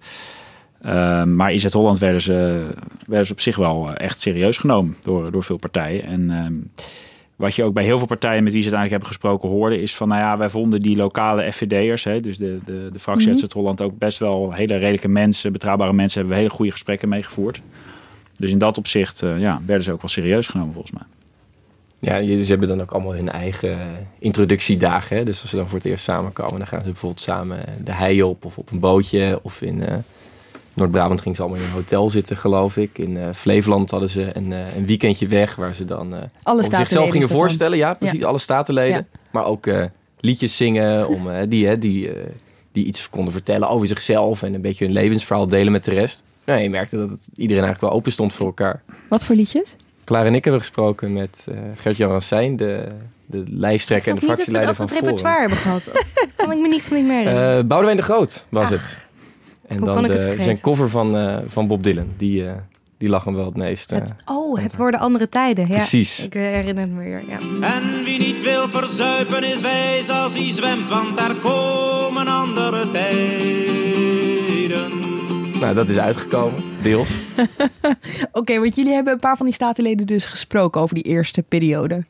Uh, 0.87 1.25
maar 1.25 1.53
in 1.53 1.61
Zuid-Holland 1.61 1.99
werden 1.99 2.21
ze, 2.21 2.67
werden 3.07 3.27
ze 3.27 3.33
op 3.33 3.41
zich 3.41 3.57
wel 3.57 3.95
echt 3.95 4.21
serieus 4.21 4.59
genomen 4.59 4.97
door, 5.03 5.31
door 5.31 5.45
veel 5.45 5.57
partijen. 5.57 6.05
En 6.05 6.21
uh, 6.31 6.47
wat 7.37 7.55
je 7.55 7.65
ook 7.65 7.75
bij 7.75 7.85
heel 7.85 7.99
veel 7.99 8.07
partijen 8.07 8.45
met 8.45 8.53
wie 8.53 8.63
ze 8.63 8.71
uiteindelijk 8.75 8.91
hebben 8.91 9.09
gesproken 9.09 9.49
hoorde, 9.49 9.83
is 9.83 9.97
van 9.97 10.09
nou 10.09 10.21
ja, 10.21 10.39
wij 10.39 10.51
vonden 10.51 10.83
die 10.83 10.97
lokale 10.97 11.53
FVD'ers, 11.53 12.05
hè, 12.05 12.21
dus 12.21 12.39
de, 12.39 12.59
de, 12.65 12.89
de 12.93 12.99
fractie 12.99 13.29
uit 13.29 13.39
Zuid-Holland 13.39 13.81
ook 13.81 13.99
best 13.99 14.19
wel 14.19 14.53
hele 14.53 14.77
redelijke 14.77 15.09
mensen, 15.09 15.53
betrouwbare 15.53 15.93
mensen, 15.93 16.19
hebben 16.19 16.37
we 16.37 16.43
hele 16.43 16.55
goede 16.55 16.73
gesprekken 16.73 17.09
meegevoerd. 17.09 17.61
Dus 18.39 18.51
in 18.51 18.59
dat 18.59 18.79
opzicht 18.79 19.23
uh, 19.23 19.41
ja, 19.41 19.61
werden 19.67 19.85
ze 19.85 19.93
ook 19.93 20.01
wel 20.01 20.11
serieus 20.11 20.49
genomen 20.49 20.73
volgens 20.73 20.93
mij. 20.93 21.03
Ja, 21.99 22.43
ze 22.45 22.51
hebben 22.51 22.69
dan 22.69 22.81
ook 22.81 22.91
allemaal 22.91 23.15
hun 23.15 23.31
eigen 23.31 23.79
introductiedagen. 24.19 25.17
Hè? 25.17 25.25
Dus 25.25 25.41
als 25.41 25.51
ze 25.51 25.57
dan 25.57 25.67
voor 25.67 25.79
het 25.79 25.87
eerst 25.87 26.05
samenkomen, 26.05 26.59
dan 26.59 26.67
gaan 26.67 26.81
ze 26.81 26.87
bijvoorbeeld 26.87 27.21
samen 27.21 27.65
de 27.85 27.93
hei 27.93 28.23
op 28.23 28.45
of 28.45 28.59
op 28.59 28.71
een 28.71 28.79
bootje 28.79 29.39
of 29.43 29.63
in... 29.63 29.83
Noord-Brabant 30.75 31.21
ging 31.21 31.37
ze 31.37 31.43
allemaal 31.43 31.61
in 31.61 31.67
een 31.67 31.73
hotel 31.73 32.11
zitten, 32.11 32.37
geloof 32.37 32.77
ik. 32.77 32.99
In 32.99 33.17
uh, 33.17 33.29
Flevoland 33.35 33.91
hadden 33.91 34.11
ze 34.11 34.37
een, 34.37 34.51
uh, 34.51 34.77
een 34.77 34.87
weekendje 34.87 35.27
weg 35.27 35.57
waar 35.57 35.75
ze 35.75 35.85
dan 35.85 36.15
uh, 36.15 36.21
alle 36.43 36.63
zichzelf 36.63 37.11
gingen 37.11 37.29
dan. 37.29 37.37
voorstellen. 37.37 37.79
Ja, 37.79 37.95
precies. 37.95 38.21
Ja. 38.21 38.27
Alle 38.27 38.39
statenleden. 38.39 39.07
Ja. 39.13 39.19
Maar 39.31 39.45
ook 39.45 39.71
liedjes 40.21 40.57
zingen 40.57 41.09
om, 41.09 41.49
die, 41.49 41.79
die, 41.79 42.11
die 42.73 42.85
iets 42.85 43.11
konden 43.11 43.33
vertellen 43.33 43.69
over 43.69 43.87
zichzelf 43.87 44.43
en 44.43 44.55
een 44.55 44.61
beetje 44.61 44.85
hun 44.85 44.95
levensverhaal 44.95 45.47
delen 45.47 45.73
met 45.73 45.85
de 45.85 45.95
rest. 45.95 46.23
Nou, 46.45 46.61
je 46.61 46.71
merkte 46.71 46.97
dat 46.97 47.11
het, 47.11 47.29
iedereen 47.35 47.65
eigenlijk 47.65 47.93
wel 47.93 48.01
open 48.01 48.13
stond 48.13 48.35
voor 48.35 48.47
elkaar. 48.47 48.83
Wat 49.09 49.25
voor 49.25 49.37
liedjes? 49.37 49.77
Klaar 50.05 50.27
en 50.27 50.35
ik 50.35 50.45
hebben 50.45 50.63
gesproken 50.63 51.13
met 51.13 51.47
Gert-Jan 51.75 52.11
Rassijn, 52.11 52.57
de, 52.57 52.89
de 53.27 53.45
lijsttrekker 53.47 54.13
en 54.13 54.19
de 54.19 54.25
fractieleider 54.25 54.75
van 54.75 54.89
Forum. 54.89 55.05
het 55.05 55.11
repertoire 55.11 55.41
hebben 55.41 55.59
gehad. 55.59 55.91
kan 56.37 56.53
ik 56.53 56.59
me 56.59 56.69
niet 56.69 56.83
van 56.83 56.97
niet 56.97 57.07
meer 57.07 57.27
uh, 57.27 57.65
Boudewijn 57.65 57.97
de 57.97 58.03
Groot 58.03 58.47
was 58.49 58.65
Ach. 58.65 58.71
het. 58.71 58.97
En 59.71 59.79
Hoe 59.79 59.87
dan 59.87 60.03
de, 60.03 60.37
zijn 60.39 60.61
cover 60.61 60.89
van, 60.89 61.17
uh, 61.17 61.39
van 61.47 61.67
Bob 61.67 61.83
Dylan. 61.83 62.07
Die, 62.17 62.43
uh, 62.43 62.53
die 62.99 63.09
lag 63.09 63.25
hem 63.25 63.35
wel 63.35 63.45
het 63.45 63.57
meest. 63.57 63.93
Uh, 63.93 63.99
het, 63.99 64.15
oh, 64.25 64.61
het 64.61 64.77
worden 64.77 65.01
andere 65.01 65.29
tijden. 65.29 65.69
Ja, 65.69 65.75
Precies. 65.75 66.25
Ik 66.25 66.33
herinner 66.33 66.85
het 66.85 66.93
me 66.93 67.03
weer. 67.03 67.23
Ja. 67.29 67.39
En 67.61 68.05
wie 68.05 68.19
niet 68.19 68.43
wil 68.43 68.69
verzuipen 68.69 69.43
is 69.43 69.61
wijs 69.61 70.09
als 70.09 70.39
hij 70.39 70.53
zwemt, 70.53 70.89
want 70.89 71.17
daar 71.17 71.35
komen 71.35 72.27
andere 72.27 72.91
tijden. 72.91 73.79
Nou, 75.61 75.75
dat 75.75 75.89
is 75.89 75.99
uitgekomen, 75.99 76.63
deels. 76.83 77.11
Oké, 77.37 77.97
okay, 78.33 78.61
want 78.61 78.77
jullie 78.77 78.93
hebben 78.93 79.13
een 79.13 79.19
paar 79.19 79.37
van 79.37 79.47
die 79.47 79.55
statenleden 79.55 80.07
dus 80.07 80.25
gesproken 80.25 80.81
over 80.81 80.95
die 80.95 81.05
eerste 81.05 81.43
periode. 81.43 82.05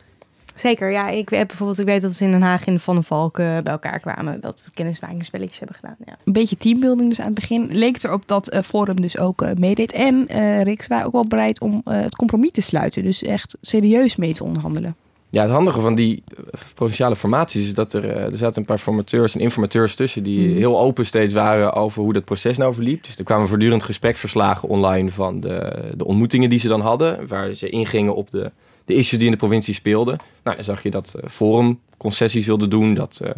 Zeker, 0.60 0.90
ja. 0.90 1.08
Ik 1.08 1.30
weet 1.30 1.46
bijvoorbeeld, 1.46 1.78
ik 1.78 1.86
weet 1.86 2.02
dat 2.02 2.12
ze 2.12 2.24
in 2.24 2.30
Den 2.30 2.42
Haag 2.42 2.66
in 2.66 2.74
de 2.74 2.80
Van 2.80 2.94
den 2.94 3.04
Valk 3.04 3.38
uh, 3.38 3.46
bij 3.46 3.72
elkaar 3.72 4.00
kwamen. 4.00 4.40
Dat 4.40 4.62
we 4.64 4.70
kennismakingsspelletjes 4.70 5.58
hebben 5.58 5.76
gedaan. 5.76 5.96
Ja. 6.06 6.16
Een 6.24 6.32
beetje 6.32 6.56
teambuilding 6.56 7.08
dus 7.08 7.18
aan 7.20 7.26
het 7.26 7.34
begin. 7.34 7.68
Leek 7.72 8.02
erop 8.02 8.22
dat 8.26 8.54
uh, 8.54 8.60
Forum 8.60 9.00
dus 9.00 9.18
ook 9.18 9.42
uh, 9.42 9.50
meedeed. 9.54 9.92
En 9.92 10.26
uh, 10.30 10.62
Riks 10.62 10.86
waren 10.86 11.06
ook 11.06 11.12
wel 11.12 11.26
bereid 11.26 11.60
om 11.60 11.80
het 11.84 12.16
compromis 12.16 12.50
te 12.50 12.62
sluiten. 12.62 13.02
Dus 13.04 13.22
echt 13.22 13.56
serieus 13.60 14.16
mee 14.16 14.34
te 14.34 14.44
onderhandelen. 14.44 14.96
Ja, 15.30 15.42
het 15.42 15.50
handige 15.50 15.80
van 15.80 15.94
die 15.94 16.22
provinciale 16.74 17.16
formaties 17.16 17.66
is 17.66 17.74
dat 17.74 17.92
er, 17.92 18.10
er 18.10 18.36
zaten 18.36 18.60
een 18.60 18.66
paar 18.66 18.78
formateurs 18.78 19.34
en 19.34 19.40
informateurs 19.40 19.94
tussen 19.94 20.22
die 20.22 20.48
mm. 20.48 20.56
heel 20.56 20.80
open 20.80 21.06
steeds 21.06 21.32
waren 21.32 21.72
over 21.72 22.02
hoe 22.02 22.12
dat 22.12 22.24
proces 22.24 22.56
nou 22.56 22.74
verliep. 22.74 23.04
Dus 23.04 23.16
er 23.16 23.24
kwamen 23.24 23.48
voortdurend 23.48 23.82
gespreksverslagen 23.82 24.68
online 24.68 25.10
van 25.10 25.40
de, 25.40 25.90
de 25.96 26.04
ontmoetingen 26.04 26.50
die 26.50 26.58
ze 26.58 26.68
dan 26.68 26.80
hadden, 26.80 27.26
waar 27.26 27.54
ze 27.54 27.68
ingingen 27.68 28.14
op 28.14 28.30
de, 28.30 28.50
de 28.90 28.96
issues 28.96 29.18
die 29.18 29.26
in 29.26 29.32
de 29.32 29.38
provincie 29.38 29.74
speelden. 29.74 30.18
Nou, 30.42 30.56
dan 30.56 30.64
zag 30.64 30.82
je 30.82 30.90
dat 30.90 31.14
uh, 31.16 31.28
Forum 31.28 31.80
concessies 31.96 32.46
wilde 32.46 32.68
doen, 32.68 32.94
dat 32.94 33.20
uh, 33.22 33.30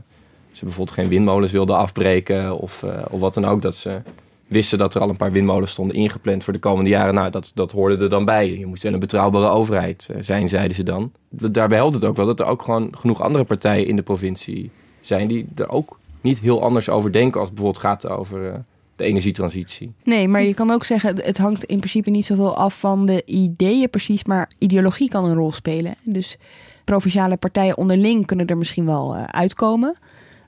ze 0.53 0.65
bijvoorbeeld 0.65 0.97
geen 0.97 1.09
windmolens 1.09 1.53
wilden 1.53 1.77
afbreken 1.77 2.59
of, 2.59 2.83
uh, 2.83 2.91
of 3.11 3.21
wat 3.21 3.35
dan 3.35 3.45
ook. 3.45 3.63
Dat 3.63 3.77
ze 3.77 4.01
wisten 4.47 4.79
dat 4.79 4.95
er 4.95 5.01
al 5.01 5.09
een 5.09 5.17
paar 5.17 5.33
windmolens 5.33 5.71
stonden 5.71 5.97
ingepland 5.97 6.45
voor 6.45 6.53
de 6.53 6.59
komende 6.59 6.91
jaren. 6.91 7.15
Nou, 7.15 7.31
dat, 7.31 7.53
dat 7.55 7.73
hoorde 7.73 7.97
er 7.97 8.09
dan 8.09 8.25
bij. 8.25 8.59
Je 8.59 8.67
moest 8.67 8.83
wel 8.83 8.93
een 8.93 8.99
betrouwbare 8.99 9.49
overheid 9.49 10.09
eh, 10.11 10.17
zijn, 10.21 10.49
zeiden 10.49 10.77
ze 10.77 10.83
dan. 10.83 11.13
Daarbij 11.31 11.79
helpt 11.79 11.95
het 11.95 12.05
ook 12.05 12.17
wel 12.17 12.27
dat 12.27 12.41
er 12.41 12.47
ook 12.47 12.63
gewoon 12.63 12.89
genoeg 12.99 13.23
andere 13.23 13.45
partijen 13.45 13.87
in 13.87 13.97
de 13.97 14.03
provincie 14.03 14.71
zijn 15.01 15.29
die 15.29 15.47
er 15.55 15.69
ook 15.69 15.99
niet 16.21 16.41
heel 16.41 16.63
anders 16.63 16.89
over 16.91 17.13
denken 17.13 17.41
als 17.41 17.49
het 17.49 17.59
bijvoorbeeld 17.59 17.85
gaat 17.85 18.09
over 18.09 18.65
de 19.03 19.09
energietransitie. 19.09 19.93
Nee, 20.05 20.29
maar 20.29 20.43
je 20.43 20.55
kan 20.55 20.71
ook 20.71 20.85
zeggen, 20.85 21.23
het 21.25 21.39
hangt 21.39 21.65
in 21.65 21.79
principe 21.79 22.11
niet 22.11 22.25
zoveel 22.25 22.57
af 22.57 22.79
van 22.79 23.07
de 23.07 23.23
ideeën 23.25 23.91
precies, 23.91 24.25
maar 24.25 24.51
ideologie 24.59 25.09
kan 25.09 25.25
een 25.25 25.35
rol 25.35 25.53
spelen. 25.53 25.95
Dus 26.03 26.37
provinciale 26.85 27.37
partijen 27.37 27.77
onderling 27.77 28.27
kunnen 28.27 28.47
er 28.47 28.57
misschien 28.57 28.87
wel 28.87 29.17
uh, 29.17 29.25
uitkomen. 29.25 29.97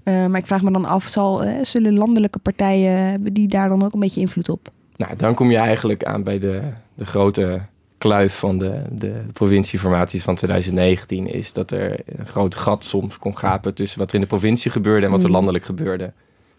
Uh, 0.04 0.26
maar 0.26 0.40
ik 0.40 0.46
vraag 0.46 0.62
me 0.62 0.72
dan 0.72 0.84
af, 0.84 1.06
zal, 1.06 1.44
uh, 1.44 1.52
zullen 1.62 1.94
landelijke 1.94 2.38
partijen 2.38 2.98
hebben 2.98 3.32
die 3.32 3.48
daar 3.48 3.68
dan 3.68 3.84
ook 3.84 3.92
een 3.92 4.00
beetje 4.00 4.20
invloed 4.20 4.48
op? 4.48 4.70
Nou, 4.96 5.16
dan 5.16 5.34
kom 5.34 5.50
je 5.50 5.56
eigenlijk 5.56 6.04
aan 6.04 6.22
bij 6.22 6.38
de, 6.38 6.62
de 6.94 7.06
grote 7.06 7.60
kluif 7.98 8.38
van 8.38 8.58
de, 8.58 8.82
de 8.90 9.22
provincieformaties 9.32 10.22
van 10.22 10.34
2019. 10.34 11.26
Is 11.26 11.52
dat 11.52 11.70
er 11.70 12.00
een 12.06 12.26
groot 12.26 12.54
gat 12.54 12.84
soms 12.84 13.18
kon 13.18 13.38
gapen 13.38 13.74
tussen 13.74 13.98
wat 13.98 14.08
er 14.08 14.14
in 14.14 14.20
de 14.20 14.26
provincie 14.26 14.70
gebeurde 14.70 15.06
en 15.06 15.12
wat 15.12 15.22
er 15.22 15.28
Mm. 15.28 15.34
landelijk 15.34 15.64
gebeurde. 15.64 16.12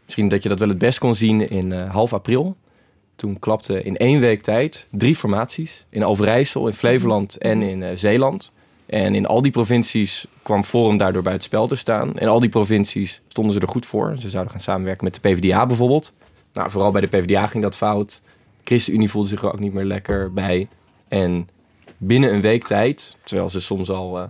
Misschien 0.05 0.27
dat 0.27 0.43
je 0.43 0.49
dat 0.49 0.59
wel 0.59 0.69
het 0.69 0.77
best 0.77 0.99
kon 0.99 1.15
zien 1.15 1.49
in 1.49 1.71
uh, 1.71 1.91
half 1.91 2.13
april. 2.13 2.55
Toen 3.15 3.39
klapte 3.39 3.83
in 3.83 3.97
één 3.97 4.19
week 4.19 4.41
tijd 4.41 4.87
drie 4.91 5.15
formaties. 5.15 5.85
In 5.89 6.05
Overijssel, 6.05 6.67
in 6.67 6.73
Flevoland 6.73 7.37
en 7.37 7.61
in 7.61 7.81
uh, 7.81 7.89
Zeeland. 7.95 8.55
En 8.85 9.15
in 9.15 9.25
al 9.25 9.41
die 9.41 9.51
provincies 9.51 10.27
kwam 10.41 10.63
Forum 10.63 10.97
daardoor 10.97 11.21
bij 11.21 11.33
het 11.33 11.43
spel 11.43 11.67
te 11.67 11.75
staan. 11.75 12.19
In 12.19 12.27
al 12.27 12.39
die 12.39 12.49
provincies 12.49 13.21
stonden 13.27 13.53
ze 13.53 13.59
er 13.59 13.67
goed 13.67 13.85
voor. 13.85 14.15
Ze 14.19 14.29
zouden 14.29 14.51
gaan 14.51 14.61
samenwerken 14.61 15.03
met 15.03 15.13
de 15.13 15.19
PvdA 15.19 15.65
bijvoorbeeld. 15.65 16.13
Nou, 16.53 16.69
vooral 16.69 16.91
bij 16.91 17.01
de 17.01 17.07
PvdA 17.07 17.47
ging 17.47 17.63
dat 17.63 17.75
fout. 17.75 18.21
ChristenUnie 18.63 19.09
voelde 19.09 19.27
zich 19.27 19.41
er 19.41 19.53
ook 19.53 19.59
niet 19.59 19.73
meer 19.73 19.85
lekker 19.85 20.33
bij. 20.33 20.67
En 21.07 21.49
binnen 21.97 22.33
een 22.33 22.41
week 22.41 22.63
tijd, 22.63 23.17
terwijl 23.23 23.49
ze 23.49 23.61
soms 23.61 23.89
al, 23.89 24.17
uh, 24.17 24.23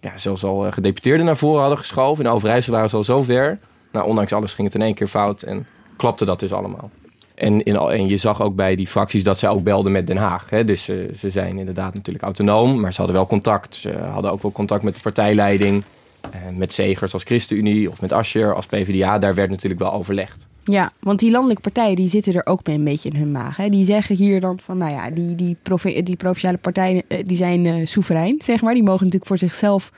ja, 0.00 0.18
zelfs 0.18 0.44
al 0.44 0.70
gedeputeerden 0.70 1.26
naar 1.26 1.36
voren 1.36 1.60
hadden 1.60 1.78
geschoven. 1.78 2.24
In 2.24 2.30
Overijssel 2.30 2.72
waren 2.72 2.88
ze 2.88 2.96
al 2.96 3.04
zo 3.04 3.22
ver. 3.22 3.58
Nou, 3.92 4.06
ondanks 4.06 4.32
alles 4.32 4.54
ging 4.54 4.66
het 4.66 4.76
in 4.76 4.82
één 4.82 4.94
keer 4.94 5.06
fout 5.06 5.42
en 5.42 5.66
klapte 5.96 6.24
dat 6.24 6.40
dus 6.40 6.52
allemaal. 6.52 6.90
En, 7.34 7.62
in, 7.62 7.76
en 7.76 8.08
je 8.08 8.16
zag 8.16 8.42
ook 8.42 8.54
bij 8.54 8.76
die 8.76 8.86
fracties 8.86 9.24
dat 9.24 9.38
zij 9.38 9.48
ook 9.48 9.62
belden 9.62 9.92
met 9.92 10.06
Den 10.06 10.16
Haag. 10.16 10.50
Hè? 10.50 10.64
Dus 10.64 10.88
uh, 10.88 11.14
ze 11.14 11.30
zijn 11.30 11.58
inderdaad 11.58 11.94
natuurlijk 11.94 12.24
autonoom, 12.24 12.80
maar 12.80 12.92
ze 12.92 12.96
hadden 12.96 13.16
wel 13.16 13.26
contact. 13.26 13.74
Ze 13.74 13.98
hadden 13.98 14.32
ook 14.32 14.42
wel 14.42 14.52
contact 14.52 14.82
met 14.82 14.94
de 14.94 15.00
partijleiding. 15.00 15.84
Uh, 16.26 16.56
met 16.56 16.72
Zegers 16.72 17.12
als 17.12 17.22
ChristenUnie 17.22 17.90
of 17.90 18.00
met 18.00 18.12
Ascher 18.12 18.54
als 18.54 18.66
PvdA. 18.66 19.18
Daar 19.18 19.34
werd 19.34 19.50
natuurlijk 19.50 19.80
wel 19.80 19.92
overlegd. 19.92 20.46
Ja, 20.64 20.92
want 21.00 21.18
die 21.20 21.30
landelijke 21.30 21.62
partijen 21.62 21.96
die 21.96 22.08
zitten 22.08 22.34
er 22.34 22.46
ook 22.46 22.66
mee 22.66 22.76
een 22.76 22.84
beetje 22.84 23.08
in 23.08 23.16
hun 23.16 23.32
maag. 23.32 23.56
Hè? 23.56 23.68
Die 23.68 23.84
zeggen 23.84 24.16
hier 24.16 24.40
dan 24.40 24.58
van, 24.60 24.78
nou 24.78 24.92
ja, 24.92 25.10
die, 25.10 25.34
die, 25.34 25.56
die 26.02 26.16
provinciale 26.16 26.58
partijen 26.58 27.02
uh, 27.08 27.18
die 27.24 27.36
zijn 27.36 27.86
soeverein, 27.86 28.40
zeg 28.44 28.62
maar. 28.62 28.74
Die 28.74 28.82
mogen 28.82 29.04
natuurlijk 29.04 29.26
voor 29.26 29.38
zichzelf 29.38 29.92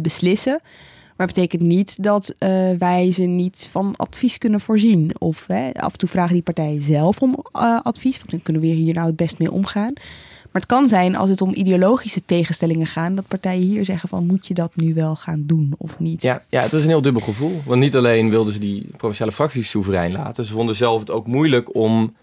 beslissen. 0.00 0.60
Maar 1.16 1.26
het 1.26 1.34
betekent 1.34 1.62
niet 1.62 2.02
dat 2.02 2.34
uh, 2.38 2.48
wij 2.78 3.10
ze 3.10 3.22
niet 3.22 3.68
van 3.70 3.94
advies 3.96 4.38
kunnen 4.38 4.60
voorzien. 4.60 5.10
Of 5.18 5.44
hè, 5.46 5.70
af 5.72 5.92
en 5.92 5.98
toe 5.98 6.08
vragen 6.08 6.32
die 6.32 6.42
partijen 6.42 6.82
zelf 6.82 7.20
om 7.20 7.44
uh, 7.54 7.80
advies. 7.82 8.16
Van 8.16 8.42
kunnen 8.42 8.62
we 8.62 8.68
hier 8.68 8.94
nou 8.94 9.06
het 9.06 9.16
best 9.16 9.38
mee 9.38 9.52
omgaan? 9.52 9.92
Maar 10.56 10.64
het 10.64 10.66
kan 10.66 10.88
zijn 10.88 11.16
als 11.16 11.30
het 11.30 11.40
om 11.40 11.54
ideologische 11.54 12.22
tegenstellingen 12.26 12.86
gaat, 12.86 13.16
dat 13.16 13.28
partijen 13.28 13.66
hier 13.66 13.84
zeggen 13.84 14.08
van 14.08 14.26
moet 14.26 14.46
je 14.46 14.54
dat 14.54 14.76
nu 14.76 14.94
wel 14.94 15.16
gaan 15.16 15.42
doen 15.46 15.74
of 15.78 15.98
niet? 15.98 16.22
Ja, 16.22 16.42
ja 16.48 16.60
het 16.60 16.72
was 16.72 16.82
een 16.82 16.88
heel 16.88 17.02
dubbel 17.02 17.22
gevoel. 17.22 17.62
Want 17.66 17.80
niet 17.80 17.96
alleen 17.96 18.30
wilden 18.30 18.52
ze 18.52 18.58
die 18.58 18.86
provinciale 18.96 19.32
fracties 19.32 19.70
soeverein 19.70 20.12
laten, 20.12 20.44
ze 20.44 20.52
vonden 20.52 20.74
zelf 20.74 21.00
het 21.00 21.10
ook 21.10 21.26
moeilijk 21.26 21.74
om 21.74 22.14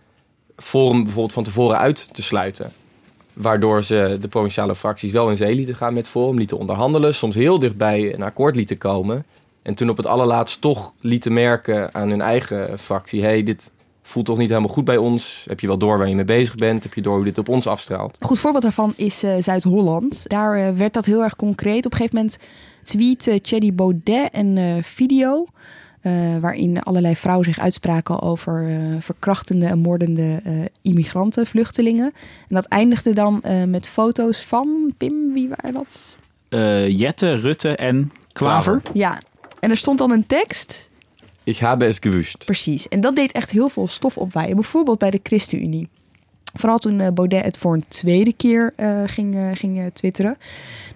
Forum 0.58 1.03
bijvoorbeeld 1.03 1.34
van 1.34 1.43
tevoren 1.43 1.77
uit 1.77 2.13
te 2.13 2.21
sluiten. 2.21 2.71
Waardoor 3.34 3.84
ze 3.84 4.17
de 4.22 4.28
provinciale 4.28 4.76
fracties 4.76 5.12
wel 5.12 5.30
in 5.30 5.38
zee 5.38 5.56
lieten 5.56 5.76
gaan 5.76 5.93
met 5.93 6.08
Forum, 6.08 6.38
lieten 6.38 6.58
onderhandelen, 6.58 7.15
soms 7.15 7.36
heel 7.36 7.60
dichtbij 7.60 8.13
een 8.13 8.24
akkoord 8.24 8.56
lieten 8.56 8.78
komen. 8.78 9.26
En 9.62 9.74
toen 9.74 9.89
op 9.89 9.98
het 9.98 10.06
allerlaatst 10.06 10.62
toch 10.62 10.93
lieten 11.00 11.34
merken 11.34 11.93
aan 11.93 12.10
hun 12.10 12.22
eigen 12.22 12.80
fractie: 12.80 13.22
hé, 13.22 13.28
hey, 13.28 13.43
dit 13.43 13.72
voelt 14.02 14.26
toch 14.26 14.38
niet 14.38 14.50
helemaal 14.50 14.74
goed 14.74 14.86
bij 14.86 14.98
ons? 14.98 15.46
Heb 15.48 15.60
je 15.60 15.67
wel 15.67 15.78
door 15.78 15.98
waar 15.98 16.10
je 16.10 16.15
mee 16.15 16.26
bezig 16.26 16.56
bent? 16.56 16.84
Heb 16.84 16.93
je 16.93 17.02
door 17.02 17.15
hoe 17.15 17.24
dit 17.24 17.38
op 17.38 17.50
ons 17.50 17.67
afstraalt? 17.67 18.17
Een 18.19 18.28
goed 18.28 18.39
voorbeeld 18.39 18.63
daarvan 18.63 18.93
is 18.96 19.24
uh, 19.24 19.36
Zuid-Holland. 19.39 20.30
Daar 20.30 20.60
uh, 20.60 20.78
werd 20.78 20.93
dat 20.93 21.06
heel 21.06 21.24
erg 21.24 21.36
concreet. 21.36 21.86
Op 21.86 21.91
een 21.91 21.98
gegeven 21.98 22.15
moment 22.15 22.38
tweet 22.84 23.28
uh, 23.28 23.39
Thierry 23.39 23.74
Baudet 23.74 24.30
een 24.32 24.84
video. 24.84 25.46
Uh, 26.04 26.38
waarin 26.38 26.82
allerlei 26.82 27.16
vrouwen 27.16 27.46
zich 27.46 27.60
uitspraken 27.60 28.22
over 28.22 28.70
uh, 28.70 28.96
verkrachtende 29.00 29.66
en 29.66 29.80
moordende 29.80 30.42
uh, 30.46 30.66
immigranten, 30.82 31.48
vluchtelingen. 31.48 32.13
En 32.50 32.56
dat 32.56 32.66
eindigde 32.66 33.13
dan 33.13 33.44
met 33.68 33.88
foto's 33.88 34.42
van, 34.42 34.94
Pim, 34.98 35.34
wie 35.34 35.50
waren 35.50 35.74
dat? 35.74 36.18
Jette, 36.89 37.34
Rutte 37.34 37.76
en 37.76 38.12
Klaver. 38.34 38.82
Ja, 38.94 39.22
en 39.60 39.70
er 39.70 39.78
stond 39.78 39.98
dan 39.98 40.12
een 40.12 40.26
tekst. 40.26 40.89
Ik 41.44 41.58
habe 41.58 41.86
es 41.86 41.98
gewusst. 42.00 42.46
Precies, 42.46 42.88
en 42.88 43.02
dat 43.02 43.16
deed 43.16 43.32
echt 43.32 43.52
heel 43.52 43.70
veel 43.70 43.88
stof 43.88 44.18
opwaaien. 44.18 44.56
Bijvoorbeeld 44.56 45.00
bij 45.00 45.10
de 45.10 45.20
ChristenUnie. 45.24 45.89
Vooral 46.54 46.78
toen 46.78 47.00
uh, 47.00 47.08
Baudet 47.08 47.44
het 47.44 47.58
voor 47.58 47.74
een 47.74 47.88
tweede 47.88 48.34
keer 48.34 48.74
uh, 48.78 49.02
ging, 49.06 49.36
uh, 49.36 49.50
ging 49.54 49.92
twitteren. 49.94 50.38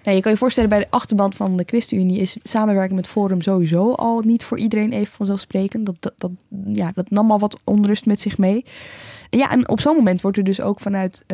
Nou, 0.04 0.16
je 0.16 0.22
kan 0.22 0.32
je 0.32 0.38
voorstellen, 0.38 0.70
bij 0.70 0.78
de 0.78 0.90
achterband 0.90 1.34
van 1.34 1.56
de 1.56 1.64
ChristenUnie 1.66 2.20
is 2.20 2.36
samenwerken 2.42 2.94
met 2.96 3.06
Forum 3.06 3.40
sowieso 3.40 3.92
al 3.92 4.20
niet 4.20 4.44
voor 4.44 4.58
iedereen 4.58 4.92
even 4.92 5.14
vanzelfsprekend. 5.14 5.86
Dat, 5.86 6.12
dat, 6.16 6.30
ja, 6.72 6.92
dat 6.94 7.10
nam 7.10 7.30
al 7.30 7.38
wat 7.38 7.60
onrust 7.64 8.06
met 8.06 8.20
zich 8.20 8.38
mee. 8.38 8.64
Ja, 9.30 9.50
en 9.50 9.68
op 9.68 9.80
zo'n 9.80 9.96
moment 9.96 10.20
wordt 10.20 10.36
er 10.36 10.44
dus 10.44 10.60
ook 10.60 10.80
vanuit 10.80 11.24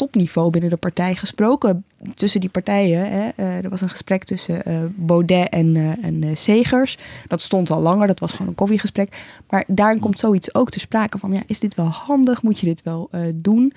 topniveau 0.00 0.50
binnen 0.50 0.70
de 0.70 0.76
partij 0.76 1.14
gesproken. 1.14 1.84
Tussen 2.14 2.40
die 2.40 2.50
partijen. 2.50 3.10
Hè. 3.10 3.28
er 3.62 3.68
was 3.68 3.80
een 3.80 3.88
gesprek 3.88 4.24
tussen 4.24 4.62
Baudet 4.96 5.48
en, 5.48 5.76
en 6.02 6.36
Segers. 6.36 6.98
Dat 7.26 7.40
stond 7.40 7.70
al 7.70 7.80
langer, 7.80 8.06
dat 8.06 8.20
was 8.20 8.32
gewoon 8.32 8.48
een 8.48 8.54
koffiegesprek. 8.54 9.26
Maar 9.48 9.64
daarin 9.66 10.00
komt 10.00 10.18
zoiets 10.18 10.54
ook 10.54 10.70
te 10.70 10.80
sprake 10.80 11.18
van: 11.18 11.32
ja, 11.32 11.42
is 11.46 11.60
dit 11.60 11.74
wel 11.74 11.86
handig? 11.86 12.42
Moet 12.42 12.58
je 12.58 12.66
dit 12.66 12.82
wel 12.82 13.08
uh, 13.12 13.20
doen? 13.34 13.72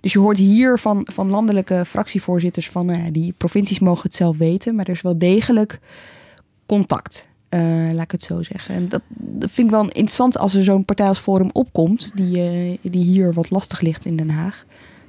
Dus 0.00 0.12
je 0.12 0.18
hoort 0.18 0.38
hier 0.38 0.78
van, 0.78 1.06
van 1.12 1.30
landelijke 1.30 1.84
fractievoorzitters 1.86 2.70
van 2.70 2.90
uh, 2.90 3.04
die 3.12 3.34
provincies 3.36 3.78
mogen 3.78 4.02
het 4.02 4.14
zelf 4.14 4.36
weten, 4.36 4.74
maar 4.74 4.84
er 4.84 4.92
is 4.92 5.02
wel 5.02 5.18
degelijk 5.18 5.78
contact. 6.66 7.26
Uh, 7.50 7.92
laat 7.92 8.04
ik 8.04 8.10
het 8.10 8.22
zo 8.22 8.42
zeggen. 8.42 8.74
En 8.74 8.88
dat, 8.88 9.02
dat 9.08 9.50
vind 9.50 9.66
ik 9.66 9.72
wel 9.72 9.84
interessant 9.84 10.38
als 10.38 10.54
er 10.54 10.64
zo'n 10.64 10.84
partij 10.84 11.08
als 11.08 11.18
Forum 11.18 11.50
opkomt, 11.52 12.12
die, 12.14 12.78
die 12.82 13.04
hier 13.04 13.32
wat 13.32 13.50
lastig 13.50 13.80
ligt 13.80 14.04
in 14.04 14.16
Den 14.16 14.30
Haag. 14.30 14.66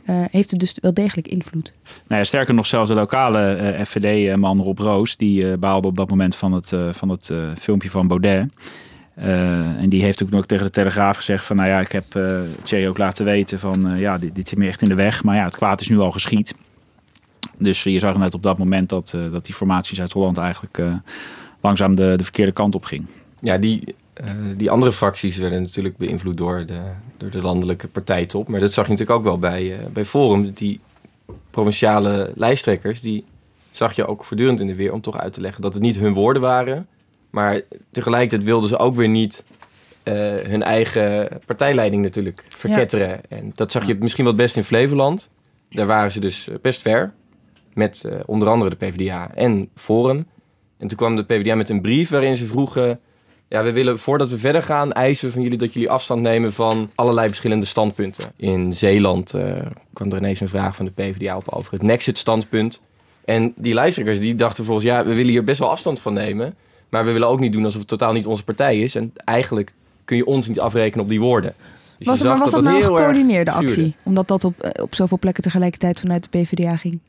Uh, 0.09 0.23
heeft 0.31 0.51
het 0.51 0.59
dus 0.59 0.77
wel 0.81 0.93
degelijk 0.93 1.27
invloed. 1.27 1.73
Nou 1.83 2.21
ja, 2.21 2.23
sterker 2.23 2.53
nog, 2.53 2.65
zelfs 2.65 2.89
de 2.89 2.95
lokale 2.95 3.73
uh, 3.77 3.85
FVD-man 3.85 4.61
Rob 4.61 4.79
Roos... 4.79 5.17
die 5.17 5.43
uh, 5.43 5.57
baalde 5.57 5.87
op 5.87 5.97
dat 5.97 6.09
moment 6.09 6.35
van 6.35 6.53
het, 6.53 6.73
van 6.91 7.09
het 7.09 7.33
filmpje 7.59 7.89
van 7.89 8.07
Baudet. 8.07 8.51
en 9.15 9.89
die 9.89 10.03
heeft 10.03 10.23
ook 10.23 10.29
nog 10.29 10.45
tegen 10.45 10.65
de 10.65 10.71
Telegraaf 10.71 11.15
gezegd 11.15 11.45
van... 11.45 11.55
nou 11.55 11.69
ja, 11.69 11.79
ik 11.79 11.91
heb 11.91 12.03
uh, 12.15 12.39
Thierry 12.63 12.87
ook 12.87 12.97
laten 12.97 13.25
weten 13.25 13.59
van... 13.59 13.97
ja, 13.97 14.17
dit, 14.17 14.35
dit 14.35 14.49
zit 14.49 14.57
me 14.57 14.67
echt 14.67 14.81
in 14.81 14.89
de 14.89 14.95
weg. 14.95 15.23
Maar 15.23 15.35
ja, 15.35 15.43
het 15.43 15.55
kwaad 15.55 15.81
is 15.81 15.89
nu 15.89 15.99
al 15.99 16.11
geschied. 16.11 16.53
Dus 17.57 17.83
je 17.83 17.99
zag 17.99 18.17
net 18.17 18.33
op 18.33 18.43
dat 18.43 18.57
moment 18.57 18.89
dat, 18.89 19.17
dat 19.31 19.45
die 19.45 19.55
formaties 19.55 20.01
uit 20.01 20.11
Holland... 20.11 20.37
eigenlijk 20.37 20.81
langzaam 21.61 21.95
de, 21.95 22.13
de 22.17 22.23
verkeerde 22.23 22.51
kant 22.51 22.75
op 22.75 22.83
ging. 22.83 23.05
Ja, 23.41 23.57
die, 23.57 23.95
uh, 24.23 24.31
die 24.57 24.71
andere 24.71 24.91
fracties 24.91 25.37
werden 25.37 25.61
natuurlijk 25.61 25.97
beïnvloed 25.97 26.37
door 26.37 26.65
de, 26.65 26.79
door 27.17 27.29
de 27.29 27.41
landelijke 27.41 27.87
partijtop. 27.87 28.47
Maar 28.47 28.59
dat 28.59 28.73
zag 28.73 28.85
je 28.85 28.91
natuurlijk 28.91 29.19
ook 29.19 29.25
wel 29.25 29.39
bij, 29.39 29.63
uh, 29.63 29.77
bij 29.93 30.05
Forum. 30.05 30.51
Die 30.51 30.79
provinciale 31.49 32.31
lijsttrekkers, 32.35 33.01
die 33.01 33.25
zag 33.71 33.95
je 33.95 34.07
ook 34.07 34.23
voortdurend 34.23 34.59
in 34.59 34.67
de 34.67 34.75
weer 34.75 34.93
om 34.93 35.01
toch 35.01 35.17
uit 35.17 35.33
te 35.33 35.41
leggen 35.41 35.61
dat 35.61 35.73
het 35.73 35.83
niet 35.83 35.97
hun 35.97 36.13
woorden 36.13 36.41
waren. 36.41 36.87
Maar 37.29 37.61
tegelijkertijd 37.91 38.43
wilden 38.43 38.69
ze 38.69 38.77
ook 38.77 38.95
weer 38.95 39.07
niet 39.07 39.45
uh, 40.03 40.13
hun 40.35 40.63
eigen 40.63 41.29
partijleiding 41.45 42.03
natuurlijk 42.03 42.45
verketteren. 42.49 43.07
Ja. 43.07 43.19
En 43.29 43.51
dat 43.55 43.71
zag 43.71 43.87
je 43.87 43.95
misschien 43.99 44.23
wel 44.23 44.33
het 44.33 44.41
best 44.41 44.55
in 44.55 44.63
Flevoland. 44.63 45.29
Daar 45.69 45.85
waren 45.85 46.11
ze 46.11 46.19
dus 46.19 46.49
best 46.61 46.81
ver. 46.81 47.13
Met 47.73 48.05
onder 48.25 48.47
andere 48.47 48.69
de 48.69 48.75
PvdA 48.75 49.31
en 49.35 49.69
Forum. 49.75 50.25
En 50.77 50.87
toen 50.87 50.97
kwam 50.97 51.15
de 51.15 51.23
PvdA 51.23 51.55
met 51.55 51.69
een 51.69 51.81
brief 51.81 52.09
waarin 52.09 52.35
ze 52.35 52.45
vroegen... 52.45 52.99
ja, 53.49 53.63
we 53.63 53.71
willen 53.71 53.99
voordat 53.99 54.29
we 54.29 54.37
verder 54.37 54.63
gaan 54.63 54.91
eisen 54.91 55.27
we 55.27 55.33
van 55.33 55.41
jullie 55.41 55.57
dat 55.57 55.73
jullie 55.73 55.89
afstand 55.89 56.21
nemen 56.21 56.53
van 56.53 56.89
allerlei 56.95 57.27
verschillende 57.27 57.65
standpunten. 57.65 58.31
In 58.35 58.75
Zeeland 58.75 59.35
uh, 59.35 59.53
kwam 59.93 60.11
er 60.11 60.17
ineens 60.17 60.39
een 60.39 60.49
vraag 60.49 60.75
van 60.75 60.85
de 60.85 60.91
PvdA 60.91 61.37
op 61.37 61.49
over 61.49 61.73
het 61.73 61.81
Nexit-standpunt. 61.81 62.81
En 63.25 63.53
die 63.55 63.73
lijsttrekkers 63.73 64.19
die 64.19 64.35
dachten 64.35 64.65
volgens 64.65 64.85
ja, 64.85 65.05
we 65.05 65.13
willen 65.13 65.31
hier 65.31 65.43
best 65.43 65.59
wel 65.59 65.69
afstand 65.69 65.99
van 65.99 66.13
nemen... 66.13 66.55
maar 66.89 67.05
we 67.05 67.11
willen 67.11 67.27
ook 67.27 67.39
niet 67.39 67.53
doen 67.53 67.65
alsof 67.65 67.79
het 67.79 67.89
totaal 67.89 68.13
niet 68.13 68.25
onze 68.25 68.43
partij 68.43 68.79
is. 68.79 68.95
En 68.95 69.13
eigenlijk 69.25 69.73
kun 70.05 70.17
je 70.17 70.25
ons 70.25 70.47
niet 70.47 70.59
afrekenen 70.59 71.03
op 71.03 71.09
die 71.09 71.19
woorden. 71.19 71.53
Dus 71.97 72.07
was, 72.07 72.21
maar 72.21 72.37
was 72.37 72.51
dat, 72.51 72.63
dat 72.63 72.63
nou 72.63 72.75
een 72.75 72.83
gecoördineerde 72.83 73.51
actie? 73.51 73.95
Omdat 74.03 74.27
dat 74.27 74.43
op, 74.43 74.73
op 74.81 74.95
zoveel 74.95 75.19
plekken 75.19 75.43
tegelijkertijd 75.43 75.99
vanuit 75.99 76.23
de 76.23 76.39
PvdA 76.39 76.75
ging? 76.75 76.99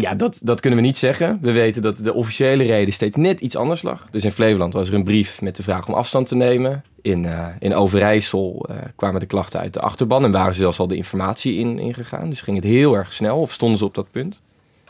Ja, 0.00 0.14
dat, 0.14 0.40
dat 0.42 0.60
kunnen 0.60 0.78
we 0.78 0.84
niet 0.84 0.98
zeggen. 0.98 1.38
We 1.40 1.52
weten 1.52 1.82
dat 1.82 1.96
de 1.96 2.14
officiële 2.14 2.64
reden 2.64 2.94
steeds 2.94 3.16
net 3.16 3.40
iets 3.40 3.56
anders 3.56 3.82
lag. 3.82 4.06
Dus 4.10 4.24
in 4.24 4.32
Flevoland 4.32 4.72
was 4.72 4.88
er 4.88 4.94
een 4.94 5.04
brief 5.04 5.40
met 5.40 5.56
de 5.56 5.62
vraag 5.62 5.88
om 5.88 5.94
afstand 5.94 6.26
te 6.26 6.36
nemen. 6.36 6.84
In, 7.02 7.24
eh, 7.24 7.46
in 7.58 7.74
Overijssel 7.74 8.66
eh, 8.68 8.76
kwamen 8.96 9.20
de 9.20 9.26
klachten 9.26 9.60
uit 9.60 9.72
de 9.72 9.80
achterban 9.80 10.24
en 10.24 10.30
waren 10.30 10.54
ze 10.54 10.60
zelfs 10.60 10.78
al 10.78 10.88
de 10.88 10.96
informatie 10.96 11.56
in, 11.58 11.78
ingegaan. 11.78 12.28
Dus 12.28 12.40
ging 12.40 12.56
het 12.56 12.66
heel 12.66 12.96
erg 12.96 13.12
snel, 13.12 13.40
of 13.40 13.52
stonden 13.52 13.78
ze 13.78 13.84
op 13.84 13.94
dat 13.94 14.10
punt. 14.10 14.42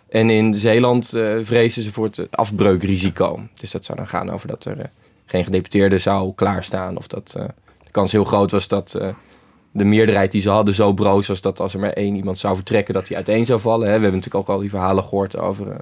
En 0.09 0.31
in 0.31 0.55
Zeeland 0.55 1.15
uh, 1.15 1.69
ze 1.69 1.93
voor 1.93 2.05
het 2.05 2.29
afbreukrisico. 2.31 3.41
Dus 3.61 3.71
dat 3.71 3.85
zou 3.85 3.99
dan 3.99 4.07
gaan 4.07 4.31
over 4.31 4.49
dat 4.49 4.65
er 4.65 4.91
geen 5.27 5.45
gedeputeerde 5.45 5.99
zou 5.99 6.33
klaarstaan. 6.35 6.97
Of 6.97 7.07
dat 7.07 7.31
de 7.85 7.91
kans 7.91 8.13
heel 8.13 8.25
groot 8.25 8.51
was 8.51 8.69
dat 8.69 8.99
de 9.79 9.85
meerderheid 9.85 10.33
die 10.33 10.41
ze 10.41 10.51
hadden 10.51 10.75
zo 10.75 10.93
broos 10.93 11.27
was 11.27 11.41
dat 11.41 11.61
als 11.61 11.75
er 11.75 11.81
maar 11.81 11.93
één 11.93 12.15
iemand 12.17 12.39
zou 12.39 12.55
vertrekken, 12.55 12.95
dat 12.95 13.09
hij 13.09 13.17
uiteen 13.17 13.45
zou 13.45 13.61
vallen. 13.61 13.87
Hè. 13.89 13.95
We 13.97 14.03
hebben 14.03 14.21
natuurlijk 14.21 14.49
ook 14.49 14.55
al 14.55 14.61
die 14.61 14.71
verhalen 14.71 15.03
gehoord 15.05 15.39
over 15.39 15.65
de 15.65 15.75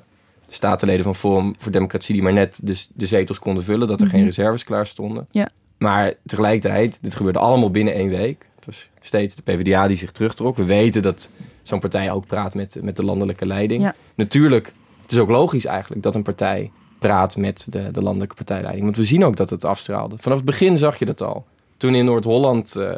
statenleden 0.49 1.05
van 1.05 1.15
Forum 1.15 1.55
voor 1.59 1.73
Democratie 1.73 2.15
die 2.15 2.23
maar 2.23 2.33
net 2.33 2.59
de, 2.63 2.85
de 2.95 3.07
zetels 3.07 3.39
konden 3.39 3.65
vullen, 3.65 3.89
dat 3.89 4.01
er 4.01 4.09
geen 4.09 4.19
Mhm. 4.19 4.29
reserves 4.29 4.65
klaar 4.65 4.87
stonden. 4.87 5.27
Ja. 5.31 5.49
Maar 5.79 6.15
tegelijkertijd, 6.27 6.99
dit 7.03 7.15
gebeurde 7.15 7.39
allemaal 7.39 7.71
binnen 7.71 7.95
één 7.95 8.09
week. 8.09 8.47
Het 8.57 8.67
was 8.67 8.89
steeds 9.01 9.35
de 9.35 9.43
PvdA 9.43 9.89
die 9.89 9.97
zich 9.97 10.13
terugtrok. 10.13 10.57
We 10.57 10.65
weten 10.65 11.03
dat 11.03 11.29
zo'n 11.63 11.81
partij 11.81 12.11
ook 12.13 12.27
praat 12.27 12.55
met, 12.55 12.79
met 12.83 12.97
de 12.97 13.05
landelijke 13.05 13.47
leiding. 13.47 13.83
Ja. 13.83 13.95
Natuurlijk, 14.15 14.73
het 15.03 15.13
is 15.13 15.19
ook 15.19 15.29
logisch 15.29 15.65
eigenlijk 15.65 16.03
dat 16.03 16.15
een 16.15 16.23
partij 16.23 16.71
praat 16.99 17.37
met 17.37 17.67
de, 17.71 17.91
de 17.91 18.03
landelijke 18.03 18.35
partijleiding. 18.35 18.85
Want 18.85 18.97
we 18.97 19.05
zien 19.05 19.25
ook 19.25 19.37
dat 19.37 19.51
het 19.51 19.65
afstraalde. 19.65 20.17
Vanaf 20.19 20.37
het 20.37 20.47
begin 20.47 20.79
zag 20.79 20.99
je 20.99 21.05
dat 21.05 21.23
al. 21.23 21.47
Toen 21.77 21.95
in 21.95 22.05
Noord-Holland 22.05 22.77
eh, 22.77 22.91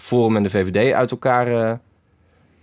Forum 0.00 0.36
en 0.36 0.42
de 0.42 0.50
VVD 0.50 0.92
uit 0.92 1.10
elkaar 1.10 1.46
eh, 1.46 1.72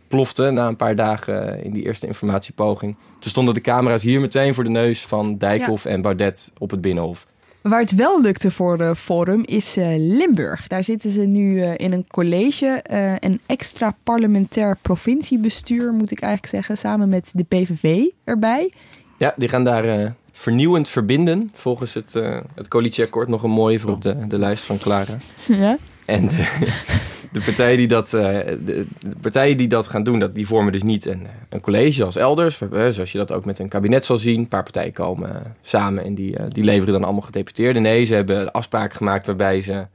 ploften 0.08 0.54
na 0.54 0.68
een 0.68 0.76
paar 0.76 0.96
dagen 0.96 1.64
in 1.64 1.72
die 1.72 1.84
eerste 1.84 2.08
informatiepoging. 2.08 2.96
Toen 3.20 3.32
stonden 3.32 3.54
de 3.54 3.62
camera's 3.62 4.02
hier 4.02 4.20
meteen 4.20 4.54
voor 4.54 4.64
de 4.64 4.70
neus 4.70 5.06
van 5.06 5.38
Dijkhoff 5.38 5.86
en 5.86 6.02
Baudet 6.02 6.52
op 6.58 6.72
het 6.72 6.82
Binnenhof. 6.82 7.28
Waar 7.62 7.80
het 7.80 7.96
wel 7.96 8.22
lukte 8.22 8.52
voor 8.52 8.78
de 8.78 8.96
Forum 8.96 9.44
is 9.46 9.78
eh, 9.78 9.88
Limburg. 9.98 10.68
Daar 10.68 10.84
zitten 10.84 11.10
ze 11.10 11.22
nu 11.22 11.62
eh, 11.62 11.74
in 11.76 11.94
een 11.94 12.08
college, 12.08 12.84
een 13.20 13.40
extra 13.46 13.96
parlementair 14.04 14.78
provinciebestuur, 14.82 15.94
moet 15.94 16.12
ik 16.12 16.22
eigenlijk 16.22 16.54
zeggen, 16.54 16.78
samen 16.78 17.10
met 17.10 17.32
de 17.36 17.44
PVV 17.44 18.04
erbij. 18.24 18.72
Ja, 19.18 19.34
die 19.38 19.50
gaan 19.50 19.64
daar 19.64 20.16
vernieuwend 20.32 20.90
verbinden. 20.90 21.52
Volgens 21.54 21.94
het, 21.94 22.14
het 22.56 22.68
coalitieakkoord 22.68 23.28
nog 23.28 23.44
een 23.44 23.50
mooie 23.50 23.80
voor 23.80 23.92
op 23.92 24.02
de, 24.02 24.28
de 24.28 24.40
lijst 24.40 24.64
van 24.64 24.78
Clara. 24.78 25.18
Ja. 25.48 25.78
En 26.08 26.28
de, 26.28 26.36
de, 27.32 27.42
partijen 27.46 27.78
die 27.78 27.88
dat, 27.88 28.14
eh, 28.14 28.22
de, 28.66 28.86
partijen 29.22 29.58
die 29.58 29.68
dat 29.68 29.88
gaan 29.88 30.04
doen, 30.04 30.20
dat, 30.20 30.36
die 30.36 30.48
vormen 30.48 30.72
dus 30.72 30.84
niet 30.84 31.06
een, 31.06 31.28
een 31.50 31.62
college 31.62 32.04
als 32.04 32.16
elders. 32.16 32.62
eh, 32.62 32.88
Zoals 32.88 33.12
je 33.12 33.18
dat 33.18 33.32
ook 33.32 33.46
met 33.46 33.60
een 33.60 33.68
kabinet 33.68 34.06
zal 34.06 34.18
zien. 34.18 34.40
Een 34.40 34.48
paar 34.48 34.64
partijen 34.64 34.94
komen 34.94 35.30
eh, 35.36 35.42
samen 35.62 36.04
en 36.04 36.16
die, 36.16 36.38
eh, 36.38 36.46
die 36.50 36.64
leveren 36.64 36.94
dan 36.94 37.04
allemaal 37.04 37.22
gedeputeerden. 37.22 37.82
Nee, 37.82 38.04
ze 38.04 38.14
hebben 38.16 38.52
afspraken 38.52 38.98
gemaakt 38.98 39.26
waarbij 39.26 39.62
ze 39.62 39.86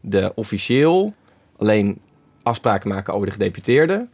de 0.00 0.32
officieel 0.34 1.14
alleen 1.56 2.00
afspraken 2.42 2.88
maken 2.88 3.14
over 3.14 3.26
de 3.26 3.32
gedeputeerden. 3.32 4.10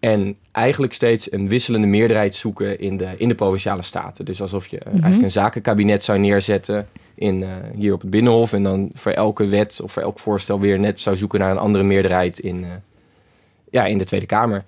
En 0.00 0.36
eigenlijk 0.52 0.92
steeds 0.92 1.32
een 1.32 1.48
wisselende 1.48 1.86
meerderheid 1.86 2.34
zoeken 2.34 2.80
in 2.80 2.96
de, 2.96 3.14
in 3.16 3.28
de 3.28 3.34
provinciale 3.34 3.82
staten. 3.82 4.24
Dus 4.24 4.42
alsof 4.42 4.66
je 4.66 4.78
eh, 4.78 4.92
eigenlijk 4.92 5.22
een 5.22 5.30
zakenkabinet 5.30 6.02
zou 6.02 6.18
neerzetten 6.18 6.88
in, 7.16 7.42
eh, 7.42 7.50
hier 7.74 7.92
op 7.92 8.00
het 8.00 8.10
Binnenhof. 8.10 8.52
En 8.52 8.62
dan 8.62 8.90
voor 8.94 9.12
elke 9.12 9.46
wet 9.46 9.80
of 9.82 9.92
voor 9.92 10.02
elk 10.02 10.18
voorstel 10.18 10.60
weer 10.60 10.78
net 10.78 11.00
zou 11.00 11.16
zoeken 11.16 11.40
naar 11.40 11.50
een 11.50 11.58
andere 11.58 11.84
meerderheid 11.84 12.38
in, 12.38 12.64
eh, 12.64 12.70
ja, 13.70 13.84
in 13.84 13.98
de 13.98 14.04
Tweede 14.04 14.26
Kamer. 14.26 14.64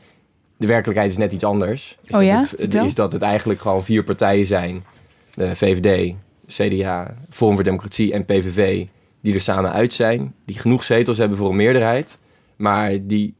De 0.56 0.66
werkelijkheid 0.66 1.10
is 1.10 1.16
net 1.16 1.32
iets 1.32 1.44
anders. 1.44 1.98
Is 2.04 2.16
Oh 2.16 2.22
ja? 2.22 2.40
Dat 2.40 2.54
het, 2.58 2.74
is 2.74 2.94
dat 2.94 3.12
het 3.12 3.22
eigenlijk 3.22 3.60
gewoon 3.60 3.84
vier 3.84 4.04
partijen 4.04 4.46
zijn. 4.46 4.84
De 5.34 5.56
VVD, 5.56 6.14
CDA, 6.46 7.14
Forum 7.30 7.54
voor 7.54 7.64
Democratie 7.64 8.12
en 8.12 8.24
PVV. 8.24 8.86
Die 9.20 9.34
er 9.34 9.40
samen 9.40 9.72
uit 9.72 9.92
zijn. 9.92 10.34
Die 10.44 10.58
genoeg 10.58 10.84
zetels 10.84 11.18
hebben 11.18 11.38
voor 11.38 11.50
een 11.50 11.56
meerderheid. 11.56 12.18
Maar 12.56 12.92
die 13.06 13.34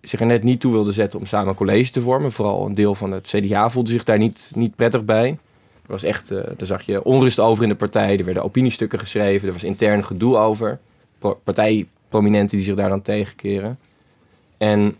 zich 0.00 0.20
er 0.20 0.26
net 0.26 0.42
niet 0.42 0.60
toe 0.60 0.72
wilden 0.72 0.92
zetten 0.92 1.18
om 1.18 1.26
samen 1.26 1.48
een 1.48 1.54
college 1.54 1.90
te 1.90 2.00
vormen. 2.00 2.32
Vooral 2.32 2.66
een 2.66 2.74
deel 2.74 2.94
van 2.94 3.12
het 3.12 3.26
CDA 3.26 3.70
voelde 3.70 3.90
zich 3.90 4.04
daar 4.04 4.18
niet, 4.18 4.52
niet 4.54 4.76
prettig 4.76 5.04
bij. 5.04 5.38
Er 5.82 5.90
was 5.90 6.02
echt, 6.02 6.30
eh 6.30 6.36
daar 6.56 6.66
zag 6.66 6.82
je 6.82 7.04
onrust 7.04 7.38
over 7.40 7.62
in 7.62 7.68
de 7.68 7.74
partij. 7.74 8.18
Er 8.18 8.24
werden 8.24 8.42
opiniestukken 8.42 8.98
geschreven. 8.98 9.46
Er 9.46 9.52
was 9.52 9.64
intern 9.64 10.04
gedoe 10.04 10.36
over. 10.36 10.78
Pro- 11.18 11.40
Partijprominenten 11.44 12.56
die 12.56 12.66
zich 12.66 12.74
daar 12.76 12.88
dan 12.88 13.02
tegenkeren. 13.02 13.78
En 14.58 14.96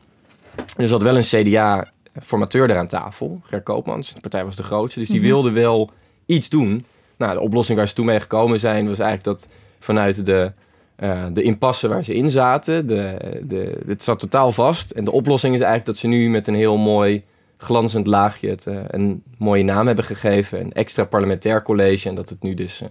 er 0.77 0.89
zat 0.89 1.03
wel 1.03 1.17
een 1.17 1.23
CDA-formateur 1.23 2.69
daar 2.69 2.79
aan 2.79 2.87
tafel. 2.87 3.41
Ger 3.45 3.61
Koopmans. 3.61 4.15
De 4.15 4.21
partij 4.21 4.45
was 4.45 4.57
de 4.57 4.63
grootste. 4.63 4.99
Dus 4.99 5.09
die 5.09 5.19
Mhm. 5.19 5.27
wilde 5.29 5.51
wel 5.51 5.91
iets 6.27 6.49
doen. 6.49 6.85
Nou, 7.17 7.33
de 7.35 7.41
oplossing 7.41 7.79
waar 7.79 7.89
ze 7.89 7.95
toen 7.95 8.07
mee 8.07 8.21
gekomen 8.21 8.59
zijn... 8.59 8.89
was 8.89 8.99
eigenlijk 8.99 9.39
dat 9.39 9.49
vanuit 9.81 10.27
de, 10.27 10.53
eh, 10.97 11.25
de 11.33 11.43
impasse 11.43 11.89
waar 11.89 12.05
ze 12.05 12.15
in 12.15 12.31
zaten... 12.31 12.87
De, 12.87 13.17
de, 13.43 13.79
het 13.87 14.03
zat 14.03 14.19
totaal 14.19 14.53
vast. 14.53 14.91
En 14.91 15.05
de 15.05 15.13
oplossing 15.13 15.55
is 15.55 15.61
eigenlijk 15.61 15.91
dat 15.91 15.99
ze 15.99 16.07
nu 16.09 16.29
met 16.31 16.47
een 16.47 16.55
heel 16.55 16.77
mooi 16.77 17.23
glanzend 17.63 18.07
laagje... 18.07 18.49
Het, 18.49 18.67
eh, 18.67 18.77
een 18.87 19.23
mooie 19.39 19.63
naam 19.65 19.87
hebben 19.87 20.05
gegeven. 20.05 20.61
Een 20.61 20.73
extra 20.73 21.05
parlementair 21.05 21.63
college. 21.63 22.09
En 22.09 22.15
dat 22.15 22.29
het 22.29 22.43
nu 22.43 22.55
dus... 22.55 22.81
eh, 22.81 22.89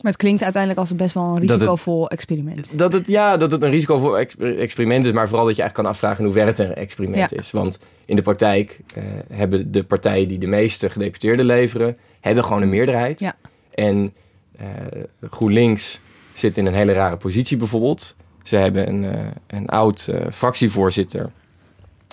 Maar 0.00 0.12
het 0.12 0.16
klinkt 0.20 0.42
uiteindelijk 0.42 0.80
als 0.82 0.94
best 0.96 1.14
wel 1.14 1.24
een 1.24 1.40
het- 1.40 1.50
risicovol 1.50 2.08
experiment. 2.10 2.78
dat 2.78 2.92
het, 2.92 3.06
ja, 3.06 3.36
dat 3.36 3.50
het 3.50 3.62
een 3.62 3.70
risicovol 3.70 4.18
ex- 4.18 4.36
experiment 4.36 5.04
is, 5.04 5.12
maar 5.12 5.28
vooral 5.28 5.46
dat 5.46 5.56
je 5.56 5.62
eigenlijk 5.62 5.74
kan 5.74 5.86
afvragen 5.96 6.18
in 6.18 6.24
hoeverre 6.24 6.48
het 6.50 6.58
een 6.58 6.74
experiment 6.74 7.30
Ja. 7.30 7.36
is. 7.38 7.50
Want 7.50 7.80
in 8.04 8.16
de 8.16 8.22
praktijk 8.22 8.78
eh, 8.96 9.02
hebben 9.32 9.72
de 9.72 9.84
partijen 9.84 10.28
die 10.28 10.38
de 10.38 10.46
meeste 10.46 10.90
gedeputeerden 10.90 11.46
leveren, 11.46 11.96
hebben 12.20 12.44
gewoon 12.44 12.62
een 12.62 12.68
meerderheid. 12.68 13.20
Ja. 13.20 13.36
En 13.74 14.12
eh, 14.56 14.66
GroenLinks 15.30 16.00
zit 16.34 16.56
in 16.56 16.66
een 16.66 16.74
hele 16.74 16.92
rare 16.92 17.16
positie 17.16 17.56
bijvoorbeeld. 17.56 18.16
Ze 18.42 18.56
hebben 18.56 18.88
een, 18.88 19.32
een 19.46 19.66
oud 19.68 20.08
fractievoorzitter 20.32 21.30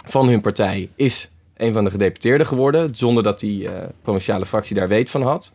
van 0.08 0.28
hun 0.28 0.42
partij, 0.42 0.90
is 0.96 1.30
een 1.58 1.74
van 1.74 1.84
de 1.84 1.90
gedeputeerden 1.90 2.48
geworden, 2.48 2.96
zonder 2.96 3.24
dat 3.24 3.40
die 3.40 3.68
eh, 3.68 3.74
provinciale 4.02 4.46
fractie 4.46 4.76
daar 4.76 4.88
weet 4.88 5.10
van 5.10 5.22
had. 5.22 5.54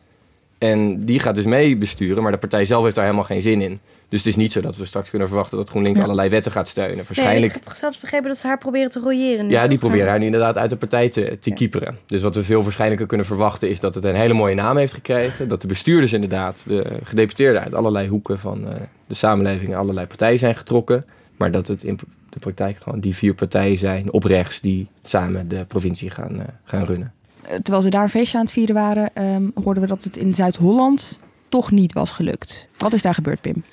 En 0.59 1.05
die 1.05 1.21
gaat 1.21 1.35
dus 1.35 1.45
mee 1.45 1.77
besturen, 1.77 2.23
maar 2.23 2.33
de 2.33 2.39
partij 2.39 2.65
zelf 2.65 2.83
heeft 2.83 2.95
daar 2.95 3.05
helemaal 3.05 3.25
geen 3.27 3.43
zin 3.43 3.61
in. 3.61 3.81
Dus 4.09 4.19
het 4.19 4.29
is 4.29 4.37
niet 4.37 4.53
zo 4.53 4.61
dat 4.61 4.77
we 4.77 4.85
straks 4.85 5.11
kunnen 5.11 5.29
verwachten 5.29 5.57
dat 5.57 5.69
GroenLinks 5.69 5.99
Ja. 5.99 6.05
allerlei 6.05 6.29
wetten 6.29 6.53
gaat 6.53 6.69
steunen. 6.69 6.97
Nee, 6.97 7.05
Waarschijnlijk, 7.05 7.55
ik 7.55 7.63
heb 7.65 7.77
zelfs 7.77 7.99
begrepen 7.99 8.29
dat 8.29 8.39
ze 8.39 8.47
haar 8.47 8.59
proberen 8.59 8.91
te 8.91 9.01
royeren. 9.01 9.49
ja, 9.51 9.67
die 9.67 9.79
proberen 9.79 10.09
haar 10.09 10.19
nu 10.19 10.25
inderdaad 10.25 10.57
uit 10.59 10.71
de 10.71 10.77
partij 10.77 11.09
te, 11.09 11.39
te 11.39 11.51
kieperen. 11.53 11.99
Dus 12.07 12.23
wat 12.23 12.35
we 12.35 12.43
veel 12.45 12.63
waarschijnlijker 12.63 13.07
kunnen 13.07 13.27
verwachten 13.27 13.69
is 13.71 13.81
dat 13.81 13.95
het 13.95 14.05
een 14.05 14.15
hele 14.15 14.35
mooie 14.35 14.55
naam 14.55 14.77
heeft 14.77 14.93
gekregen. 14.93 15.49
Dat 15.49 15.61
de 15.61 15.67
bestuurders 15.67 16.13
inderdaad, 16.13 16.65
de 16.67 16.85
gedeputeerden 17.03 17.63
uit 17.63 17.75
allerlei 17.75 18.09
hoeken 18.09 18.39
van 18.39 18.69
eh, 18.69 18.75
de 19.07 19.15
samenleving, 19.15 19.77
allerlei 19.77 20.07
partijen 20.07 20.39
zijn 20.39 20.55
getrokken. 20.55 21.05
Maar 21.37 21.51
dat 21.51 21.67
het 21.67 21.83
in 21.83 21.99
de 22.31 22.39
praktijk 22.39 22.77
gewoon 22.83 23.01
die 23.01 23.15
vier 23.15 23.35
partijen 23.35 23.79
zijn 23.79 24.13
op 24.13 24.25
rechts 24.25 24.61
die 24.61 24.87
samen 25.03 25.49
de 25.49 25.65
provincie 25.69 26.11
gaan, 26.11 26.41
eh, 26.41 26.47
gaan 26.65 26.85
runnen. 26.85 27.13
Eh, 27.43 27.55
Terwijl 27.55 27.83
ze 27.83 27.91
daar 27.91 28.03
een 28.03 28.09
feestje 28.09 28.39
aan 28.39 28.45
het 28.45 28.53
vieren 28.53 28.75
waren, 28.75 29.15
ehm, 29.15 29.43
hoorden 29.65 29.83
we 29.83 29.89
dat 29.89 30.05
het 30.05 30.17
in 30.17 30.35
Zuid-Holland 30.35 31.19
toch 31.49 31.71
niet 31.71 31.93
was 31.93 32.11
gelukt. 32.11 32.69
Wat 32.79 32.93
is 32.93 33.03
daar 33.03 33.15
gebeurd, 33.15 33.41
Pim? 33.41 33.65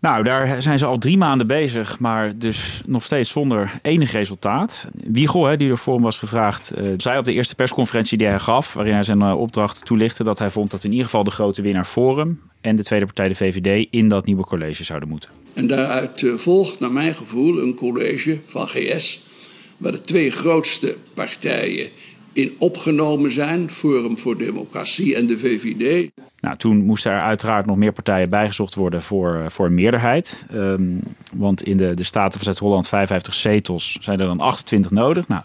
Nou, 0.00 0.22
daar 0.22 0.62
zijn 0.62 0.78
ze 0.78 0.84
al 0.84 0.98
drie 0.98 1.18
maanden 1.18 1.46
bezig, 1.46 1.98
maar 1.98 2.38
dus 2.38 2.82
nog 2.86 3.02
steeds 3.04 3.30
zonder 3.30 3.78
enig 3.82 4.12
resultaat. 4.12 4.86
Wiegel, 4.92 5.44
hè, 5.46 5.56
die 5.56 5.70
ervoor 5.70 6.00
was 6.00 6.18
gevraagd, 6.18 6.70
eh, 6.70 6.86
zei 6.96 7.18
op 7.18 7.24
de 7.24 7.32
eerste 7.32 7.54
persconferentie 7.54 8.18
die 8.18 8.26
hij 8.26 8.38
gaf, 8.38 8.72
waarin 8.72 8.94
hij 8.94 9.02
zijn 9.02 9.22
opdracht 9.22 9.84
toelichtte, 9.84 10.24
dat 10.24 10.38
hij 10.38 10.50
vond 10.50 10.70
dat 10.70 10.84
in 10.84 10.90
ieder 10.90 11.04
geval 11.04 11.24
de 11.24 11.30
grote 11.30 11.62
winnaar 11.62 11.84
Forum 11.84 12.40
en 12.60 12.76
de 12.76 12.84
tweede 12.84 13.04
partij, 13.04 13.28
de 13.28 13.34
VVD, 13.34 13.86
in 13.90 14.08
dat 14.08 14.26
nieuwe 14.26 14.44
college 14.44 14.84
zouden 14.84 15.08
moeten. 15.08 15.30
En 15.54 15.66
daaruit 15.66 16.22
eh, 16.22 16.34
volgt 16.34 16.80
naar 16.80 16.92
mijn 16.92 17.14
gevoel 17.14 17.62
een 17.62 17.74
college 17.74 18.38
van 18.46 18.68
GS... 18.68 19.22
waar 19.76 19.92
de 19.92 20.00
twee 20.00 20.30
grootste 20.30 20.96
partijen 21.14 21.88
in 22.32 22.54
opgenomen 22.58 23.30
zijn... 23.30 23.70
Forum 23.70 24.18
voor 24.18 24.38
Democratie 24.38 25.16
en 25.16 25.26
de 25.26 25.38
VVD. 25.38 26.10
Nou, 26.40 26.56
toen 26.56 26.84
moesten 26.84 27.12
er 27.12 27.20
uiteraard 27.20 27.66
nog 27.66 27.76
meer 27.76 27.92
partijen 27.92 28.30
bijgezocht 28.30 28.74
worden 28.74 29.02
voor, 29.02 29.34
eh, 29.34 29.50
voor 29.50 29.66
een 29.66 29.74
meerderheid. 29.74 30.44
Ehm, 30.50 30.82
want 31.32 31.62
in 31.62 31.76
de, 31.76 31.94
de 31.94 32.02
Staten 32.02 32.32
van 32.32 32.44
Zuid-Holland 32.44 32.88
55 32.88 33.34
zetels 33.34 33.98
zijn 34.00 34.20
er 34.20 34.26
dan 34.26 34.40
28 34.40 34.90
nodig. 34.90 35.28
Nou, 35.28 35.42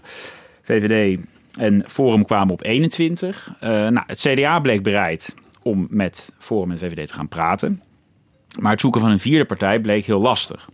VVD 0.63 1.20
en 1.58 1.84
Forum 1.88 2.26
kwamen 2.26 2.54
op 2.54 2.63
21. 2.63 3.54
Eh, 3.60 3.70
nou, 3.70 4.04
het 4.08 4.20
CDA 4.20 4.60
bleek 4.60 4.84
bereid 4.84 5.36
om 5.62 5.88
met 5.89 6.32
Forum 6.39 6.72
en 6.72 6.78
VVD 6.78 7.08
te 7.08 7.13
gaan 7.13 7.28
praten. 7.28 7.82
Maar 8.60 8.72
het 8.72 8.82
zoeken 8.82 9.02
van 9.02 9.10
een 9.10 9.20
vierde 9.20 9.46
partij 9.46 9.80
bleek 9.80 10.06
heel 10.06 10.22
lastig. 10.22 10.70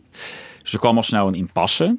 Dus 0.62 0.74
er 0.74 0.80
kwam 0.80 0.98
al 0.98 1.04
snel 1.04 1.28
een 1.28 1.36
impasse. 1.36 1.98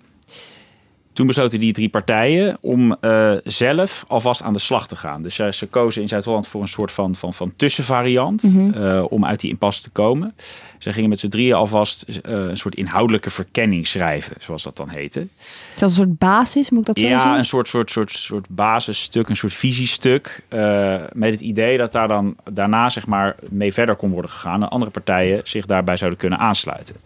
Toen 1.13 1.27
besloten 1.27 1.61
die 1.61 1.73
drie 1.73 1.89
partijen 1.89 2.59
om 2.61 2.97
uh, 3.01 3.33
zelf 3.45 4.05
alvast 4.09 4.43
aan 4.43 4.53
de 4.53 4.59
slag 4.59 4.89
te 4.89 4.97
gaan. 4.97 5.23
Dus 5.23 5.39
uh, 5.39 5.51
ze 5.51 5.67
kozen 5.67 6.03
in 6.03 6.09
Zuid-Holland 6.09 6.47
voor 6.47 6.63
een 6.63 6.69
soort 6.69 6.93
van, 6.93 7.15
van, 7.15 7.35
van 7.35 7.53
tussenvariant 7.57 8.43
mm 8.43 8.51
-hmm. 8.53 8.83
uh, 8.83 9.05
om 9.09 9.25
uit 9.25 9.41
die 9.41 9.51
impasse 9.51 9.83
te 9.83 9.91
komen. 9.91 10.35
Ze 10.81 10.93
gingen 10.93 11.09
met 11.09 11.21
z'n 11.21 11.29
drieën 11.29 11.55
alvast 11.55 12.21
een 12.23 12.57
soort 12.57 12.75
inhoudelijke 12.75 13.31
verkenning 13.31 13.87
schrijven, 13.87 14.37
zoals 14.39 14.63
dat 14.63 14.77
dan 14.77 14.89
heette. 14.89 15.21
Is 15.21 15.81
dat 15.81 15.89
een 15.89 15.95
soort 15.95 16.19
basis, 16.19 16.71
moet 16.71 16.81
ik 16.81 16.87
dat 16.87 16.99
zo 16.99 17.05
ja, 17.05 17.11
zeggen? 17.11 17.31
Ja, 17.31 17.39
een 17.39 17.45
soort, 17.45 17.69
soort, 17.69 17.91
soort, 17.91 18.13
soort 18.13 18.47
basisstuk, 18.49 19.29
een 19.29 19.37
soort 19.37 19.55
visiestuk. 19.55 20.43
met 21.13 21.31
het 21.31 21.41
idee 21.41 21.79
dat 21.79 21.93
daar 21.93 22.09
dan 22.09 22.37
daarna 22.53 22.89
zeg 22.89 23.07
maar 23.07 23.35
mee 23.51 23.73
verder 23.73 23.97
kon 23.97 24.11
worden 24.11 24.31
gegaan. 24.31 24.63
En 24.63 24.69
andere 24.69 24.91
partijen 24.91 25.41
zich 25.45 25.67
daarbij 25.67 25.97
zouden 25.97 26.19
kunnen 26.19 26.39
aansluiten. 26.39 26.97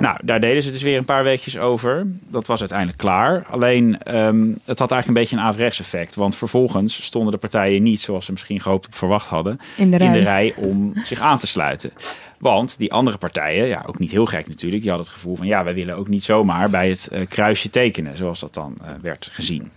Nou, 0.00 0.18
daar 0.22 0.40
deden 0.40 0.62
ze 0.62 0.70
dus 0.70 0.82
weer 0.82 0.98
een 0.98 1.04
paar 1.04 1.24
weekjes 1.24 1.58
over. 1.58 2.06
Dat 2.28 2.46
was 2.46 2.60
uiteindelijk 2.60 2.98
klaar. 2.98 3.46
Alleen, 3.50 4.16
um, 4.16 4.58
het 4.64 4.78
had 4.78 4.90
eigenlijk 4.90 5.06
een 5.06 5.14
beetje 5.14 5.36
een 5.36 5.42
averechts 5.42 5.80
effect. 5.80 6.14
Want 6.14 6.36
vervolgens 6.36 7.04
stonden 7.04 7.32
de 7.32 7.38
partijen 7.38 7.82
niet, 7.82 8.00
zoals 8.00 8.24
ze 8.24 8.32
misschien 8.32 8.60
gehoopt 8.60 8.88
of 8.88 8.96
verwacht 8.96 9.26
hadden, 9.26 9.60
in 9.76 9.90
de 9.90 9.96
rij, 9.96 10.06
in 10.06 10.12
de 10.12 10.18
rij 10.18 10.54
om 10.56 10.92
zich 11.04 11.20
aan 11.20 11.38
te 11.38 11.46
sluiten. 11.46 11.92
Want 12.38 12.78
die 12.78 12.92
andere 12.92 13.18
partijen, 13.18 13.66
ja, 13.66 13.84
ook 13.86 13.98
niet 13.98 14.10
heel 14.10 14.26
gek 14.26 14.48
natuurlijk, 14.48 14.82
die 14.82 14.90
hadden 14.90 15.08
het 15.08 15.16
gevoel 15.16 15.36
van 15.36 15.46
ja, 15.46 15.64
wij 15.64 15.74
willen 15.74 15.96
ook 15.96 16.08
niet 16.08 16.24
zomaar 16.24 16.70
bij 16.70 16.88
het 16.88 17.08
uh, 17.12 17.26
kruisje 17.28 17.70
tekenen, 17.70 18.16
zoals 18.16 18.40
dat 18.40 18.54
dan 18.54 18.76
uh, 18.82 18.88
werd 19.02 19.28
gezien. 19.32 19.70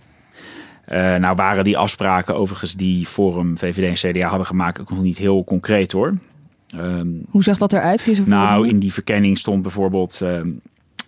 Uh, 0.88 1.16
nou 1.16 1.36
waren 1.36 1.64
die 1.64 1.78
afspraken 1.78 2.36
overigens 2.36 2.74
die 2.74 3.06
Forum, 3.06 3.58
VVD 3.58 4.02
en 4.02 4.10
CDA 4.10 4.28
hadden 4.28 4.46
gemaakt 4.46 4.80
ook 4.80 4.90
nog 4.90 5.02
niet 5.02 5.18
heel 5.18 5.44
concreet 5.44 5.92
hoor. 5.92 6.14
Um, 6.78 7.22
Hoe 7.30 7.42
zag 7.42 7.58
dat 7.58 7.72
eruit? 7.72 8.02
Kun 8.02 8.12
je 8.14 8.22
zo 8.22 8.28
nou, 8.28 8.68
in 8.68 8.78
die 8.78 8.92
verkenning 8.92 9.38
stond 9.38 9.62
bijvoorbeeld... 9.62 10.20
Um, 10.22 10.60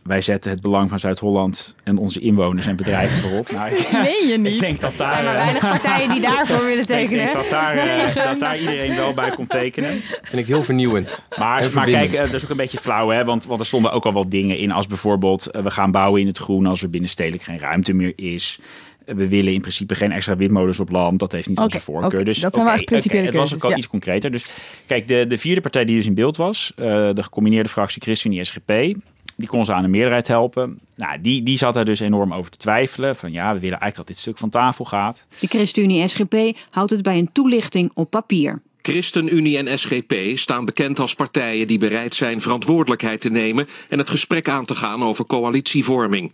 wij 0.07 0.21
zetten 0.21 0.51
het 0.51 0.61
belang 0.61 0.89
van 0.89 0.99
Zuid-Holland 0.99 1.75
en 1.85 1.97
onze 1.97 2.21
inwoners 2.21 2.67
en 2.67 2.77
bedrijven 2.77 3.19
voorop. 3.19 3.51
Nou, 3.51 3.71
nee, 3.93 4.27
je 4.27 4.39
niet. 4.39 4.53
Ik 4.55 4.61
denk 4.61 4.81
dat 4.81 4.97
daar... 4.97 5.09
Er 5.09 5.15
zijn 5.15 5.25
maar 5.25 5.35
weinig 5.35 5.61
partijen 5.61 6.11
die 6.11 6.21
daarvoor 6.21 6.65
willen 6.65 6.87
tekenen. 6.87 7.25
Ik 7.27 7.33
denk 7.33 7.43
dat 7.43 7.51
daar, 7.51 7.77
uh, 7.77 8.15
dat 8.15 8.41
daar 8.41 8.59
iedereen 8.59 8.97
wel 8.97 9.15
bij 9.15 9.31
komt 9.31 9.49
tekenen. 9.49 10.01
Vind 10.23 10.43
ik 10.43 10.47
heel 10.47 10.63
vernieuwend. 10.63 11.25
Maar, 11.39 11.71
maar 11.75 11.87
kijk, 11.87 12.13
uh, 12.13 12.21
dat 12.21 12.33
is 12.33 12.45
ook 12.45 12.51
een 12.51 12.57
beetje 12.57 12.79
flauw, 12.79 13.09
hè? 13.09 13.25
Want, 13.25 13.45
want 13.45 13.61
er 13.61 13.67
stonden 13.67 13.93
ook 13.93 14.07
al 14.07 14.13
wat 14.13 14.31
dingen 14.31 14.59
in. 14.59 14.73
Als 14.73 14.87
bijvoorbeeld, 14.87 15.49
we 15.63 15.71
gaan 15.71 15.91
bouwen 15.91 16.21
in 16.21 16.27
het 16.27 16.39
groen 16.39 16.67
als 16.67 16.83
er 16.83 16.91
binnenstedelijk 16.91 17.43
geen 17.43 17.59
ruimte 17.59 17.93
meer 17.93 18.13
is. 18.17 18.59
We 19.07 19.29
willen 19.29 19.53
in 19.53 19.61
principe 19.61 19.95
geen 19.95 20.13
extra 20.13 20.37
windmolens 20.37 20.81
op 20.81 20.91
land. 20.91 21.19
Dat 21.19 21.33
heeft 21.33 21.49
niet 21.49 21.59
onze 21.59 21.81
voorkeur. 21.81 22.15
oké, 22.15 22.25
Dus 22.25 22.39
dat 22.39 22.55
zijn 22.55 22.67
wel 22.67 22.85
principiële 22.85 23.29
oké, 23.29 23.39
Het 23.39 23.51
was 23.51 23.55
ook 23.55 23.71
al 23.71 23.79
iets 23.79 23.89
concreter. 23.89 24.31
Dus 24.31 24.51
kijk, 24.87 25.09
de, 25.09 25.27
de 25.29 25.39
vierde 25.39 25.61
partij 25.61 25.85
die 25.85 25.97
dus 25.97 26.07
in 26.07 26.15
beeld 26.15 26.37
was, 26.37 26.73
eh, 26.77 26.85
de 26.87 27.23
gecombineerde 27.23 27.69
fractie 27.69 28.03
ChristenUnie-SGP, 28.03 28.73
die 29.37 29.49
kon 29.49 29.65
ze 29.65 29.73
aan 29.73 29.83
de 29.83 29.89
meerderheid 29.89 30.27
helpen. 30.27 30.79
Nou, 30.95 31.21
die, 31.21 31.43
die 31.43 31.59
zat 31.59 31.75
daar 31.75 31.85
dus 31.85 32.01
enorm 32.01 32.35
over 32.35 32.51
te 32.51 32.59
twijfelen. 32.59 33.17
Van 33.17 33.33
ja, 33.33 33.55
we 33.55 33.61
willen 33.61 33.81
eigenlijk 33.81 33.97
dat 33.97 34.07
dit 34.07 34.17
stuk 34.17 34.39
van 34.39 34.51
tafel 34.51 34.85
gaat. 34.85 35.27
De 35.39 35.47
ChristenUnie-SGP 35.47 36.57
houdt 36.71 36.91
het 36.91 37.03
bij 37.03 37.19
een 37.19 37.33
toelichting 37.33 37.91
op 37.95 38.11
papier. 38.11 38.63
ChristenUnie 38.83 39.59
en 39.59 39.79
SGP 39.79 40.15
staan 40.35 40.65
bekend 40.65 40.99
als 40.99 41.15
partijen 41.15 41.67
die 41.67 41.79
bereid 41.79 42.15
zijn 42.15 42.41
verantwoordelijkheid 42.41 43.21
te 43.21 43.31
nemen 43.31 43.69
en 43.89 43.99
het 43.99 44.11
gesprek 44.11 44.49
aan 44.49 44.65
te 44.65 44.75
gaan 44.75 45.03
over 45.03 45.27
coalitievorming. 45.27 46.33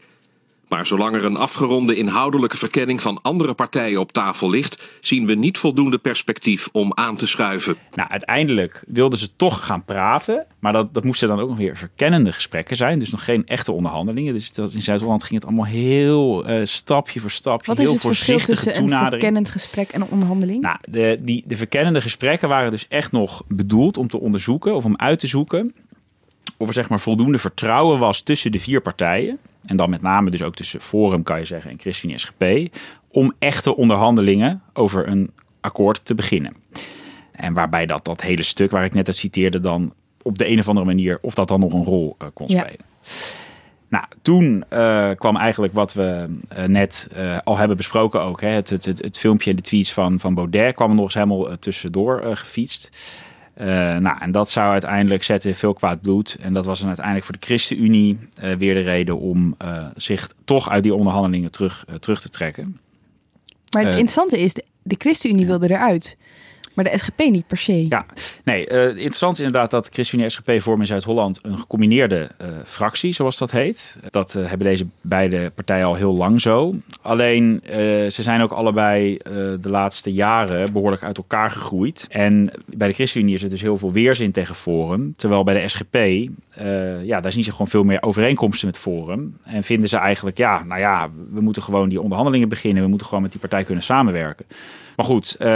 Maar 0.73 0.87
zolang 0.87 1.15
er 1.15 1.25
een 1.25 1.37
afgeronde 1.37 1.97
inhoudelijke 1.97 2.57
verkenning 2.57 3.03
van 3.03 3.19
andere 3.23 3.55
partijen 3.55 4.01
op 4.01 4.13
tafel 4.13 4.51
ligt, 4.51 4.99
zien 5.01 5.27
we 5.27 5.35
niet 5.35 5.59
voldoende 5.59 5.99
perspectief 5.99 6.69
om 6.73 6.93
aan 6.95 7.17
te 7.17 7.27
schuiven. 7.27 7.77
Nou, 7.95 8.09
uiteindelijk 8.09 8.85
wilden 8.87 9.19
ze 9.19 9.37
toch 9.37 9.67
gaan 9.67 9.85
praten. 9.85 10.47
Maar 10.59 10.73
dat, 10.73 10.95
dat 10.95 11.05
moesten 11.05 11.29
dan 11.29 11.41
ook 11.41 11.49
nog 11.49 11.59
weer 11.59 11.77
verkennende 11.77 12.33
gesprekken 12.33 12.77
zijn. 12.77 12.99
Dus 12.99 13.11
nog 13.11 13.25
geen 13.25 13.47
echte 13.47 13.73
onderhandelingen. 13.73 14.33
Dus 14.33 14.53
dat, 14.53 14.73
in 14.75 14.83
Zuid-Holland 14.83 15.23
ging 15.23 15.35
het 15.35 15.49
allemaal 15.49 15.67
heel 15.67 16.51
uh, 16.51 16.67
stapje 16.67 17.21
voor 17.21 17.31
stapje. 17.31 17.67
Wat 17.67 17.79
heel 17.79 17.87
is 17.87 17.93
het 17.93 18.03
verschil 18.03 18.39
tussen 18.39 18.77
een 18.77 18.89
verkennend 18.89 19.49
gesprek 19.49 19.91
en 19.91 20.01
een 20.01 20.11
onderhandeling? 20.11 20.61
Nou, 20.63 20.77
de, 20.89 21.19
die, 21.21 21.45
de 21.47 21.57
verkennende 21.57 22.01
gesprekken 22.01 22.49
waren 22.49 22.71
dus 22.71 22.89
echt 22.89 23.13
nog 23.13 23.43
bedoeld 23.49 23.97
om 23.97 24.09
te 24.09 24.21
onderzoeken 24.21 24.75
of 24.75 24.85
om 24.85 24.97
uit 24.97 25.19
te 25.19 25.27
zoeken 25.27 25.75
of 26.57 26.69
er 26.69 26.75
zeg 26.75 26.89
maar 26.89 27.01
voldoende 27.01 27.39
vertrouwen 27.39 27.99
was 27.99 28.21
tussen 28.21 28.53
de 28.53 28.61
vier 28.61 28.81
partijen. 28.81 29.39
En 29.65 29.77
dan 29.77 29.91
met 29.91 30.03
name 30.03 30.31
dus 30.31 30.43
ook 30.43 30.55
tussen 30.55 30.81
Forum, 30.81 31.23
kan 31.23 31.39
je 31.39 31.45
zeggen, 31.45 31.71
en 31.71 31.79
ChristenUnie 31.79 32.21
SGP. 32.21 32.77
Om 33.09 33.33
echte 33.39 33.77
onderhandelingen 33.77 34.63
over 34.73 35.09
een 35.09 35.31
akkoord 35.61 36.05
te 36.05 36.15
beginnen. 36.15 36.57
En 37.33 37.53
waarbij 37.53 37.87
dat, 37.87 38.05
dat 38.05 38.21
hele 38.21 38.43
stuk 38.43 38.71
waar 38.71 38.85
ik 38.85 38.95
net 38.95 39.07
uit 39.07 39.17
citeerde 39.17 39.61
dan 39.61 39.93
op 40.23 40.39
de 40.39 40.49
een 40.49 40.59
of 40.59 40.69
andere 40.69 40.87
manier... 40.87 41.19
of 41.21 41.35
dat 41.35 41.49
dan 41.49 41.61
nog 41.61 41.73
een 41.73 41.85
rol 41.85 42.17
uh, 42.23 42.29
kon 42.35 42.47
Ja. 42.49 42.61
spelen. 42.61 42.85
Nou, 43.89 44.05
toen 44.23 44.65
uh, 44.73 45.11
kwam 45.11 45.37
eigenlijk 45.37 45.73
wat 45.73 45.93
we 45.93 46.39
uh, 46.59 46.65
net 46.65 47.09
al 47.45 47.57
hebben 47.57 47.77
besproken 47.77 48.21
ook. 48.21 48.41
Hè? 48.41 48.49
Het, 48.51 48.71
het, 48.71 48.85
het, 48.85 49.03
het, 49.03 49.19
filmpje 49.19 49.51
en 49.51 49.57
de 49.57 49.63
tweets 49.63 49.93
van, 49.93 50.21
van 50.21 50.35
Baudet 50.35 50.75
kwam 50.75 50.89
er 50.89 50.95
nog 50.95 51.05
eens 51.05 51.15
helemaal 51.15 51.59
tussendoor 51.59 52.37
gefietst. 52.37 52.91
Uh, 53.61 53.67
nou, 53.97 54.19
en 54.21 54.33
dat 54.33 54.51
zou 54.51 54.71
uiteindelijk 54.71 55.23
zetten 55.23 55.55
veel 55.55 55.73
kwaad 55.73 56.01
bloed. 56.01 56.37
En 56.41 56.53
dat 56.53 56.65
was 56.65 56.79
dan 56.79 56.87
uiteindelijk 56.87 57.27
voor 57.27 57.35
de 57.35 57.47
ChristenUnie 57.47 58.19
uh, 58.43 58.55
weer 58.55 58.75
de 58.75 58.81
reden 58.81 59.19
om 59.19 59.55
uh, 59.65 59.87
zich 59.97 60.31
toch 60.45 60.71
uit 60.71 60.83
die 60.83 60.95
onderhandelingen 60.95 61.51
terug, 61.51 61.85
terug 62.01 62.21
te 62.21 62.31
trekken. 62.31 62.81
Maar 63.71 63.83
het 63.83 63.95
interessante 63.95 64.41
is, 64.41 64.55
de, 64.55 64.65
de 64.83 64.97
ChristenUnie 64.99 65.47
wilde 65.47 65.71
eruit. 65.71 66.17
Maar 66.75 66.85
de 66.85 66.99
SGP 66.99 67.19
niet 67.19 67.47
per 67.47 67.57
se. 67.57 67.87
Ja, 67.89 68.07
nee, 68.45 68.71
uh, 68.71 68.89
interessant 68.89 69.39
is 69.39 69.45
inderdaad 69.45 69.71
dat 69.71 69.89
ChristenUnie 69.93 70.31
SGP 70.31 70.53
vormen 70.59 70.81
in 70.81 70.87
Zuid-Holland 70.87 71.39
een 71.43 71.59
gecombineerde 71.59 72.31
uh, 72.43 72.49
fractie, 72.65 73.13
zoals 73.13 73.39
dat 73.39 73.51
heet. 73.51 73.97
Dat 74.11 74.35
uh, 74.35 74.49
hebben 74.49 74.67
deze 74.67 74.87
beide 75.01 75.51
partijen 75.55 75.87
al 75.87 75.95
heel 75.95 76.15
lang 76.15 76.41
zo. 76.41 76.75
Alleen, 77.03 77.61
ze 78.11 78.23
zijn 78.23 78.41
ook 78.41 78.51
allebei 78.51 79.17
de 79.61 79.69
laatste 79.69 80.13
jaren 80.13 80.73
behoorlijk 80.73 81.03
uit 81.03 81.17
elkaar 81.17 81.51
gegroeid. 81.51 82.07
En 82.09 82.51
bij 82.67 82.89
de 82.89 82.95
ChristenUnie 82.95 83.35
is 83.35 83.43
er 83.43 83.51
dus 83.51 83.61
heel 83.61 83.79
veel 83.79 83.93
weerzin 83.93 84.33
tegen 84.33 84.55
Forum. 84.55 85.15
Terwijl 85.17 85.45
bij 85.45 85.63
de 85.63 85.69
SGP, 85.69 85.97
ja, 87.05 87.21
daar 87.21 87.33
zien 87.33 87.45
ze 87.45 87.51
gewoon 87.51 87.69
veel 87.69 87.85
meer 87.85 88.03
overeenkomsten 88.03 88.67
met 88.67 88.79
Forum. 88.79 89.37
En 89.43 89.63
vinden 89.63 89.89
ze 89.89 89.97
eigenlijk, 89.97 90.37
ja, 90.37 90.65
nou 90.65 90.81
ja, 90.81 91.11
we 91.31 91.41
moeten 91.41 91.63
gewoon 91.63 91.89
die 91.89 92.01
onderhandelingen 92.01 92.49
beginnen. 92.49 92.83
We 92.83 92.89
moeten 92.89 93.07
gewoon 93.07 93.23
met 93.23 93.33
die 93.33 93.41
partij 93.41 93.65
kunnen 93.65 93.85
samenwerken. 93.85 94.47
Maar 95.03 95.11
goed, 95.11 95.37
uh, 95.39 95.47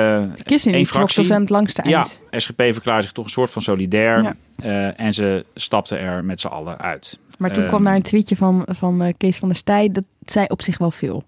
de 0.45 1.13
dus 1.15 1.31
aan 1.31 1.41
het 1.41 1.51
langste 1.51 1.83
eind. 1.83 2.21
Ja, 2.31 2.39
SGP 2.39 2.63
verklaarde 2.63 3.03
zich 3.03 3.13
toch 3.13 3.25
een 3.25 3.31
soort 3.31 3.51
van 3.51 3.63
solidair. 3.63 4.23
Ja. 4.23 4.35
Uh, 4.65 5.01
en 5.01 5.15
ze 5.15 5.45
stapten 5.55 5.99
er 5.99 6.25
met 6.25 6.41
z'n 6.41 6.47
allen 6.47 6.79
uit. 6.79 7.19
Maar 7.39 7.53
toen 7.53 7.63
Uh, 7.63 7.69
kwam 7.69 7.85
daar 7.85 7.95
een 7.95 8.03
tweetje 8.03 8.37
van, 8.37 8.67
van 8.69 9.03
uh, 9.03 9.13
Kees 9.17 9.37
van 9.37 9.49
der 9.49 9.57
Staaij. 9.57 9.89
Dat 9.89 10.05
zei 10.25 10.47
op 10.49 10.63
zich 10.63 10.79
wel 10.79 10.91
veel. 10.91 11.25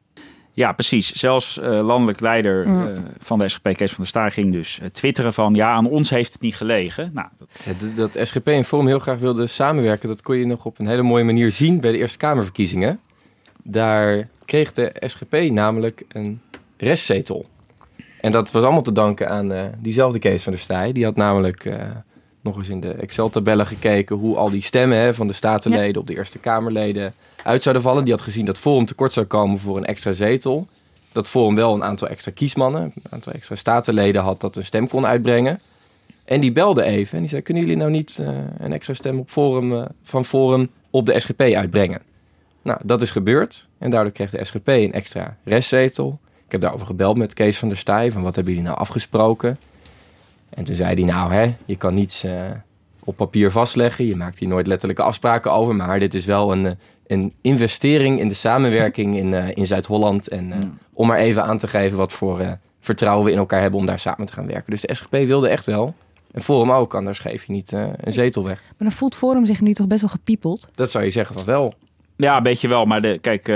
Ja, 0.53 0.73
precies. 0.73 1.13
Zelfs 1.13 1.59
uh, 1.59 1.65
landelijk 1.65 2.21
leider 2.21 2.69
Ja. 2.69 2.89
uh, 2.91 2.99
van 3.19 3.39
de 3.39 3.49
SGP, 3.49 3.63
Kees 3.63 3.91
van 3.91 3.99
der 3.99 4.07
Staaij, 4.07 4.31
ging 4.31 4.53
dus 4.53 4.79
uh, 4.83 4.89
twitteren 4.89 5.33
van... 5.33 5.55
ja, 5.55 5.71
aan 5.71 5.87
ons 5.87 6.11
heeft 6.11 6.33
het 6.33 6.43
niet 6.43 6.57
gelegen. 6.57 7.11
Nou, 7.15 7.29
dat... 7.39 7.49
Ja, 7.65 7.73
dat, 7.95 8.13
dat 8.13 8.29
SGP 8.29 8.47
en 8.47 8.65
Forum 8.65 8.87
heel 8.87 8.99
graag 8.99 9.19
wilden 9.19 9.49
samenwerken... 9.49 10.09
dat 10.09 10.23
kon 10.23 10.37
je 10.37 10.47
nog 10.47 10.65
op 10.65 10.79
een 10.79 10.87
hele 10.87 11.03
mooie 11.03 11.25
manier 11.25 11.53
zien 11.53 11.81
bij 11.81 11.93
de 11.93 11.99
Eerste 11.99 12.19
Kamerverkiezingen. 12.19 13.01
Daar 13.63 14.29
kreeg 14.45 14.73
de 14.73 14.93
SGP 15.01 15.51
namelijk 15.51 16.05
een 16.09 16.41
restzetel. 16.77 17.47
En 18.21 18.33
dat 18.33 18.51
was 18.51 18.63
allemaal 18.63 18.83
te 18.83 18.93
danken 18.93 19.29
aan 19.29 19.53
uh, 19.53 19.63
diezelfde 19.79 20.19
Kees 20.19 20.43
van 20.43 20.53
der 20.53 20.61
Staaij. 20.61 20.93
Die 20.93 21.05
had 21.05 21.17
namelijk 21.17 21.65
uh, 21.65 21.75
nog 22.41 22.57
eens 22.57 22.69
in 22.69 22.81
de 22.81 22.93
Excel-tabellen 22.93 23.67
gekeken... 23.67 24.17
hoe 24.17 24.37
al 24.37 24.51
die 24.51 24.63
stemmen 24.63 24.99
hè, 24.99 25.15
van 25.15 25.27
de 25.27 25.33
statenleden 25.33 25.95
ja. 25.95 26.01
op 26.01 26.07
de 26.07 26.15
Eerste 26.15 26.39
Kamerleden 26.39 27.15
uit 27.43 27.63
zouden 27.63 27.83
vallen. 27.83 28.05
Die 28.05 28.13
had 28.13 28.23
gezien 28.23 28.45
dat 28.45 28.59
Forum 28.59 28.85
tekort 28.85 29.13
zou 29.13 29.27
komen 29.27 29.59
voor 29.59 29.77
een 29.77 29.85
extra 29.85 30.13
zetel. 30.13 30.67
Dat 31.13 31.29
Forum 31.29 31.55
wel 31.55 31.75
een 31.75 31.85
aantal 31.85 32.09
extra 32.09 32.33
kiesmannen, 32.35 32.83
een 32.83 33.03
aantal 33.11 33.33
extra 33.33 33.57
statenleden 33.57 34.23
had... 34.23 34.41
dat 34.41 34.57
een 34.57 34.65
stem 34.65 34.89
kon 34.89 35.07
uitbrengen. 35.07 35.61
En 36.25 36.41
die 36.41 36.53
belde 36.53 36.83
even 36.83 37.15
en 37.15 37.21
die 37.21 37.29
zei... 37.29 37.43
kunnen 37.43 37.63
jullie 37.63 37.79
nou 37.79 37.91
niet 37.91 38.19
uh, 38.21 38.29
een 38.59 38.73
extra 38.73 38.95
stem 38.95 39.19
op 39.19 39.31
forum, 39.31 39.87
van 40.03 40.25
Forum 40.25 40.71
op 40.91 41.07
de 41.07 41.21
SGP 41.21 41.41
uitbrengen? 41.41 42.03
Nou, 42.63 42.81
dat 42.85 43.03
is 43.03 43.11
gebeurd. 43.11 43.69
En 43.79 43.91
daardoor 43.91 44.13
kreeg 44.13 44.31
de 44.31 44.45
SGP 44.45 44.69
een 44.69 44.93
extra 44.93 45.37
restzetel... 45.45 46.19
Ik 46.49 46.55
heb 46.55 46.63
daarover 46.63 46.87
gebeld 46.87 47.17
met 47.17 47.35
Kees 47.35 47.59
van 47.59 47.69
der 47.69 47.77
Staaij. 47.77 48.13
Van 48.13 48.23
wat 48.23 48.35
hebben 48.35 48.53
jullie 48.53 48.69
nou 48.69 48.81
afgesproken? 48.81 49.59
En 50.49 50.65
toen 50.65 50.75
zei 50.75 50.95
hij, 50.95 51.13
nou 51.15 51.33
hè, 51.33 51.55
je 51.65 51.77
kan 51.77 51.95
niets 51.95 52.25
uh, 52.25 52.33
op 53.05 53.17
papier 53.17 53.51
vastleggen. 53.51 54.07
Je 54.07 54.17
maakt 54.17 54.39
hier 54.39 54.49
nooit 54.49 54.67
letterlijke 54.67 55.03
afspraken 55.03 55.53
over. 55.53 55.75
Maar 55.75 55.99
dit 55.99 56.15
is 56.15 56.25
wel 56.25 56.53
een, 56.53 56.79
een 57.07 57.33
investering 57.41 58.21
in 58.21 58.29
de 58.29 58.35
samenwerking 58.35 59.17
in, 59.17 59.33
uh, 59.33 59.57
in 59.57 59.67
Zuid-Holland. 59.67 60.29
En 60.29 60.49
uh, 60.49 60.55
mm. 60.55 60.79
om 60.93 61.07
maar 61.07 61.19
even 61.19 61.45
aan 61.45 61.59
te 61.59 61.69
geven 61.69 61.99
wat 61.99 62.13
voor 62.13 62.59
vertrouwen 62.81 63.25
we 63.25 63.33
in 63.33 63.39
elkaar 63.39 63.61
hebben 63.61 63.81
om 63.81 63.87
daar 63.87 63.99
samen 63.99 64.27
te 64.27 64.33
gaan 64.33 64.47
werken. 64.47 64.71
Dus 64.71 64.81
de 64.81 64.95
SGP 64.95 65.11
wilde 65.11 65.49
echt 65.49 65.65
wel. 65.65 65.95
En 66.33 66.43
Forum 66.43 66.73
ook, 66.73 66.95
anders 66.95 67.19
geef 67.19 67.45
je 67.45 67.53
niet 67.53 67.73
een 67.73 68.13
zetel 68.13 68.45
weg. 68.45 68.61
Maar 68.61 68.89
dan 68.89 68.93
voelt 68.93 69.17
Forum 69.17 69.47
zich 69.47 69.61
nu 69.61 69.73
toch 69.73 69.87
best 69.87 70.01
wel 70.01 70.11
gepiepeld? 70.11 70.69
Dat 70.75 70.91
zou 70.91 71.05
je 71.05 71.11
zeggen 71.11 71.35
van 71.35 71.45
wel. 71.45 71.75
Ja, 72.21 72.37
een 72.37 72.43
beetje 72.43 72.69
wel. 72.69 72.85
Maar 72.85 73.03
de, 73.03 73.19
kijk, 73.21 73.49
eh, 73.49 73.55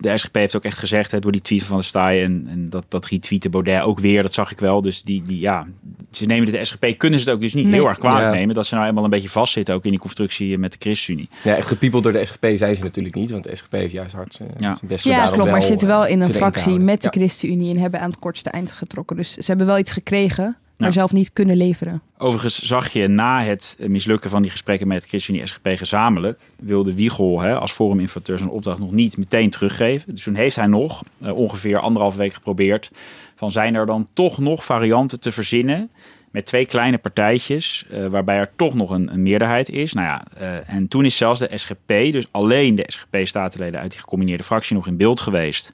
de 0.00 0.18
SGP 0.18 0.34
heeft 0.34 0.56
ook 0.56 0.64
echt 0.64 0.78
gezegd 0.78 1.10
hè, 1.10 1.18
door 1.18 1.32
die 1.32 1.40
tweet 1.40 1.62
van 1.62 1.76
de 1.78 1.84
Staaij 1.84 2.24
en, 2.24 2.44
en 2.48 2.70
dat, 2.70 2.84
dat 2.88 3.06
retweeten 3.06 3.50
Baudet 3.50 3.82
ook 3.82 3.98
weer, 4.00 4.22
dat 4.22 4.32
zag 4.32 4.50
ik 4.50 4.58
wel. 4.58 4.82
Dus 4.82 5.02
die, 5.02 5.22
die 5.26 5.38
ja, 5.40 5.66
ze 6.10 6.24
nemen 6.26 6.52
de 6.52 6.64
SGP, 6.64 6.94
kunnen 6.98 7.18
ze 7.20 7.24
het 7.24 7.34
ook 7.34 7.40
dus 7.40 7.54
niet 7.54 7.64
Nee. 7.64 7.74
heel 7.74 7.88
erg 7.88 7.98
kwalijk 7.98 8.24
Ja. 8.32 8.38
nemen. 8.38 8.54
Dat 8.54 8.66
ze 8.66 8.74
nou 8.74 8.86
eenmaal 8.86 9.04
een 9.04 9.10
beetje 9.10 9.28
vastzitten 9.28 9.74
ook 9.74 9.84
in 9.84 9.90
die 9.90 10.00
constructie 10.00 10.58
met 10.58 10.72
de 10.72 10.78
ChristenUnie. 10.80 11.28
Ja, 11.42 11.54
echt 11.56 11.66
gepiepeld 11.66 12.02
door 12.02 12.12
de 12.12 12.24
SGP 12.24 12.46
zijn 12.54 12.76
ze 12.76 12.82
natuurlijk 12.82 13.14
niet, 13.14 13.30
want 13.30 13.44
de 13.44 13.56
SGP 13.56 13.72
heeft 13.72 13.92
juist 13.92 14.14
hard 14.14 14.38
eh, 14.40 14.46
zijn 14.58 14.78
best 14.82 15.02
gedaan. 15.02 15.18
Ja, 15.24 15.30
klopt. 15.30 15.50
Maar 15.50 15.60
ze 15.62 15.66
zitten 15.66 15.88
wel 15.88 16.06
in 16.06 16.20
een 16.20 16.30
fractie 16.34 16.78
met 16.78 17.02
de. 17.02 17.08
ChristenUnie 17.08 17.74
en 17.74 17.80
hebben 17.80 18.00
aan 18.00 18.10
het 18.10 18.18
kortste 18.18 18.50
eind 18.50 18.72
getrokken. 18.72 19.16
Dus 19.16 19.32
ze 19.32 19.44
hebben 19.46 19.66
wel 19.66 19.78
iets 19.78 19.92
gekregen, 19.92 20.56
maar 20.76 20.92
zelf 20.92 21.12
niet 21.12 21.32
kunnen 21.32 21.56
leveren. 21.56 22.02
Overigens 22.18 22.62
zag 22.62 22.92
je 22.92 23.08
na 23.08 23.42
het 23.42 23.76
mislukken 23.86 24.30
van 24.30 24.42
die 24.42 24.50
gesprekken 24.50 24.88
met 24.88 25.04
ChristenUnie 25.04 25.46
SGP 25.46 25.68
gezamenlijk, 25.74 26.38
wilde 26.56 26.94
Wiegel 26.94 27.40
hè, 27.40 27.58
als 27.58 27.72
foruminformateur 27.72 28.38
zijn 28.38 28.50
opdracht 28.50 28.78
nog 28.78 28.92
niet 28.92 29.16
meteen 29.16 29.50
teruggeven. 29.50 30.14
Dus 30.14 30.22
toen 30.22 30.34
heeft 30.34 30.56
hij 30.56 30.66
nog 30.66 31.02
eh, 31.20 31.36
ongeveer 31.36 31.78
anderhalve 31.78 32.18
week 32.18 32.32
geprobeerd 32.32 32.90
van 33.36 33.50
zijn 33.50 33.74
er 33.74 33.86
dan 33.86 34.08
toch 34.12 34.38
nog 34.38 34.64
varianten 34.64 35.20
te 35.20 35.32
verzinnen 35.32 35.90
met 36.34 36.46
twee 36.46 36.66
kleine 36.66 36.98
partijtjes, 36.98 37.86
eh, 37.90 38.06
waarbij 38.06 38.36
er 38.36 38.50
toch 38.56 38.74
nog 38.74 38.90
een, 38.90 39.12
een 39.12 39.22
meerderheid 39.22 39.68
is. 39.68 39.92
Nou 39.92 40.06
ja, 40.06 40.24
eh, 40.36 40.74
en 40.74 40.88
toen 40.88 41.04
is 41.04 41.16
zelfs 41.16 41.40
de 41.40 41.50
SGP, 41.54 41.88
dus 41.88 42.28
alleen 42.30 42.74
de 42.74 42.84
SGP-statenleden 42.86 43.80
uit 43.80 43.90
die 43.90 44.00
gecombineerde 44.00 44.44
fractie, 44.44 44.76
nog 44.76 44.86
in 44.86 44.96
beeld 44.96 45.20
geweest 45.20 45.72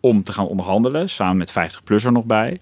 om 0.00 0.22
te 0.22 0.32
gaan 0.32 0.46
onderhandelen, 0.46 1.08
samen 1.08 1.36
met 1.36 1.50
50PLUS 1.50 2.04
er 2.04 2.12
nog 2.12 2.24
bij. 2.24 2.60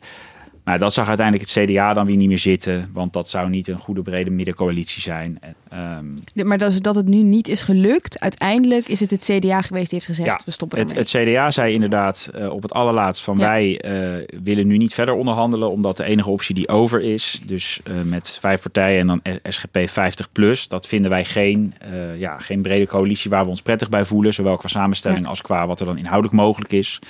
Maar 0.69 0.79
dat 0.79 0.93
zag 0.93 1.09
uiteindelijk 1.09 1.51
het 1.51 1.65
CDA 1.65 1.95
dan 1.95 2.07
weer 2.07 2.17
niet 2.17 2.29
meer 2.29 2.39
zitten, 2.39 2.91
want 2.93 3.13
dat 3.13 3.29
zou 3.29 3.49
niet 3.49 3.69
een 3.69 3.79
goede 3.79 4.03
brede 4.03 4.31
middencoalitie 4.31 5.03
zijn. 5.03 5.39
Ehm, 5.69 6.47
Maar 6.47 6.59
dat, 6.59 6.83
dat 6.83 6.95
het 6.95 7.09
nu 7.09 7.23
niet 7.23 7.49
is 7.49 7.63
gelukt, 7.63 8.21
uiteindelijk 8.21 8.89
is 8.89 9.01
het 9.01 9.11
het 9.11 9.31
CDA 9.33 9.63
geweest 9.63 9.91
die 9.91 9.99
heeft 9.99 10.07
gezegd, 10.07 10.29
Ja, 10.29 10.41
we 10.45 10.51
stoppen 10.51 10.79
het, 10.79 10.95
het 10.95 11.09
CDA 11.09 11.51
zei 11.51 11.73
inderdaad 11.75 12.31
eh, 12.35 12.51
op 12.51 12.63
het 12.63 12.73
allerlaatst 12.73 13.23
van 13.25 13.39
Ja. 13.39 13.49
wij 13.49 13.81
eh, 13.81 14.39
willen 14.43 14.67
nu 14.67 14.77
niet 14.77 14.95
verder 14.95 15.15
onderhandelen, 15.15 15.71
omdat 15.71 15.97
de 15.97 16.05
enige 16.05 16.31
optie 16.31 16.55
die 16.55 16.69
over 16.69 17.03
is, 17.03 17.41
dus 17.47 17.81
eh, 17.85 17.95
met 18.05 18.39
vijf 18.41 18.63
partijen 18.63 19.01
en 19.01 19.07
dan 19.07 19.21
SGP 19.43 19.79
50 19.85 20.33
plus, 20.33 20.69
dat 20.69 20.87
vinden 20.87 21.11
wij 21.11 21.25
geen, 21.25 21.75
ja, 22.17 22.39
geen 22.39 22.63
brede 22.63 22.87
coalitie 22.87 23.31
waar 23.31 23.45
we 23.45 23.51
ons 23.51 23.63
prettig 23.63 23.89
bij 23.89 24.05
voelen, 24.05 24.35
zowel 24.35 24.57
qua 24.57 24.69
samenstelling 24.69 25.23
Ja. 25.23 25.29
als 25.29 25.43
qua 25.43 25.67
wat 25.67 25.81
er 25.81 25.87
dan 25.87 25.99
inhoudelijk 25.99 26.35
mogelijk 26.37 26.73
is. 26.73 27.01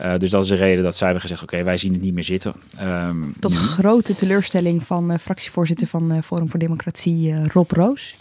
Eh, 0.00 0.18
dus 0.18 0.30
dat 0.30 0.42
is 0.42 0.48
de 0.48 0.54
reden 0.54 0.84
dat 0.84 0.96
zij 0.96 1.06
hebben 1.06 1.22
gezegd, 1.22 1.42
oké, 1.42 1.62
wij 1.62 1.76
zien 1.76 1.92
het 1.92 2.02
niet 2.02 2.14
meer 2.14 2.24
zitten. 2.24 2.54
Ehm, 2.76 3.16
Tot 3.40 3.54
grote 3.54 4.14
teleurstelling 4.14 4.82
van 4.82 5.10
eh, 5.10 5.18
fractievoorzitter 5.18 5.86
van 5.86 6.12
eh, 6.12 6.22
Forum 6.22 6.48
voor 6.48 6.58
Democratie, 6.58 7.48
Rob 7.52 7.70
Roos. 7.70 8.16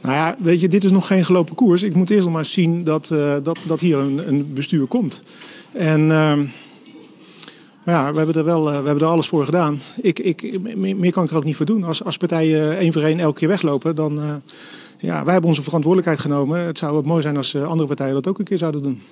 Nou 0.00 0.14
ja, 0.14 0.36
weet 0.38 0.60
je, 0.60 0.68
dit 0.68 0.84
is 0.84 0.90
nog 0.90 1.06
geen 1.06 1.24
gelopen 1.24 1.54
koers. 1.54 1.82
Ik 1.82 1.94
moet 1.94 2.10
eerst 2.10 2.24
nog 2.24 2.32
maar 2.34 2.44
zien 2.44 2.84
dat, 2.84 3.10
eh, 3.10 3.36
dat, 3.42 3.58
dat 3.66 3.80
hier 3.80 3.98
een, 3.98 4.28
een 4.28 4.52
bestuur 4.52 4.86
komt. 4.86 5.22
En 5.72 6.10
ehm, 6.10 6.44
maar 7.84 7.94
ja, 7.94 8.10
we 8.10 8.16
hebben 8.16 8.34
er 8.34 8.44
wel 8.44 8.66
eh, 8.70 8.78
we 8.78 8.86
hebben 8.86 9.04
er 9.04 9.12
alles 9.12 9.28
voor 9.28 9.44
gedaan. 9.44 9.80
Ik, 10.00 10.18
ik, 10.18 10.60
meer, 10.76 11.12
kan 11.12 11.24
ik 11.24 11.30
er 11.30 11.36
ook 11.36 11.44
niet 11.44 11.56
voor 11.56 11.66
doen. 11.66 11.84
Als, 11.84 12.04
als 12.04 12.16
partijen 12.16 12.78
één 12.78 12.92
voor 12.92 13.02
één 13.02 13.18
elke 13.18 13.38
keer 13.38 13.48
weglopen, 13.48 13.94
dan... 13.94 14.20
eh, 14.20 14.34
ja, 14.98 15.24
wij 15.24 15.32
hebben 15.32 15.50
onze 15.50 15.62
verantwoordelijkheid 15.62 16.20
genomen. 16.20 16.60
Het 16.60 16.78
zou 16.78 16.96
ook 16.96 17.04
mooi 17.04 17.22
zijn 17.22 17.36
als 17.36 17.54
eh, 17.54 17.66
andere 17.66 17.88
partijen 17.88 18.14
dat 18.14 18.26
ook 18.26 18.38
een 18.38 18.44
keer 18.44 18.58
zouden 18.58 18.82
doen. 18.82 19.02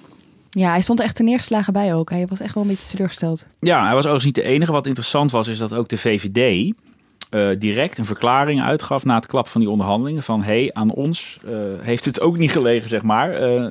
Ja, 0.51 0.71
hij 0.71 0.81
stond 0.81 1.01
echt 1.01 1.15
te 1.15 1.23
neergeslagen 1.23 1.73
bij 1.73 1.95
ook. 1.95 2.11
Hij 2.11 2.27
was 2.27 2.41
echt 2.41 2.55
wel 2.55 2.63
een 2.63 2.69
beetje 2.69 2.89
teleurgesteld. 2.89 3.47
Ja, 3.61 3.85
hij 3.85 3.95
was 3.95 4.05
overigens 4.05 4.25
niet 4.25 4.35
de 4.35 4.43
enige. 4.43 4.73
Wat 4.73 4.87
interessant 4.87 5.31
was, 5.31 5.49
is 5.49 5.59
dat 5.59 5.75
ook 5.75 5.89
de 5.89 5.99
VVD 5.99 6.73
eh, 7.31 7.49
direct 7.59 7.99
een 7.99 8.07
verklaring 8.07 8.63
uitgaf 8.63 9.05
na 9.05 9.15
het 9.15 9.27
klap 9.27 9.49
van 9.49 9.61
die 9.61 9.71
onderhandelingen. 9.71 10.23
Van 10.23 10.43
hé, 10.43 10.61
hey, 10.61 10.71
aan 10.73 10.93
ons 10.93 11.39
eh, 11.47 11.53
heeft 11.81 12.05
het 12.05 12.21
ook 12.21 12.39
niet 12.39 12.53
gelegen, 12.53 12.89
zeg 12.89 13.03
maar. 13.03 13.33
Eh, 13.33 13.69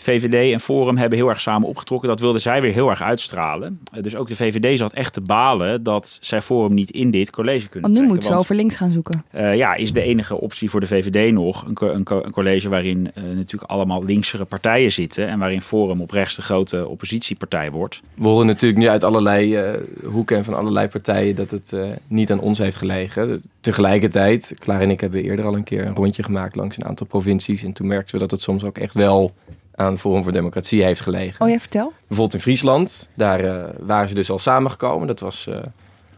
VVD 0.00 0.52
en 0.52 0.60
Forum 0.60 0.96
hebben 0.96 1.18
heel 1.18 1.28
erg 1.28 1.40
samen 1.40 1.68
opgetrokken. 1.68 2.08
Dat 2.08 2.20
wilden 2.20 2.40
zij 2.40 2.60
weer 2.60 2.72
heel 2.72 2.90
erg 2.90 3.02
uitstralen. 3.02 3.80
Eh, 3.92 4.02
dus 4.02 4.16
ook 4.16 4.28
de 4.28 4.36
VVD 4.36 4.78
zat 4.78 4.92
echt 4.92 5.12
te 5.12 5.20
balen 5.20 5.82
dat 5.82 6.18
zij 6.20 6.42
Forum 6.42 6.74
niet 6.74 6.90
in 6.90 7.10
dit 7.10 7.30
college 7.30 7.68
kunnen 7.68 7.80
Want 7.90 7.92
nu 7.92 7.94
trekken. 7.94 8.14
moet 8.14 8.22
ze 8.24 8.28
Want, 8.30 8.40
over 8.42 8.54
links 8.54 8.76
gaan 8.76 8.90
zoeken. 8.90 9.24
eh, 9.30 9.56
ja, 9.56 9.74
is 9.74 9.92
de 9.92 10.02
enige 10.02 10.40
optie 10.40 10.70
voor 10.70 10.80
de 10.80 10.86
VVD 10.86 11.32
nog 11.32 11.66
een, 11.66 11.74
co- 11.74 11.92
een, 11.92 12.04
co- 12.04 12.22
een 12.24 12.30
college 12.30 12.68
waarin 12.68 13.10
eh, 13.14 13.22
natuurlijk 13.22 13.70
allemaal 13.70 14.04
linksere 14.04 14.44
partijen 14.44 14.92
zitten. 14.92 15.28
En 15.28 15.38
waarin 15.38 15.60
Forum 15.60 16.00
op 16.00 16.10
rechts 16.10 16.36
de 16.36 16.42
grote 16.42 16.88
oppositiepartij 16.88 17.70
wordt. 17.70 18.00
We 18.14 18.26
horen 18.28 18.46
natuurlijk 18.46 18.80
nu 18.80 18.88
uit 18.88 19.04
allerlei 19.04 19.56
eh, 19.56 19.72
hoeken 20.04 20.36
en 20.36 20.44
van 20.44 20.54
allerlei 20.54 20.88
partijen 20.88 21.34
dat 21.36 21.50
het 21.50 21.72
eh, 21.72 21.86
niet 22.08 22.30
aan 22.30 22.40
ons 22.40 22.58
heeft 22.58 22.76
gelegen. 22.76 23.42
Tegelijkertijd, 23.60 24.54
Klaar 24.58 24.80
en 24.80 24.90
ik 24.90 25.00
hebben 25.00 25.22
eerder 25.22 25.44
al 25.44 25.54
een 25.54 25.64
keer 25.64 25.86
een 25.86 25.94
rondje 25.94 26.22
gemaakt 26.22 26.56
langs 26.56 26.76
een 26.76 26.84
aantal 26.84 27.06
provincies. 27.06 27.62
En 27.62 27.72
toen 27.72 27.86
merkten 27.86 28.14
we 28.14 28.20
dat 28.20 28.30
het 28.30 28.40
soms 28.40 28.64
ook 28.64 28.78
echt 28.78 28.94
wel 28.94 29.32
aan 29.78 29.98
Forum 29.98 30.22
voor 30.22 30.32
Democratie 30.32 30.82
heeft 30.82 31.00
gelegen. 31.00 31.44
Oh 31.44 31.50
ja, 31.50 31.58
vertel. 31.58 31.92
Bijvoorbeeld 31.98 32.34
in 32.34 32.40
Friesland, 32.40 33.08
daar 33.14 33.40
eh, 33.40 33.74
waren 33.78 34.08
ze 34.08 34.14
dus 34.14 34.30
al 34.30 34.38
samengekomen. 34.38 35.06
Dat 35.06 35.20
was 35.20 35.46
eh, 35.46 35.56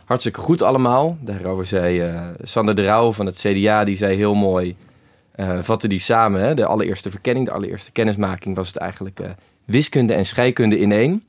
hartstikke 0.04 0.40
goed 0.40 0.62
allemaal. 0.62 1.16
Daarover 1.20 1.66
zei 1.66 2.00
eh, 2.00 2.20
Sander 2.42 2.74
de 2.74 2.84
Rauw 2.84 3.12
van 3.12 3.26
het 3.26 3.36
CDA, 3.36 3.84
die 3.84 3.96
zei 3.96 4.16
heel 4.16 4.34
mooi, 4.34 4.76
eh 5.32 5.58
vatte 5.61 5.88
die 5.88 5.98
samen. 5.98 6.40
Hè? 6.40 6.54
De 6.54 6.66
allereerste 6.66 7.11
verkenning, 7.11 7.46
de 7.46 7.52
allereerste 7.52 7.92
kennismaking 7.92 8.56
was 8.56 8.68
het 8.68 8.76
eigenlijk 8.76 9.20
wiskunde 9.64 10.14
en 10.14 10.26
scheikunde 10.26 10.78
in 10.78 10.92
één. 10.92 11.24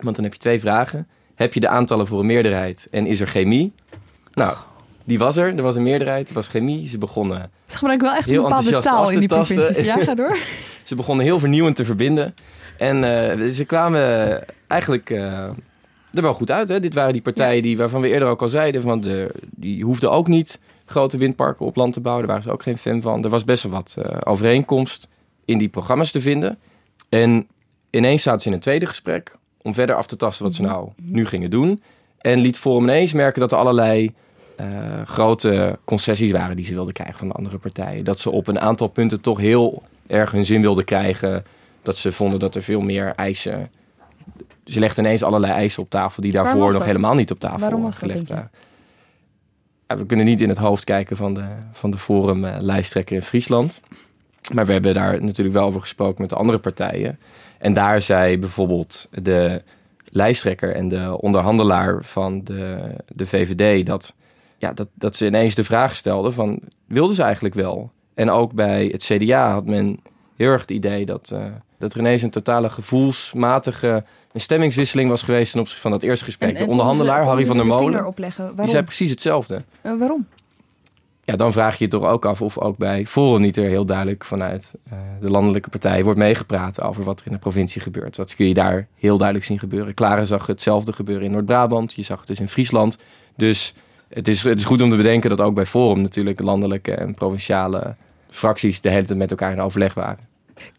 Want 0.00 0.16
dan 0.16 0.24
heb 0.24 0.34
je 0.34 0.40
twee 0.40 0.60
vragen. 0.60 1.08
Heb 1.34 1.54
je 1.54 1.60
de 1.60 1.68
aantallen 1.68 2.06
voor 2.06 2.20
een 2.20 2.26
meerderheid 2.26 2.88
en 2.90 3.06
is 3.06 3.20
er 3.20 3.26
chemie? 3.26 3.72
Nou, 4.34 4.56
die 5.04 5.18
was 5.18 5.36
er. 5.36 5.56
Er 5.56 5.62
was 5.62 5.76
een 5.76 5.82
meerderheid, 5.82 6.28
er 6.28 6.34
was 6.34 6.48
chemie. 6.48 6.88
Ze 6.88 6.98
begonnen 6.98 7.50
Ze 7.66 7.76
gebruiken 7.76 8.06
wel 8.06 8.16
echt 8.16 8.30
een 8.30 8.42
bepaalde 8.42 8.78
taal 8.78 9.10
in 9.10 9.18
die 9.18 9.28
provincies. 9.28 9.84
Ja, 9.84 9.96
ga 9.96 10.14
door. 10.14 10.36
Ze 10.84 10.94
begonnen 10.94 11.24
heel 11.24 11.38
vernieuwend 11.38 11.76
te 11.76 11.84
verbinden. 11.84 12.34
En 12.76 13.04
eh, 13.04 13.48
ze 13.48 13.64
kwamen 13.64 14.44
eigenlijk 14.66 15.10
eh, 15.10 15.48
er 16.12 16.22
wel 16.22 16.34
goed 16.34 16.50
uit. 16.50 16.68
Hè? 16.68 16.80
Dit 16.80 16.94
waren 16.94 17.12
die 17.12 17.22
partijen 17.22 17.62
die, 17.62 17.76
waarvan 17.76 18.00
we 18.00 18.08
eerder 18.08 18.28
ook 18.28 18.42
al 18.42 18.48
zeiden... 18.48 18.82
Van 18.82 19.00
de, 19.00 19.30
die 19.50 19.84
hoefden 19.84 20.10
ook 20.10 20.28
niet 20.28 20.60
grote 20.86 21.16
windparken 21.16 21.66
op 21.66 21.76
land 21.76 21.92
te 21.92 22.00
bouwen. 22.00 22.26
Daar 22.26 22.36
waren 22.36 22.50
ze 22.50 22.54
ook 22.54 22.62
geen 22.62 22.78
fan 22.78 23.02
van. 23.02 23.24
Er 23.24 23.30
was 23.30 23.44
best 23.44 23.62
wel 23.62 23.72
wat 23.72 23.96
eh, 23.98 24.16
overeenkomst 24.24 25.08
in 25.44 25.58
die 25.58 25.68
programma's 25.68 26.10
te 26.10 26.20
vinden. 26.20 26.58
En 27.08 27.46
ineens 27.90 28.22
zaten 28.22 28.40
ze 28.40 28.48
in 28.48 28.54
een 28.54 28.60
tweede 28.60 28.86
gesprek... 28.86 29.36
om 29.62 29.74
verder 29.74 29.96
af 29.96 30.06
te 30.06 30.16
tasten 30.16 30.44
wat 30.44 30.54
ze 30.54 30.62
nou 30.62 30.88
nu 30.96 31.26
gingen 31.26 31.50
doen. 31.50 31.82
En 32.18 32.38
liet 32.38 32.58
Forum 32.58 32.82
ineens 32.82 33.12
merken 33.12 33.40
dat 33.40 33.52
er 33.52 33.58
allerlei... 33.58 34.12
grote 35.04 35.78
concessies 35.84 36.32
waren 36.32 36.56
die 36.56 36.64
ze 36.64 36.74
wilden 36.74 36.92
krijgen 36.92 37.18
van 37.18 37.28
de 37.28 37.34
andere 37.34 37.58
partijen. 37.58 38.04
Dat 38.04 38.18
ze 38.18 38.30
op 38.30 38.48
een 38.48 38.60
aantal 38.60 38.88
punten 38.88 39.20
toch 39.20 39.38
heel 39.38 39.82
erg 40.12 40.30
hun 40.30 40.46
zin 40.46 40.60
wilden 40.60 40.84
krijgen. 40.84 41.44
Dat 41.82 41.96
ze 41.96 42.12
vonden 42.12 42.38
dat 42.38 42.54
er 42.54 42.62
veel 42.62 42.80
meer 42.80 43.12
eisen. 43.16 43.70
Ze 44.64 44.80
legden 44.80 45.04
ineens 45.04 45.22
allerlei 45.22 45.52
eisen 45.52 45.82
op 45.82 45.90
tafel 45.90 46.22
die 46.22 46.32
daarvoor 46.32 46.72
nog 46.72 46.84
helemaal 46.84 47.14
niet 47.14 47.30
op 47.30 47.40
tafel 47.40 47.58
Waarom 47.58 47.82
was 47.82 47.98
gelegd 47.98 48.28
waren. 48.28 48.50
Ja, 49.88 49.96
we 49.96 50.06
kunnen 50.06 50.26
niet 50.26 50.40
in 50.40 50.48
het 50.48 50.58
hoofd 50.58 50.84
kijken 50.84 51.16
van 51.16 51.34
de, 51.34 51.44
van 51.72 51.90
de 51.90 51.98
Forum 51.98 52.44
eh, 52.44 52.56
lijsttrekker 52.60 53.16
in 53.16 53.22
Friesland. 53.22 53.80
Maar 54.54 54.66
we 54.66 54.72
hebben 54.72 54.94
daar 54.94 55.22
natuurlijk 55.22 55.56
wel 55.56 55.66
over 55.66 55.80
gesproken 55.80 56.20
met 56.20 56.30
de 56.30 56.36
andere 56.36 56.58
partijen. 56.58 57.18
En 57.58 57.72
daar 57.72 58.02
zei 58.02 58.38
bijvoorbeeld 58.38 59.08
de 59.10 59.62
lijsttrekker 60.04 60.74
en 60.74 60.88
de 60.88 61.20
onderhandelaar 61.20 62.04
van 62.04 62.44
de, 62.44 62.94
de 63.14 63.26
VVD 63.26 63.86
dat, 63.86 64.14
ja, 64.58 64.72
dat, 64.72 64.88
dat 64.94 65.16
ze 65.16 65.26
ineens 65.26 65.54
de 65.54 65.64
vraag 65.64 65.96
stelden 65.96 66.32
van 66.32 66.60
wilden 66.86 67.16
ze 67.16 67.22
eigenlijk 67.22 67.54
wel? 67.54 67.90
En 68.14 68.30
ook 68.30 68.52
bij 68.52 68.86
het 68.92 69.02
CDA 69.02 69.52
had 69.52 69.66
men 69.66 70.00
heel 70.36 70.48
erg 70.50 70.60
het 70.60 70.70
idee 70.70 71.06
dat, 71.06 71.30
eh, 71.34 71.44
dat 71.78 71.92
er 71.92 71.98
ineens 71.98 72.22
een 72.22 72.30
totale 72.30 72.70
gevoelsmatige 72.70 74.04
een 74.32 74.40
stemmingswisseling 74.40 75.08
was 75.10 75.22
geweest 75.22 75.50
ten 75.52 75.60
opzichte 75.60 75.82
van 75.82 75.90
dat 75.90 76.02
eerste 76.02 76.24
gesprek. 76.24 76.48
En- 76.50 76.56
en 76.56 76.64
de 76.64 76.70
onderhandelaar, 76.70 77.22
ze- 77.22 77.28
Harry 77.28 77.44
van 77.46 77.56
der 77.56 77.64
de 77.64 77.70
Molen, 77.70 78.14
die 78.56 78.68
zei 78.68 78.82
precies 78.82 79.10
hetzelfde. 79.10 79.62
Eh, 79.80 79.92
waarom? 79.98 80.26
Ja, 81.24 81.36
dan 81.36 81.52
vraag 81.52 81.78
je 81.78 81.84
je 81.84 81.90
toch 81.90 82.04
ook 82.04 82.24
af 82.24 82.42
of 82.42 82.58
ook 82.58 82.76
bij 82.76 83.06
Forum 83.06 83.40
niet 83.40 83.56
er 83.56 83.68
heel 83.68 83.84
duidelijk 83.84 84.24
vanuit 84.24 84.74
eh, 84.90 84.98
de 85.20 85.30
landelijke 85.30 85.70
partijen 85.70 86.04
wordt 86.04 86.18
meegepraat 86.18 86.82
over 86.82 87.04
wat 87.04 87.20
er 87.20 87.26
in 87.26 87.32
de 87.32 87.38
provincie 87.38 87.80
gebeurt. 87.80 88.16
Dat 88.16 88.34
kun 88.34 88.48
je 88.48 88.54
daar 88.54 88.86
heel 88.98 89.16
duidelijk 89.16 89.46
zien 89.46 89.58
gebeuren. 89.58 89.94
Klare 89.94 90.24
zag 90.26 90.46
hetzelfde 90.46 90.92
gebeuren 90.92 91.24
in 91.24 91.30
Noord-Brabant, 91.32 91.92
je 91.94 92.02
zag 92.02 92.18
het 92.18 92.26
dus 92.26 92.40
in 92.40 92.48
Friesland. 92.48 92.98
Dus 93.36 93.74
het 94.12 94.28
is, 94.28 94.42
het 94.42 94.58
is 94.58 94.64
goed 94.64 94.82
om 94.82 94.90
te 94.90 94.96
bedenken 94.96 95.30
dat 95.30 95.40
ook 95.40 95.54
bij 95.54 95.66
Forum 95.66 96.00
natuurlijk 96.00 96.40
landelijke 96.40 96.94
en 96.94 97.14
provinciale 97.14 97.94
fracties 98.28 98.80
de 98.80 98.88
hele 98.88 99.04
tijd 99.04 99.18
met 99.18 99.30
elkaar 99.30 99.52
in 99.52 99.60
overleg 99.60 99.94
waren. 99.94 100.26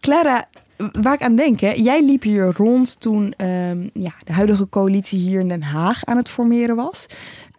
Clara, 0.00 0.48
waar 0.76 1.14
ik 1.14 1.22
aan 1.22 1.36
denk, 1.36 1.60
hè, 1.60 1.70
jij 1.70 2.04
liep 2.04 2.22
hier 2.22 2.52
rond 2.56 3.00
toen 3.00 3.34
ehm, 3.36 3.88
ja, 3.92 4.12
de 4.24 4.32
huidige 4.32 4.68
coalitie 4.68 5.18
hier 5.18 5.40
in 5.40 5.48
Den 5.48 5.62
Haag 5.62 6.04
aan 6.04 6.16
het 6.16 6.28
formeren 6.28 6.76
was. 6.76 7.06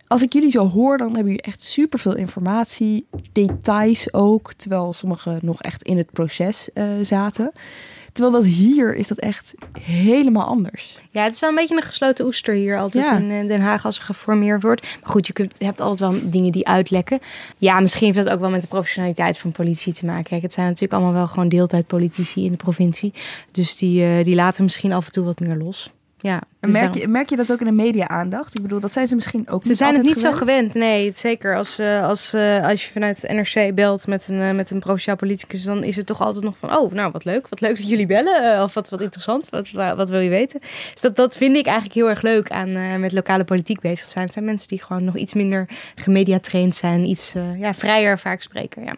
Als 0.07 0.21
ik 0.21 0.33
jullie 0.33 0.51
zo 0.51 0.69
hoor, 0.69 0.97
dan 0.97 1.07
hebben 1.07 1.25
jullie 1.25 1.41
echt 1.41 1.61
superveel 1.61 2.15
informatie, 2.15 3.05
details 3.31 4.13
ook, 4.13 4.53
terwijl 4.53 4.93
sommigen 4.93 5.39
nog 5.41 5.61
echt 5.61 5.83
in 5.83 5.97
het 5.97 6.11
proces 6.11 6.69
eh, 6.73 6.85
zaten. 7.01 7.51
Terwijl 8.15 8.35
dat 8.35 8.45
hier 8.45 8.95
is 8.95 9.07
dat 9.07 9.17
echt 9.17 9.53
helemaal 9.81 10.45
anders. 10.45 10.97
Ja, 11.11 11.23
het 11.23 11.33
is 11.33 11.39
wel 11.39 11.49
een 11.49 11.55
beetje 11.55 11.75
een 11.75 11.81
gesloten 11.81 12.25
oester 12.25 12.53
hier 12.53 12.79
altijd 12.79 13.03
Ja. 13.05 13.17
in 13.17 13.31
eh, 13.31 13.47
Den 13.47 13.61
Haag 13.61 13.85
als 13.85 13.97
er 13.97 14.03
geformeerd 14.03 14.61
wordt. 14.61 14.81
Maar 15.01 15.09
goed, 15.11 15.27
je, 15.27 15.33
kunt, 15.33 15.55
je 15.57 15.65
hebt 15.65 15.81
altijd 15.81 16.11
wel 16.11 16.29
dingen 16.29 16.51
die 16.51 16.67
uitlekken. 16.67 17.19
Ja, 17.57 17.79
misschien 17.79 18.13
heeft 18.13 18.25
dat 18.25 18.33
ook 18.33 18.39
wel 18.39 18.49
met 18.49 18.61
de 18.61 18.67
professionaliteit 18.67 19.37
van 19.37 19.51
politie 19.51 19.93
te 19.93 20.05
maken. 20.05 20.23
Kijk, 20.23 20.41
het 20.41 20.53
zijn 20.53 20.65
natuurlijk 20.65 20.93
allemaal 20.93 21.13
wel 21.13 21.27
gewoon 21.27 21.49
deeltijdpolitici 21.49 22.45
in 22.45 22.51
de 22.51 22.57
provincie. 22.57 23.13
Dus 23.51 23.77
die, 23.77 24.03
eh, 24.03 24.23
die 24.23 24.35
laten 24.35 24.63
misschien 24.63 24.91
af 24.93 25.05
en 25.05 25.11
toe 25.11 25.25
wat 25.25 25.39
meer 25.39 25.55
los. 25.57 25.91
Ja, 26.25 26.41
En 26.59 26.71
dus 26.71 26.81
merk, 26.81 26.95
je, 26.95 27.07
merk 27.07 27.29
je 27.29 27.35
dat 27.35 27.51
ook 27.51 27.59
in 27.59 27.65
de 27.65 27.71
media-aandacht? 27.71 28.55
Ik 28.55 28.61
bedoel, 28.61 28.79
dat 28.79 28.93
zijn 28.93 29.07
ze 29.07 29.15
misschien 29.15 29.49
ook 29.49 29.61
Ze 29.61 29.67
niet 29.67 29.77
zijn 29.77 29.95
het 29.95 30.03
niet 30.03 30.19
zo 30.19 30.31
gewend. 30.31 30.73
Nee, 30.73 31.11
zeker. 31.15 31.55
Als, 31.57 31.79
eh, 31.79 32.03
als, 32.07 32.33
eh, 32.33 32.63
als 32.67 32.85
je 32.85 32.91
vanuit 32.91 33.21
het 33.21 33.31
NRC 33.31 33.75
belt 33.75 34.07
met 34.07 34.27
een, 34.27 34.41
eh, 34.41 34.51
met 34.51 34.71
een 34.71 34.79
provinciaal 34.79 35.15
politicus, 35.15 35.63
dan 35.63 35.83
is 35.83 35.95
het 35.95 36.05
toch 36.05 36.21
altijd 36.21 36.43
nog 36.43 36.57
van: 36.57 36.77
oh, 36.77 36.91
nou 36.91 37.11
wat 37.11 37.25
leuk. 37.25 37.47
Wat 37.47 37.61
leuk 37.61 37.77
dat 37.77 37.89
jullie 37.89 38.05
bellen. 38.05 38.63
of 38.63 38.73
wat, 38.73 38.89
wat 38.89 39.01
interessant. 39.01 39.49
Wat, 39.49 39.71
wa- 39.71 39.95
wat 39.95 40.09
wil 40.09 40.19
je 40.19 40.29
weten? 40.29 40.59
Dus 40.93 41.01
dat, 41.01 41.15
dat 41.15 41.37
vind 41.37 41.55
ik 41.55 41.65
eigenlijk 41.65 41.95
heel 41.95 42.09
erg 42.09 42.21
leuk 42.21 42.49
aan 42.49 42.99
met 42.99 43.11
lokale 43.11 43.43
politiek 43.43 43.79
bezig 43.79 44.05
te 44.05 44.11
zijn. 44.11 44.23
Het 44.23 44.33
zijn 44.33 44.45
mensen 44.45 44.67
die 44.67 44.83
gewoon 44.83 45.03
nog 45.03 45.15
iets 45.17 45.33
minder 45.33 45.69
gemediatraind 45.95 46.75
zijn, 46.75 47.05
iets 47.05 47.33
ja, 47.57 47.73
vrijer 47.73 48.19
vaak 48.19 48.41
spreken. 48.41 48.83
Ja. 48.83 48.95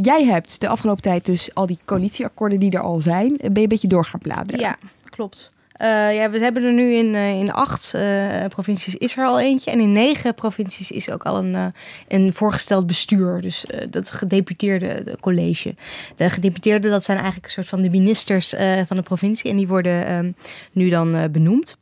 Jij 0.00 0.24
hebt 0.24 0.60
de 0.60 0.68
afgelopen 0.68 1.02
tijd 1.02 1.26
dus 1.26 1.54
al 1.54 1.66
die 1.66 1.78
coalitieakkoorden 1.84 2.58
die 2.60 2.70
er 2.70 2.80
al 2.80 3.00
zijn, 3.00 3.36
ben 3.36 3.52
je 3.52 3.60
een 3.60 3.68
beetje 3.68 3.88
door 3.88 4.04
gaan 4.04 4.20
bladeren. 4.20 4.60
Ja, 4.60 4.76
klopt. 5.10 5.52
Eh, 5.76 6.14
ja, 6.14 6.30
we 6.30 6.38
hebben 6.38 6.64
er 6.64 6.72
nu 6.72 6.94
in, 6.94 7.14
eh, 7.14 7.30
in 7.30 7.52
acht 7.52 7.94
eh, 7.94 8.44
provincies 8.48 8.94
is 8.94 9.16
er 9.16 9.24
al 9.24 9.40
eentje. 9.40 9.70
En 9.70 9.80
in 9.80 9.92
negen 9.92 10.34
provincies 10.34 10.90
is 10.90 11.10
ook 11.10 11.22
al 11.22 11.36
een, 11.36 11.72
een 12.08 12.32
voorgesteld 12.32 12.86
bestuur. 12.86 13.40
Dus 13.40 13.66
dat 13.90 14.10
gedeputeerde 14.10 15.02
de 15.04 15.16
college. 15.20 15.74
De 16.16 16.30
gedeputeerden, 16.30 16.90
dat 16.90 17.04
zijn 17.04 17.16
eigenlijk 17.16 17.46
een 17.46 17.52
soort 17.52 17.68
van 17.68 17.82
de 17.82 17.90
ministers 17.90 18.54
van 18.86 18.96
de 18.96 19.02
provincie. 19.02 19.50
En 19.50 19.56
die 19.56 19.68
worden 19.68 20.06
ehm, 20.06 20.32
nu 20.72 20.88
dan 20.88 21.30
benoemd. 21.32 21.76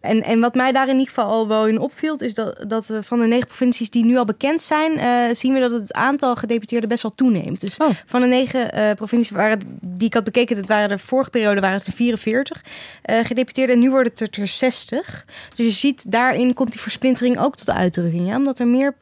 En, 0.00 0.24
en 0.24 0.40
wat 0.40 0.54
mij 0.54 0.72
daar 0.72 0.88
in 0.88 0.98
ieder 0.98 1.08
geval 1.08 1.30
al 1.30 1.48
wel 1.48 1.66
in 1.66 1.78
opviel, 1.78 2.16
is 2.16 2.34
dat, 2.34 2.64
dat 2.68 2.86
we 2.86 3.02
van 3.02 3.20
de 3.20 3.26
negen 3.26 3.46
provincies 3.46 3.90
die 3.90 4.04
nu 4.04 4.16
al 4.16 4.24
bekend 4.24 4.62
zijn, 4.62 4.98
eh, 4.98 5.34
zien 5.34 5.52
we 5.52 5.60
dat 5.60 5.70
het 5.70 5.92
aantal 5.92 6.36
gedeputeerden 6.36 6.88
best 6.88 7.02
wel 7.02 7.12
toeneemt. 7.14 7.60
Dus 7.60 7.76
van 8.06 8.20
de 8.20 8.26
negen 8.26 8.72
eh, 8.72 8.94
provincies 8.94 9.30
waren, 9.30 9.60
die 9.80 10.06
ik 10.06 10.14
had 10.14 10.24
bekeken, 10.24 10.56
dat 10.56 10.66
waren 10.66 10.88
de 10.88 10.98
vorige 10.98 11.30
periode 11.30 11.60
waren 11.60 11.76
het 11.76 11.86
er 11.86 11.92
44 11.92 12.64
eh, 13.02 13.24
gedeputeerden 13.24 13.74
en 13.74 13.80
nu 13.80 13.90
worden 13.90 14.12
het 14.14 14.36
er 14.36 14.46
60. 14.46 15.24
Dus 15.54 15.66
je 15.66 15.72
ziet, 15.72 16.10
daarin 16.12 16.54
komt 16.54 16.72
die 16.72 16.80
versplintering 16.80 17.38
ook 17.38 17.56
tot 17.56 17.70
uitdrukking. 17.70 18.26
Ja? 18.26 18.36
Omdat 18.36 18.58
er 18.58 18.66
meer 18.66 18.94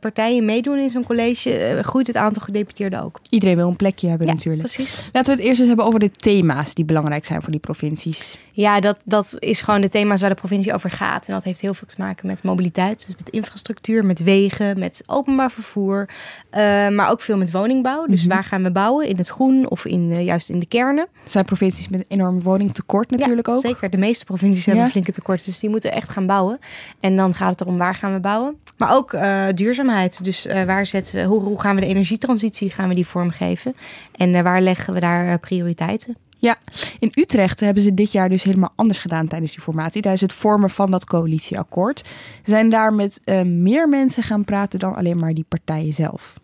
partijen 0.00 0.44
meedoen 0.44 0.78
in 0.78 0.90
zo'n 0.90 1.04
college, 1.04 1.78
groeit 1.82 2.06
het 2.06 2.16
aantal 2.16 2.42
gedeputeerden 2.42 3.02
ook. 3.02 3.20
Iedereen 3.30 3.56
wil 3.56 3.68
een 3.68 3.76
plekje 3.76 4.08
hebben 4.08 4.26
Ja, 4.26 4.32
natuurlijk. 4.32 4.62
precies. 4.62 5.04
Laten 5.12 5.30
we 5.30 5.36
het 5.36 5.48
eerst 5.48 5.58
eens 5.58 5.68
hebben 5.68 5.86
over 5.86 6.00
de 6.00 6.10
thema's 6.10 6.74
die 6.74 6.84
belangrijk 6.84 7.24
zijn 7.24 7.42
voor 7.42 7.50
die 7.50 7.60
provincies. 7.60 8.38
Ja, 8.54 8.80
dat, 8.80 8.98
dat 9.04 9.36
is 9.38 9.62
gewoon 9.62 9.80
de 9.80 9.88
thema's 9.88 10.20
waar 10.20 10.30
de 10.30 10.36
provincie 10.36 10.74
over 10.74 10.90
gaat. 10.90 11.26
En 11.28 11.34
dat 11.34 11.44
heeft 11.44 11.60
heel 11.60 11.74
veel 11.74 11.88
te 11.88 11.94
maken 11.98 12.26
met 12.26 12.42
mobiliteit, 12.42 13.06
dus 13.06 13.16
met 13.18 13.28
infrastructuur, 13.28 14.06
met 14.06 14.22
wegen, 14.22 14.78
met 14.78 15.02
openbaar 15.06 15.50
vervoer. 15.50 16.08
eh, 16.50 16.88
maar 16.88 17.10
ook 17.10 17.20
veel 17.20 17.36
met 17.36 17.50
woningbouw. 17.52 18.06
Dus 18.06 18.20
Mhm. 18.20 18.28
waar 18.28 18.44
gaan 18.44 18.62
we 18.62 18.70
bouwen? 18.70 19.08
In 19.08 19.16
het 19.16 19.28
groen 19.28 19.70
of 19.70 19.84
in, 19.84 20.10
eh, 20.10 20.24
juist 20.24 20.48
in 20.48 20.58
de 20.58 20.66
kernen? 20.66 21.06
Er 21.24 21.30
zijn 21.30 21.44
provincies 21.44 21.88
met 21.88 22.00
een 22.00 22.06
enorm 22.08 22.42
woningtekort 22.42 23.10
natuurlijk 23.10 23.48
ook. 23.48 23.60
Zeker, 23.60 23.90
de 23.90 23.96
meeste 23.96 24.24
provincies 24.24 24.64
hebben 24.64 24.76
Ja. 24.82 24.86
een 24.86 24.92
flinke 24.92 25.12
tekort. 25.12 25.44
Dus 25.44 25.58
die 25.58 25.70
moeten 25.70 25.92
echt 25.92 26.08
gaan 26.08 26.26
bouwen. 26.26 26.58
En 27.00 27.16
dan 27.16 27.34
gaat 27.34 27.50
het 27.50 27.60
erom 27.60 27.78
waar 27.78 27.94
gaan 27.94 28.12
we 28.12 28.20
bouwen. 28.20 28.56
Maar 28.78 28.94
ook 28.94 29.12
eh, 29.12 29.44
duurzaamheid. 29.54 30.24
Dus 30.24 30.46
waar 30.66 30.86
zetten 30.86 31.16
we, 31.16 31.22
hoe, 31.24 31.40
hoe 31.42 31.60
gaan 31.60 31.74
we 31.74 31.80
de 31.80 31.86
energietransitie 31.86 32.70
gaan 32.70 32.88
we 32.88 32.94
die 32.94 33.06
vormgeven? 33.06 33.76
En 34.16 34.42
waar 34.42 34.60
leggen 34.60 34.94
we 34.94 35.00
daar 35.00 35.38
prioriteiten? 35.38 36.16
Ja, 36.42 36.56
in 36.98 37.12
Utrecht 37.14 37.60
hebben 37.60 37.82
ze 37.82 37.94
dit 37.94 38.12
jaar 38.12 38.28
dus 38.28 38.42
helemaal 38.42 38.72
anders 38.76 38.98
gedaan 38.98 39.28
tijdens 39.28 39.52
die 39.52 39.60
formatie. 39.60 40.02
Tijdens 40.02 40.22
het 40.22 40.32
vormen 40.32 40.70
van 40.70 40.90
dat 40.90 41.04
coalitieakkoord. 41.04 41.98
Ze 42.44 42.50
zijn 42.50 42.70
daar 42.70 42.94
met 42.94 43.20
eh, 43.24 43.42
meer 43.42 43.88
mensen 43.88 44.22
gaan 44.22 44.44
praten 44.44 44.78
dan 44.78 44.94
alleen 44.94 45.18
maar 45.18 45.34
die 45.34 45.44
partijen 45.48 45.92
zelf. 45.92 46.34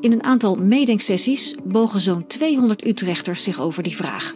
In 0.00 0.12
een 0.12 0.24
aantal 0.24 0.54
meedenksessies 0.54 1.54
bogen 1.64 2.00
zo'n 2.00 2.26
200 2.26 2.86
Utrechters 2.86 3.42
zich 3.42 3.60
over 3.60 3.82
die 3.82 3.96
vraag. 3.96 4.34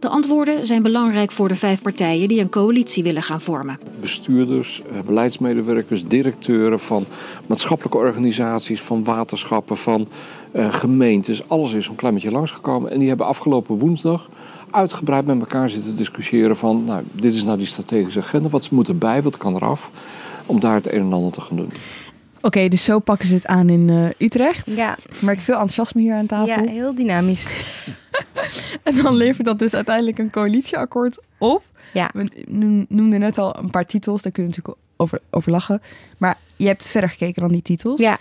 De 0.00 0.08
antwoorden 0.08 0.66
zijn 0.66 0.82
belangrijk 0.82 1.30
voor 1.30 1.48
de 1.48 1.56
vijf 1.56 1.82
partijen 1.82 2.28
die 2.28 2.40
een 2.40 2.48
coalitie 2.48 3.02
willen 3.02 3.22
gaan 3.22 3.40
vormen. 3.40 3.78
bestuurders, 4.00 4.82
eh, 4.82 4.98
beleidsmedewerkers, 5.06 6.06
directeuren 6.06 6.80
van 6.80 7.04
maatschappelijke 7.46 7.98
organisaties, 7.98 8.80
van 8.80 9.04
waterschappen, 9.04 9.76
van 9.76 10.08
eh, 10.52 10.74
gemeentes. 10.74 11.48
Alles 11.48 11.72
is 11.72 11.84
zo'n 11.84 11.94
klein 11.94 12.14
beetje 12.14 12.30
langsgekomen. 12.30 12.90
En 12.90 12.98
die 12.98 13.08
hebben 13.08 13.26
afgelopen 13.26 13.78
woensdag 13.78 14.28
uitgebreid 14.70 15.26
met 15.26 15.40
elkaar 15.40 15.70
zitten 15.70 15.96
discussiëren 15.96 16.56
van... 16.56 16.84
Nou, 16.84 17.02
dit 17.12 17.34
is 17.34 17.44
nou 17.44 17.58
die 17.58 17.66
strategische 17.66 18.20
agenda, 18.20 18.48
wat 18.48 18.70
moet 18.70 18.88
erbij, 18.88 19.22
wat 19.22 19.36
kan 19.36 19.54
eraf... 19.54 19.90
om 20.46 20.60
daar 20.60 20.74
het 20.74 20.92
een 20.92 21.00
en 21.00 21.12
ander 21.12 21.32
te 21.32 21.40
gaan 21.40 21.56
doen. 21.56 21.72
Oké, 22.42 22.68
dus 22.68 22.84
zo 22.84 22.98
pakken 22.98 23.28
ze 23.28 23.34
het 23.34 23.46
aan 23.46 23.68
in 23.68 23.90
eh, 23.90 24.26
Utrecht. 24.26 24.76
Ja. 24.76 24.96
Ik 25.08 25.22
merk 25.22 25.40
veel 25.40 25.54
enthousiasme 25.54 26.00
hier 26.00 26.14
aan 26.14 26.26
tafel. 26.26 26.64
Ja, 26.64 26.70
heel 26.70 26.94
dynamisch. 26.94 27.46
En 28.82 28.96
dan 29.02 29.14
levert 29.14 29.46
dat 29.46 29.58
dus 29.58 29.74
uiteindelijk 29.74 30.18
een 30.18 30.30
coalitieakkoord 30.30 31.18
op. 31.38 31.62
Ja. 31.92 32.10
We 32.12 32.44
no- 32.46 32.84
noemden 32.88 33.20
net 33.20 33.38
al 33.38 33.56
een 33.58 33.70
paar 33.70 33.86
titels, 33.86 34.22
daar 34.22 34.32
kun 34.32 34.42
je 34.42 34.48
natuurlijk 34.48 34.76
over, 34.96 35.20
over 35.30 35.50
lachen. 35.52 35.82
Maar 36.18 36.36
je 36.56 36.66
hebt 36.66 36.86
verder 36.86 37.10
gekeken 37.10 37.42
dan 37.42 37.52
die 37.52 37.62
titels. 37.62 38.00
Ja. 38.00 38.18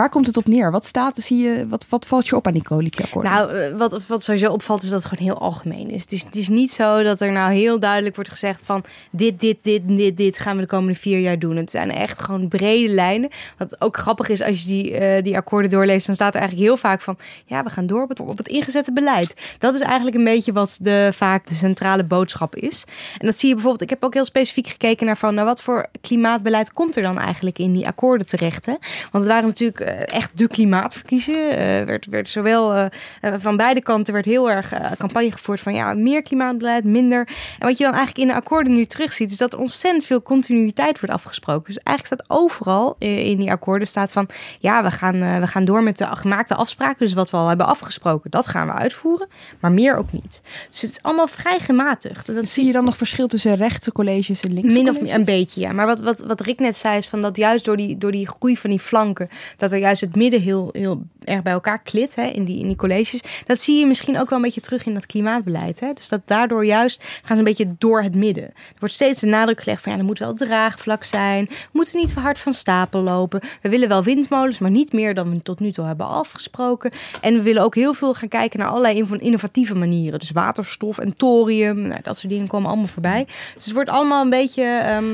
Waar 0.00 0.08
komt 0.08 0.26
het 0.26 0.36
op 0.36 0.46
neer? 0.46 0.70
Wat 0.70 0.86
staat, 0.86 1.18
zie 1.18 1.38
je, 1.38 1.66
wat, 1.68 1.86
wat 1.88 2.06
valt 2.06 2.28
je 2.28 2.36
op 2.36 2.46
aan 2.46 2.52
die 2.52 2.62
coalitieakkoorden? 2.62 3.32
Nou, 3.32 3.52
eh, 3.52 3.76
wat, 3.76 4.06
wat 4.06 4.24
sowieso 4.24 4.52
opvalt 4.52 4.82
is 4.82 4.88
dat 4.90 5.02
het 5.02 5.12
gewoon 5.12 5.26
heel 5.26 5.38
algemeen 5.38 5.90
is. 5.90 6.02
Het, 6.02 6.12
is. 6.12 6.22
het 6.22 6.36
is 6.36 6.48
niet 6.48 6.70
zo 6.70 7.02
dat 7.02 7.20
er 7.20 7.32
nou 7.32 7.52
heel 7.52 7.78
duidelijk 7.78 8.14
wordt 8.14 8.30
gezegd 8.30 8.62
van 8.64 8.84
dit, 9.10 9.40
dit, 9.40 9.58
dit, 9.62 9.82
dit, 9.88 10.16
dit 10.16 10.38
gaan 10.38 10.54
we 10.54 10.62
de 10.62 10.68
komende 10.68 10.98
vier 10.98 11.18
jaar 11.18 11.38
doen. 11.38 11.56
Het 11.56 11.70
zijn 11.70 11.90
echt 11.90 12.22
gewoon 12.22 12.48
brede 12.48 12.94
lijnen. 12.94 13.30
Wat 13.58 13.80
ook 13.80 13.96
grappig 13.96 14.28
is 14.28 14.42
als 14.42 14.62
je 14.62 14.66
die, 14.66 14.96
eh, 14.96 15.22
die 15.22 15.36
akkoorden 15.36 15.70
doorleest, 15.70 16.06
dan 16.06 16.14
staat 16.14 16.34
er 16.34 16.40
eigenlijk 16.40 16.68
heel 16.68 16.78
vaak 16.78 17.00
van 17.00 17.16
ja, 17.46 17.62
we 17.62 17.70
gaan 17.70 17.86
door 17.86 18.06
op 18.16 18.38
het, 18.38 18.48
ingezette 18.48 18.92
beleid. 18.92 19.34
Dat 19.58 19.74
is 19.74 19.80
eigenlijk 19.80 20.16
een 20.16 20.24
beetje 20.24 20.52
wat 20.52 20.78
de, 20.80 21.10
vaak 21.14 21.48
de 21.48 21.54
centrale 21.54 22.04
boodschap 22.04 22.56
is. 22.56 22.84
En 23.18 23.26
dat 23.26 23.36
zie 23.36 23.48
je 23.48 23.54
bijvoorbeeld, 23.54 23.82
ik 23.82 23.90
heb 23.90 24.04
ook 24.04 24.14
heel 24.14 24.24
specifiek 24.24 24.66
gekeken 24.66 25.06
naar 25.06 25.16
van 25.16 25.34
nou, 25.34 25.46
wat 25.46 25.62
voor 25.62 25.86
klimaatbeleid 26.00 26.72
komt 26.72 26.96
er 26.96 27.02
dan 27.02 27.18
eigenlijk 27.18 27.58
in 27.58 27.72
die 27.72 27.86
akkoorden 27.86 28.26
terecht. 28.26 28.66
Hè? 28.66 28.74
Want 29.10 29.24
het 29.24 29.32
waren 29.32 29.46
natuurlijk 29.46 29.89
echt 30.04 30.38
de 30.38 30.48
klimaatverkiezingen. 30.48 31.56
Eh 31.56 31.80
werd, 31.84 32.06
werd 32.06 32.28
zowel 32.28 32.74
eh, 32.74 32.86
eh, 33.20 33.34
van 33.38 33.56
beide 33.56 33.82
kanten 33.82 34.12
werd 34.12 34.24
heel 34.24 34.50
erg 34.50 34.72
eh, 34.72 34.90
campagne 34.98 35.32
gevoerd 35.32 35.60
van 35.60 35.74
ja, 35.74 35.94
meer 35.94 36.22
klimaatbeleid, 36.22 36.84
minder. 36.84 37.28
En 37.58 37.66
wat 37.66 37.78
je 37.78 37.84
dan 37.84 37.94
eigenlijk 37.94 38.18
in 38.18 38.26
de 38.26 38.34
akkoorden 38.34 38.72
nu 38.72 38.84
terugziet, 38.84 39.30
is 39.30 39.36
dat 39.36 39.54
ontzettend 39.54 40.04
veel 40.04 40.22
continuïteit 40.22 41.00
wordt 41.00 41.14
afgesproken. 41.14 41.74
Dus 41.74 41.82
eigenlijk 41.82 42.22
staat 42.22 42.38
overal 42.38 42.96
eh, 42.98 43.26
in 43.26 43.38
die 43.38 43.50
akkoorden 43.50 43.88
staat 43.88 44.12
van 44.12 44.28
ja, 44.60 44.82
we 44.82 44.90
gaan, 44.90 45.14
eh, 45.14 45.38
we 45.38 45.46
gaan 45.46 45.64
door 45.64 45.82
met 45.82 45.98
de 45.98 46.06
gemaakte 46.06 46.54
afspraken. 46.54 46.98
Dus 46.98 47.14
wat 47.14 47.30
we 47.30 47.36
al 47.36 47.48
hebben 47.48 47.66
afgesproken, 47.66 48.30
dat 48.30 48.46
gaan 48.46 48.66
we 48.66 48.72
uitvoeren. 48.72 49.28
Maar 49.60 49.72
meer 49.72 49.96
ook 49.96 50.12
niet. 50.12 50.42
Dus 50.70 50.80
het 50.80 50.90
is 50.90 51.02
allemaal 51.02 51.28
vrij 51.28 51.58
gematigd. 51.58 52.26
Dat 52.34 52.48
zie 52.48 52.66
je 52.66 52.72
dan 52.72 52.84
nog 52.84 52.96
verschil 52.96 53.26
tussen 53.26 53.56
rechtse 53.56 53.92
colleges 53.92 54.40
en 54.40 54.52
linkse 54.52 54.72
Min 54.72 54.88
of 54.88 55.00
meer 55.00 55.14
een 55.14 55.24
beetje, 55.24 55.60
ja. 55.60 55.72
Maar 55.72 55.86
wat, 55.86 56.00
wat, 56.00 56.20
wat 56.20 56.40
Rick 56.40 56.58
net 56.58 56.76
zei, 56.76 56.96
is 56.96 57.08
van 57.08 57.20
dat 57.20 57.36
juist 57.36 57.64
door 57.64 57.76
die, 57.76 57.98
door 57.98 58.12
die 58.12 58.28
groei 58.28 58.56
van 58.56 58.70
die 58.70 58.78
flanken, 58.78 59.28
dat 59.56 59.69
er 59.72 59.78
juist 59.78 60.00
het 60.00 60.16
midden 60.16 60.40
heel, 60.40 60.68
heel 60.72 61.02
erg 61.24 61.42
bij 61.42 61.52
elkaar 61.52 61.82
klit 61.82 62.14
hè, 62.14 62.24
in, 62.24 62.44
die, 62.44 62.58
in 62.58 62.66
die 62.66 62.76
colleges. 62.76 63.20
Dat 63.46 63.60
zie 63.60 63.78
je 63.78 63.86
misschien 63.86 64.18
ook 64.18 64.28
wel 64.28 64.38
een 64.38 64.44
beetje 64.44 64.60
terug 64.60 64.86
in 64.86 64.94
dat 64.94 65.06
klimaatbeleid. 65.06 65.80
Hè? 65.80 65.92
Dus 65.92 66.08
dat 66.08 66.20
daardoor 66.24 66.64
juist 66.64 67.04
gaan 67.22 67.36
ze 67.36 67.42
een 67.42 67.48
beetje 67.48 67.74
door 67.78 68.02
het 68.02 68.14
midden. 68.14 68.44
Er 68.44 68.78
wordt 68.78 68.94
steeds 68.94 69.20
de 69.20 69.26
nadruk 69.26 69.62
gelegd 69.62 69.82
van 69.82 69.92
ja, 69.92 69.98
er 69.98 70.04
moet 70.04 70.18
wel 70.18 70.34
draagvlak 70.34 71.04
zijn. 71.04 71.44
We 71.44 71.70
moeten 71.72 71.98
niet 71.98 72.14
te 72.14 72.20
hard 72.20 72.38
van 72.38 72.54
stapel 72.54 73.00
lopen. 73.00 73.40
We 73.62 73.68
willen 73.68 73.88
wel 73.88 74.02
windmolens, 74.02 74.58
maar 74.58 74.70
niet 74.70 74.92
meer 74.92 75.14
dan 75.14 75.30
we 75.30 75.42
tot 75.42 75.60
nu 75.60 75.72
toe 75.72 75.84
hebben 75.86 76.06
afgesproken. 76.06 76.92
En 77.20 77.34
we 77.34 77.42
willen 77.42 77.62
ook 77.62 77.74
heel 77.74 77.94
veel 77.94 78.14
gaan 78.14 78.28
kijken 78.28 78.58
naar 78.58 78.68
allerlei 78.68 78.96
inno- 78.96 79.16
innovatieve 79.16 79.74
manieren. 79.74 80.18
Dus 80.18 80.30
waterstof 80.30 80.98
en 80.98 81.16
thorium, 81.16 81.80
nou, 81.80 82.00
dat 82.02 82.18
soort 82.18 82.32
dingen 82.32 82.46
komen 82.46 82.68
allemaal 82.68 82.86
voorbij. 82.86 83.26
Dus 83.54 83.64
het 83.64 83.74
wordt 83.74 83.90
allemaal 83.90 84.24
een 84.24 84.30
beetje... 84.30 84.64
ehm, 84.64 85.04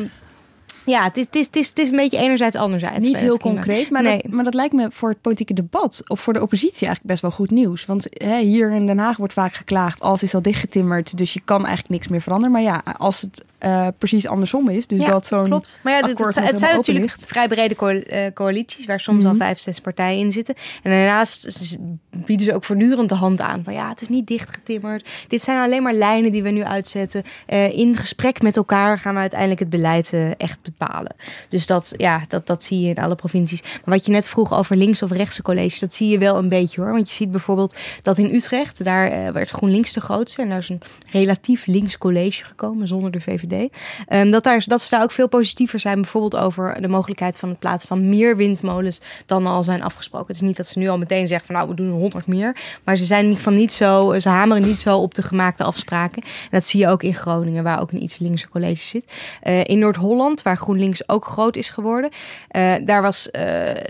ja, 0.87 1.03
het 1.03 1.17
is, 1.17 1.25
het, 1.25 1.37
is, 1.37 1.47
het, 1.47 1.57
is, 1.57 1.69
het 1.69 1.79
is 1.79 1.91
een 1.91 1.97
beetje 1.97 2.19
enerzijds, 2.19 2.57
anderzijds. 2.57 3.07
Niet 3.07 3.19
heel 3.19 3.39
concreet, 3.39 3.91
maar, 3.91 4.03
nee. 4.03 4.21
dat, 4.23 4.33
maar 4.33 4.45
dat 4.45 4.55
lijkt 4.55 4.75
me 4.75 4.89
voor 4.91 5.09
het 5.09 5.21
politieke 5.21 5.55
debat 5.55 6.03
of 6.07 6.21
voor 6.21 6.33
de 6.33 6.43
oppositie 6.43 6.87
eigenlijk 6.87 7.07
best 7.07 7.23
wel 7.23 7.31
goed 7.31 7.51
nieuws. 7.51 7.87
Want 7.87 8.07
hè, 8.11 8.41
hier 8.41 8.73
in 8.73 8.87
Den 8.87 8.99
Haag 8.99 9.17
wordt 9.17 9.33
vaak 9.33 9.55
geklaagd, 9.55 10.01
alles 10.01 10.23
is 10.23 10.35
al 10.35 10.43
dichtgetimmerd, 10.43 11.19
dus 11.19 11.33
je 11.33 11.41
kan 11.45 11.65
eigenlijk 11.65 11.89
niks 11.89 12.09
meer 12.09 12.21
veranderen. 12.21 12.53
Maar 12.53 12.63
ja, 12.63 12.83
als 12.97 13.21
het 13.21 13.45
eh, 13.59 13.87
precies 13.99 14.27
andersom 14.27 14.69
is, 14.69 14.87
dus 14.87 15.01
Ja, 15.03 15.09
dat 15.09 15.27
zo'n 15.27 15.45
klopt. 15.45 15.81
Maar 15.83 15.93
ja, 15.93 16.03
dit- 16.03 16.19
het, 16.19 16.59
zijn 16.59 16.75
natuurlijk 16.77 17.07
ligt. 17.07 17.25
vrij 17.27 17.49
brede 17.49 17.75
eh, 18.03 18.33
coalities, 18.35 18.87
waar 18.87 19.01
soms 19.01 19.19
Mhm. 19.23 19.29
al 19.33 19.35
vijf, 19.37 19.59
zes 19.59 19.81
partijen 19.81 20.19
in 20.19 20.33
zitten. 20.33 20.55
En 20.83 20.91
daarnaast 20.91 21.77
bieden 22.11 22.47
ze 22.47 22.55
ook 22.55 22.65
voortdurend 22.65 23.09
de 23.09 23.15
hand 23.15 23.41
aan 23.41 23.65
van 23.65 23.73
ja, 23.73 23.89
het 23.89 24.01
is 24.03 24.09
niet 24.09 24.27
dichtgetimmerd. 24.27 25.09
Dit 25.29 25.43
zijn 25.43 25.59
alleen 25.59 25.83
maar 25.83 25.95
lijnen 25.95 26.33
die 26.33 26.43
we 26.43 26.51
nu 26.51 26.63
uitzetten. 26.65 27.23
Eh, 27.47 27.79
in 27.79 27.97
gesprek 27.97 28.43
met 28.43 28.57
elkaar 28.57 28.99
gaan 28.99 29.15
we 29.15 29.21
uiteindelijk 29.21 29.61
het 29.61 29.71
beleid 29.71 30.13
echt 30.37 30.59
bepalen. 30.63 31.15
Dus 31.49 31.67
dat, 31.67 31.95
ja, 31.97 32.25
dat, 32.29 32.47
dat 32.47 32.65
zie 32.65 32.81
je 32.81 32.89
in 32.95 33.03
alle 33.03 33.15
provincies. 33.15 33.63
Maar 33.63 33.95
wat 33.95 34.07
je 34.07 34.13
net 34.13 34.29
vroeg 34.29 34.53
over 34.53 34.77
links 34.77 35.03
of 35.03 35.11
rechtse 35.11 35.43
colleges, 35.43 35.79
dat 35.79 35.95
zie 35.95 36.09
je 36.09 36.19
wel 36.19 36.37
een 36.39 36.49
beetje 36.49 36.81
hoor. 36.81 36.93
Want 36.93 37.09
je 37.09 37.15
ziet 37.15 37.31
bijvoorbeeld 37.31 37.77
dat 38.03 38.19
in 38.19 38.35
Utrecht, 38.35 38.85
daar 38.85 39.33
werd 39.33 39.51
GroenLinks 39.51 39.93
de 39.93 40.01
grootste. 40.01 40.43
En 40.43 40.49
daar 40.49 40.59
is 40.59 40.69
een 40.69 40.81
relatief 41.11 41.67
links 41.67 41.99
college 41.99 42.45
gekomen 42.45 42.89
zonder 42.89 43.11
de 43.11 43.21
VVD. 43.21 43.46
Um, 43.53 44.31
dat, 44.31 44.45
daar, 44.45 44.65
dat 44.67 44.83
ze 44.83 44.91
daar 44.91 45.03
ook 45.03 45.11
veel 45.11 45.29
positiever 45.29 45.81
zijn, 45.81 46.01
bijvoorbeeld 46.01 46.37
over 46.43 46.81
de 46.81 46.89
mogelijkheid 46.89 47.39
van 47.39 47.49
het 47.49 47.59
plaatsen 47.59 47.89
van 47.89 48.09
meer 48.09 48.37
windmolens 48.37 49.01
dan 49.27 49.47
al 49.47 49.63
zijn 49.63 49.83
afgesproken. 49.83 50.27
Het 50.27 50.37
is 50.37 50.43
niet 50.43 50.57
dat 50.57 50.67
ze 50.67 50.79
nu 50.79 50.89
al 50.89 50.99
meteen 50.99 51.29
zeggen 51.29 51.47
van 51.47 51.55
nou 51.55 51.69
we 51.69 51.75
doen 51.75 51.87
er 51.87 51.93
100 51.93 52.27
meer. 52.27 52.57
Maar 52.85 52.97
ze 52.97 53.05
zijn 53.05 53.37
geval 53.37 53.53
niet 53.53 53.73
zo, 53.73 54.19
ze 54.19 54.29
hameren 54.29 54.63
niet 54.63 54.81
zo 54.81 54.99
op 54.99 55.15
de 55.15 55.23
gemaakte 55.23 55.65
afspraken. 55.65 56.23
En 56.23 56.31
dat 56.51 56.67
zie 56.67 56.81
je 56.81 56.89
ook 56.89 57.03
in 57.03 57.15
Groningen, 57.15 57.63
waar 57.63 57.81
ook 57.81 57.93
een 57.93 58.03
iets 58.03 58.19
linkse 58.19 58.49
college 58.49 58.83
zit. 58.83 59.13
Uh, 59.45 59.65
in 59.65 59.79
Noord-Holland, 59.79 60.43
waar 60.43 60.57
GroenLinks 60.57 61.09
ook 61.09 61.25
groot 61.25 61.57
is 61.57 61.71
geworden, 61.71 62.11
uh, 62.57 62.75
daar 62.85 63.03
was 63.03 63.27
uh, 63.27 63.43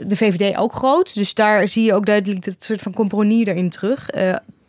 de 0.06 0.16
VVD 0.16 0.56
ook 0.56 0.74
groot. 0.74 1.14
Dus 1.14 1.34
daar 1.34 1.68
zie 1.68 1.84
je 1.84 1.94
ook 1.94 2.06
duidelijk 2.06 2.44
dat 2.44 2.56
soort 2.58 2.80
van 2.80 2.92
compromis 2.92 3.46
erin 3.46 3.70
terug 3.70 4.10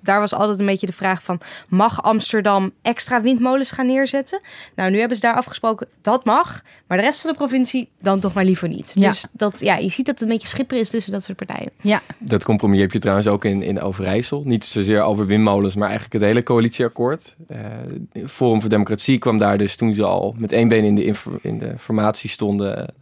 daar 0.08 0.20
was 0.20 0.34
altijd 0.34 0.60
een 0.60 0.66
beetje 0.66 0.86
de 0.86 0.93
vraag 0.93 1.24
van... 1.24 1.39
mag 1.68 2.03
Amsterdam 2.03 2.72
extra 2.82 3.22
windmolens 3.22 3.72
gaan 3.72 3.86
neerzetten? 3.86 4.41
Nou, 4.76 4.91
nu 4.91 4.99
hebben 4.99 5.18
ze 5.18 5.24
daar 5.24 5.36
afgesproken, 5.36 5.88
dat 6.01 6.26
mag. 6.26 6.62
Maar 6.88 6.97
de 6.97 7.03
rest 7.03 7.22
van 7.22 7.32
de 7.32 7.38
provincie 7.38 7.89
dan 8.01 8.20
toch 8.20 8.34
maar 8.34 8.45
liever 8.45 8.68
niet. 8.68 8.91
Ja. 8.95 9.10
Dus 9.10 9.26
dat, 9.32 9.60
ja, 9.60 9.76
je 9.76 9.89
ziet 9.89 10.05
dat 10.05 10.16
het 10.16 10.24
een 10.24 10.34
beetje 10.34 10.47
schipper 10.47 10.78
is 10.78 10.89
tussen 10.89 11.12
dat 11.12 11.24
soort 11.24 11.38
partijen. 11.38 11.72
Ja. 11.82 12.01
Dat 12.18 12.43
compromis 12.43 12.80
heb 12.80 12.91
je 12.91 12.99
trouwens 12.99 13.28
ook 13.28 13.45
in, 13.45 13.62
in 13.62 13.82
Overijssel. 13.82 14.41
Niet 14.45 14.66
zozeer 14.66 15.01
over 15.01 15.26
windmolens, 15.26 15.76
maar 15.76 15.89
eigenlijk 15.89 16.14
het 16.14 16.24
hele 16.32 16.43
coalitieakkoord. 16.43 17.36
Uh, 17.47 18.28
Forum 18.28 18.62
voor 18.62 18.70
Democratie 18.70 19.18
kwam 19.18 19.38
daar 19.38 19.58
dus 19.58 19.76
toen 19.76 19.93
ze 19.93 20.03
al 20.03 20.36
met 20.38 20.51
één 20.51 20.68
been 20.68 20.84
in 20.84 20.95
de, 20.95 21.14
in 21.41 21.58
de 21.58 21.78
formatie 21.78 22.30
stonden... 22.30 22.93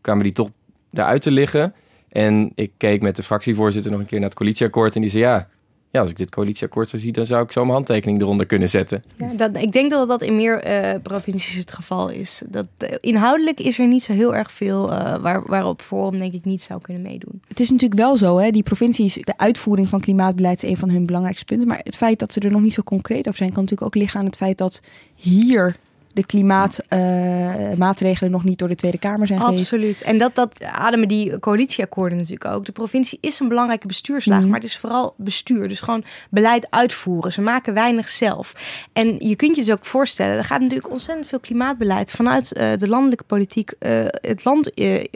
kwamen 0.00 0.24
die 0.24 0.32
toch 0.32 0.48
daaruit 0.90 1.22
te 1.22 1.30
liggen. 1.30 1.74
En 2.08 2.52
ik 2.54 2.70
keek 2.76 3.02
met 3.02 3.16
de 3.16 3.22
fractievoorzitter 3.22 3.90
nog 3.90 4.00
een 4.00 4.06
keer 4.06 4.18
naar 4.18 4.28
het 4.28 4.38
coalitieakkoord... 4.38 4.94
en 4.94 5.00
die 5.00 5.10
zei 5.10 5.22
ja, 5.22 5.48
ja, 5.96 6.02
als 6.02 6.10
ik 6.10 6.16
dit 6.16 6.30
coalitieakkoord 6.30 6.90
zo 6.90 6.98
zie, 6.98 7.12
dan 7.12 7.26
zou 7.26 7.44
ik 7.44 7.52
zo 7.52 7.60
mijn 7.60 7.72
handtekening 7.72 8.20
eronder 8.20 8.46
kunnen 8.46 8.68
zetten. 8.68 9.02
Ja, 9.16 9.32
dat, 9.36 9.56
ik 9.56 9.72
denk 9.72 9.90
dat 9.90 10.08
dat 10.08 10.22
in 10.22 10.36
meer 10.36 10.66
uh, 10.66 11.00
provincies 11.02 11.54
het 11.54 11.72
geval 11.72 12.08
is. 12.08 12.42
Dat, 12.46 12.66
uh, 12.78 12.88
inhoudelijk 13.00 13.60
is 13.60 13.78
er 13.78 13.86
niet 13.86 14.02
zo 14.02 14.12
heel 14.12 14.34
erg 14.34 14.52
veel 14.52 14.92
uh, 14.92 15.16
waar, 15.16 15.42
waarop 15.46 15.82
Forum 15.82 16.18
denk 16.18 16.32
ik 16.32 16.44
niet 16.44 16.62
zou 16.62 16.80
kunnen 16.80 17.02
meedoen. 17.02 17.40
Het 17.48 17.60
is 17.60 17.70
natuurlijk 17.70 18.00
wel 18.00 18.16
zo, 18.16 18.38
hè, 18.38 18.50
die 18.50 18.62
provincies, 18.62 19.14
de 19.14 19.38
uitvoering 19.38 19.88
van 19.88 20.00
klimaatbeleid 20.00 20.62
is 20.62 20.70
een 20.70 20.76
van 20.76 20.90
hun 20.90 21.06
belangrijkste 21.06 21.44
punten. 21.44 21.68
Maar 21.68 21.80
het 21.82 21.96
feit 21.96 22.18
dat 22.18 22.32
ze 22.32 22.40
er 22.40 22.50
nog 22.50 22.60
niet 22.60 22.74
zo 22.74 22.82
concreet 22.82 23.26
over 23.26 23.38
zijn, 23.38 23.52
kan 23.52 23.62
natuurlijk 23.62 23.94
ook 23.94 24.00
liggen 24.02 24.20
aan 24.20 24.26
het 24.26 24.36
feit 24.36 24.58
dat 24.58 24.82
hier 25.14 25.76
de 26.16 26.26
klimaatmaatregelen 26.26 28.30
uh, 28.30 28.36
nog 28.36 28.44
niet 28.44 28.58
door 28.58 28.68
de 28.68 28.74
Tweede 28.74 28.98
Kamer 28.98 29.26
zijn 29.26 29.38
gegeven. 29.38 29.60
Absoluut. 29.60 30.02
En 30.02 30.18
dat, 30.18 30.34
dat 30.34 30.62
ademen 30.62 31.08
die 31.08 31.38
coalitieakkoorden 31.38 32.18
natuurlijk 32.18 32.54
ook. 32.54 32.64
De 32.64 32.72
provincie 32.72 33.18
is 33.20 33.40
een 33.40 33.48
belangrijke 33.48 33.86
bestuurslaag, 33.86 34.40
mm. 34.40 34.46
maar 34.46 34.60
het 34.60 34.68
is 34.68 34.78
vooral 34.78 35.14
bestuur. 35.16 35.68
Dus 35.68 35.80
gewoon 35.80 36.04
beleid 36.30 36.66
uitvoeren. 36.70 37.32
Ze 37.32 37.40
maken 37.40 37.74
weinig 37.74 38.08
zelf. 38.08 38.52
En 38.92 39.16
je 39.18 39.36
kunt 39.36 39.56
je 39.56 39.64
dus 39.64 39.72
ook 39.72 39.84
voorstellen, 39.84 40.36
er 40.36 40.44
gaat 40.44 40.60
natuurlijk 40.60 40.90
ontzettend 40.90 41.26
veel 41.26 41.40
klimaatbeleid 41.40 42.10
vanuit 42.10 42.56
uh, 42.56 42.76
de 42.76 42.88
landelijke 42.88 43.24
politiek 43.24 43.72
uh, 43.78 44.04
het 44.08 44.44
land 44.44 44.70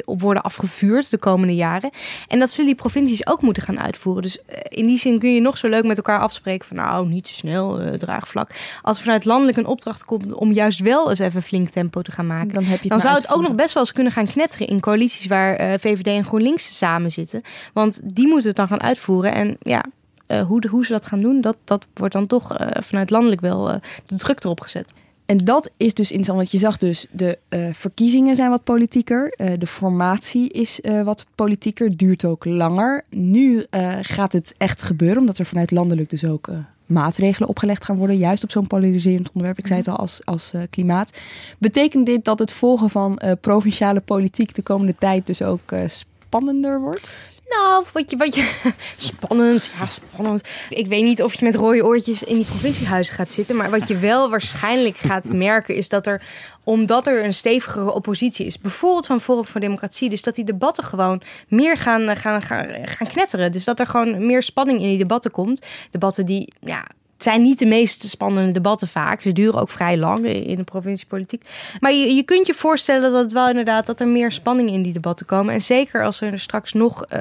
op 0.05 0.21
worden 0.21 0.43
afgevuurd 0.43 1.11
de 1.11 1.19
komende 1.19 1.55
jaren. 1.55 1.91
En 2.29 2.39
dat 2.39 2.51
zullen 2.51 2.67
die 2.67 2.81
provincies 2.81 3.27
ook 3.27 3.43
moeten 3.43 3.63
gaan 3.63 3.81
uitvoeren. 3.81 4.23
Dus 4.23 4.39
in 4.69 4.87
die 4.87 4.99
zin 4.99 5.19
kun 5.19 5.35
je 5.35 5.41
nog 5.41 5.59
zo 5.59 5.69
leuk 5.69 5.85
met 5.85 5.97
elkaar 5.97 6.21
afspreken 6.21 6.67
van 6.67 6.77
nou, 6.77 7.09
niet 7.09 7.25
te 7.25 7.35
snel, 7.35 7.97
draagvlak. 7.99 8.51
Als 8.83 9.01
vanuit 9.01 9.25
landelijk 9.25 9.59
een 9.59 9.67
opdracht 9.67 10.05
komt 10.05 10.33
om 10.33 10.53
juist 10.53 10.81
wel 10.81 10.90
eens 10.91 11.19
even 11.19 11.43
flink 11.43 11.69
tempo 11.69 12.03
te 12.03 12.13
gaan 12.13 12.27
maken. 12.27 12.53
Dan, 12.55 12.65
heb 12.65 12.83
je 12.83 12.89
dan 12.89 13.01
zou 13.01 13.15
het 13.15 13.31
ook 13.31 13.43
nog 13.43 13.55
best 13.55 13.75
wel 13.75 13.83
eens 13.83 13.93
kunnen 13.93 14.13
gaan 14.13 14.27
knetteren 14.27 14.67
in 14.67 14.81
coalities 14.81 15.27
waar 15.27 15.61
uh, 15.61 15.73
VVD 15.79 16.07
en 16.07 16.25
GroenLinks 16.25 16.77
samen 16.79 17.11
zitten. 17.11 17.43
Want 17.73 18.01
die 18.15 18.29
moeten 18.29 18.49
het 18.49 18.57
dan 18.57 18.69
gaan 18.69 18.83
uitvoeren. 18.83 19.35
En 19.35 19.57
ja, 19.59 19.85
uh, 20.29 20.43
hoe, 20.43 20.61
de, 20.61 20.69
hoe 20.69 20.85
ze 20.85 20.93
dat 20.93 21.07
gaan 21.07 21.21
doen, 21.21 21.41
dat, 21.41 21.57
dat 21.65 21.87
wordt 21.95 22.15
dan 22.15 22.27
toch 22.27 22.61
uh, 22.61 22.67
vanuit 22.71 23.11
landelijk 23.11 23.41
wel 23.41 23.81
de 24.07 24.17
druk 24.17 24.45
erop 24.45 24.61
gezet. 24.61 24.93
En 25.31 25.37
dat 25.37 25.71
is 25.77 25.95
dus 25.95 26.11
interessant, 26.11 26.39
want 26.39 26.51
je 26.51 26.59
zag 26.59 26.77
dus 26.77 27.07
de 27.11 27.39
uh, 27.49 27.69
verkiezingen 27.73 28.37
zijn 28.37 28.51
wat 28.51 28.65
politieker. 28.65 29.35
Uh, 29.37 29.53
de 29.59 29.67
formatie 29.67 30.49
is 30.49 30.81
uh, 30.83 31.03
wat 31.03 31.27
politieker, 31.35 31.97
duurt 31.97 32.25
ook 32.25 32.45
langer. 32.45 33.05
Nu 33.11 33.67
gaat 34.01 34.33
het 34.33 34.55
echt 34.59 34.83
gebeuren, 34.83 35.19
omdat 35.19 35.39
er 35.39 35.47
vanuit 35.47 35.71
landelijk 35.71 36.11
dus 36.11 36.25
ook 36.25 36.49
maatregelen 36.91 37.49
opgelegd 37.49 37.85
gaan 37.85 37.97
worden, 37.97 38.17
juist 38.17 38.43
op 38.43 38.51
zo'n 38.51 38.67
polariserend 38.67 39.29
onderwerp. 39.29 39.59
Ik 39.59 39.67
zei 39.67 39.79
het 39.79 39.89
al 39.89 39.97
als, 39.97 40.21
als 40.25 40.53
uh, 40.55 40.63
klimaat. 40.71 41.19
Betekent 41.59 42.07
dit 42.07 42.25
dat 42.25 42.39
het 42.39 42.53
volgen 42.53 42.91
van 42.91 43.21
uh, 43.25 43.33
provinciale 43.41 44.01
politiek 44.01 44.55
de 44.55 44.63
komende 44.63 44.95
tijd 44.99 45.27
dus 45.27 45.43
ook 45.43 45.73
uh, 45.73 45.81
spannender 45.87 46.81
wordt? 46.81 47.09
Nou, 47.51 47.85
wat 47.93 48.11
je, 48.11 48.17
wat 48.17 48.35
je. 48.35 48.71
Spannend, 48.97 49.71
ja, 49.79 49.87
spannend. 49.87 50.49
Ik 50.69 50.87
weet 50.87 51.03
niet 51.03 51.23
of 51.23 51.35
je 51.35 51.45
met 51.45 51.55
rode 51.55 51.85
oortjes 51.85 52.23
in 52.23 52.35
die 52.35 52.45
provinciehuizen 52.45 53.15
gaat 53.15 53.33
zitten. 53.33 53.57
Maar 53.57 53.71
wat 53.71 53.89
je 53.89 53.97
wel 53.97 54.31
waarschijnlijk 54.31 54.97
gaat 54.97 55.33
merken, 55.33 55.75
is 55.75 55.89
dat 55.89 56.07
er, 56.07 56.23
omdat 56.65 57.07
er 57.07 57.25
een 57.25 57.35
stevigere 57.35 57.93
oppositie 57.93 58.47
is, 58.47 58.59
bijvoorbeeld 58.59 59.07
van 59.07 59.21
Forum 59.21 59.45
voor 59.45 59.61
Democratie, 59.61 60.11
dus 60.11 60.23
dat 60.23 60.35
die 60.35 60.45
debatten 60.45 60.85
gewoon 60.85 61.23
meer 61.49 61.77
gaan, 61.77 62.17
gaan, 62.17 62.43
gaan, 62.43 62.69
gaan 62.85 63.07
knetteren. 63.07 63.53
Dus 63.53 63.65
dat 63.65 63.81
er 63.81 63.87
gewoon 63.87 64.27
meer 64.27 64.43
spanning 64.43 64.79
in 64.79 64.89
die 64.89 64.99
debatten 64.99 65.31
komt. 65.31 65.67
Debatten 65.91 66.27
die, 66.27 66.53
ja, 66.61 66.87
het 67.21 67.29
zijn 67.29 67.43
niet 67.43 67.59
de 67.59 67.67
meest 67.67 68.03
spannende 68.03 68.53
debatten 68.53 68.89
vaak. 68.89 69.21
Ze 69.21 69.33
duren 69.33 69.61
ook 69.61 69.71
vrij 69.71 69.99
lang 69.99 70.27
in 70.27 70.57
de 70.57 70.65
provinciepolitiek. 70.65 71.45
Maar 71.81 71.93
je, 71.93 72.15
je 72.15 72.23
kunt 72.23 72.47
je 72.47 72.55
voorstellen 72.55 73.13
dat 73.13 73.23
het 73.23 73.33
wel 73.33 73.49
inderdaad 73.49 73.87
dat 73.87 74.01
er 74.01 74.09
meer 74.09 74.33
spanning 74.33 74.71
in 74.71 74.83
die 74.83 74.93
debatten 74.93 75.27
komen. 75.27 75.55
En 75.55 75.61
zeker 75.61 76.05
als 76.05 76.21
er 76.21 76.39
straks 76.39 76.73
nog 76.73 77.05
uh, 77.13 77.21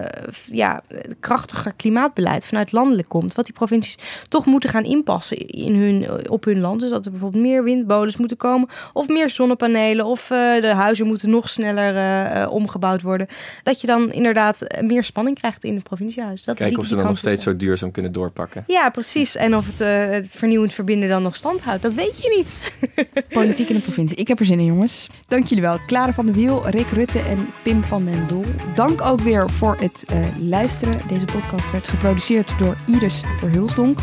ja, 0.51 0.81
krachtiger 1.19 1.73
klimaatbeleid 1.75 2.47
vanuit 2.47 2.71
landelijk 2.71 3.09
komt. 3.09 3.35
Wat 3.35 3.45
die 3.45 3.53
provincies 3.53 3.97
toch 4.29 4.45
moeten 4.45 4.69
gaan 4.69 4.83
inpassen 4.83 5.37
in 5.37 5.75
hun, 5.75 6.29
op 6.29 6.43
hun 6.43 6.59
land. 6.59 6.79
Dus 6.79 6.89
dat 6.89 7.05
er 7.05 7.11
bijvoorbeeld 7.11 7.43
meer 7.43 7.63
windmolens 7.63 8.17
moeten 8.17 8.37
komen. 8.37 8.69
Of 8.93 9.07
meer 9.07 9.29
zonnepanelen. 9.29 10.05
Of 10.05 10.29
uh, 10.29 10.61
de 10.61 10.73
huizen 10.73 11.07
moeten 11.07 11.29
nog 11.29 11.49
sneller 11.49 11.95
uh, 11.95 12.51
omgebouwd 12.51 13.01
worden. 13.01 13.27
Dat 13.63 13.81
je 13.81 13.87
dan 13.87 14.11
inderdaad 14.11 14.81
meer 14.81 15.03
spanning 15.03 15.39
krijgt 15.39 15.63
in 15.63 15.75
het 15.75 15.83
provinciehuis. 15.83 16.43
Dat, 16.43 16.55
Kijken 16.55 16.75
die, 16.75 16.83
of 16.83 16.89
ze 16.89 16.95
dan 16.95 17.05
nog 17.05 17.17
steeds 17.17 17.43
zo 17.43 17.55
duurzaam 17.55 17.91
kunnen 17.91 18.11
doorpakken. 18.11 18.63
Ja, 18.67 18.89
precies. 18.89 19.35
En 19.35 19.55
of 19.55 19.65
het 19.65 19.81
het 19.89 20.35
vernieuwend 20.37 20.73
verbinden 20.73 21.09
dan 21.09 21.23
nog 21.23 21.35
stand 21.35 21.61
houdt. 21.61 21.81
Dat 21.81 21.93
weet 21.93 22.21
je 22.21 22.33
niet. 22.37 22.73
Politiek 23.39 23.69
in 23.69 23.75
de 23.75 23.81
provincie. 23.81 24.17
Ik 24.17 24.27
heb 24.27 24.39
er 24.39 24.45
zin 24.45 24.59
in, 24.59 24.65
jongens. 24.65 25.07
Dank 25.27 25.45
jullie 25.45 25.63
wel. 25.63 25.79
Klare 25.87 26.13
van 26.13 26.25
de 26.25 26.33
Wiel, 26.33 26.69
Rick 26.69 26.89
Rutte 26.89 27.19
en 27.19 27.49
Pim 27.63 27.81
van 27.81 28.05
den 28.05 28.27
Doel. 28.27 28.45
Dank 28.75 29.01
ook 29.01 29.19
weer 29.19 29.49
voor 29.49 29.77
het 29.79 30.03
uh, 30.13 30.25
luisteren. 30.37 31.01
Deze 31.07 31.25
podcast 31.25 31.71
werd 31.71 31.87
geproduceerd 31.87 32.59
door 32.59 32.75
Iris 32.87 33.21
Verhulsdonk. 33.37 33.99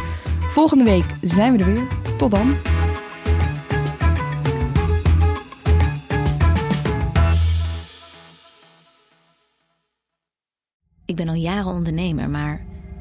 Volgende 0.50 0.84
week 0.84 1.04
zijn 1.22 1.52
we 1.52 1.58
er 1.58 1.72
weer. 1.72 1.86
Tot 2.18 2.30
dan. 2.30 2.56
Ik 11.04 11.16
ben 11.16 11.28
al 11.28 11.34
jaren 11.34 11.72
ondernemer, 11.72 12.28
maar 12.30 12.64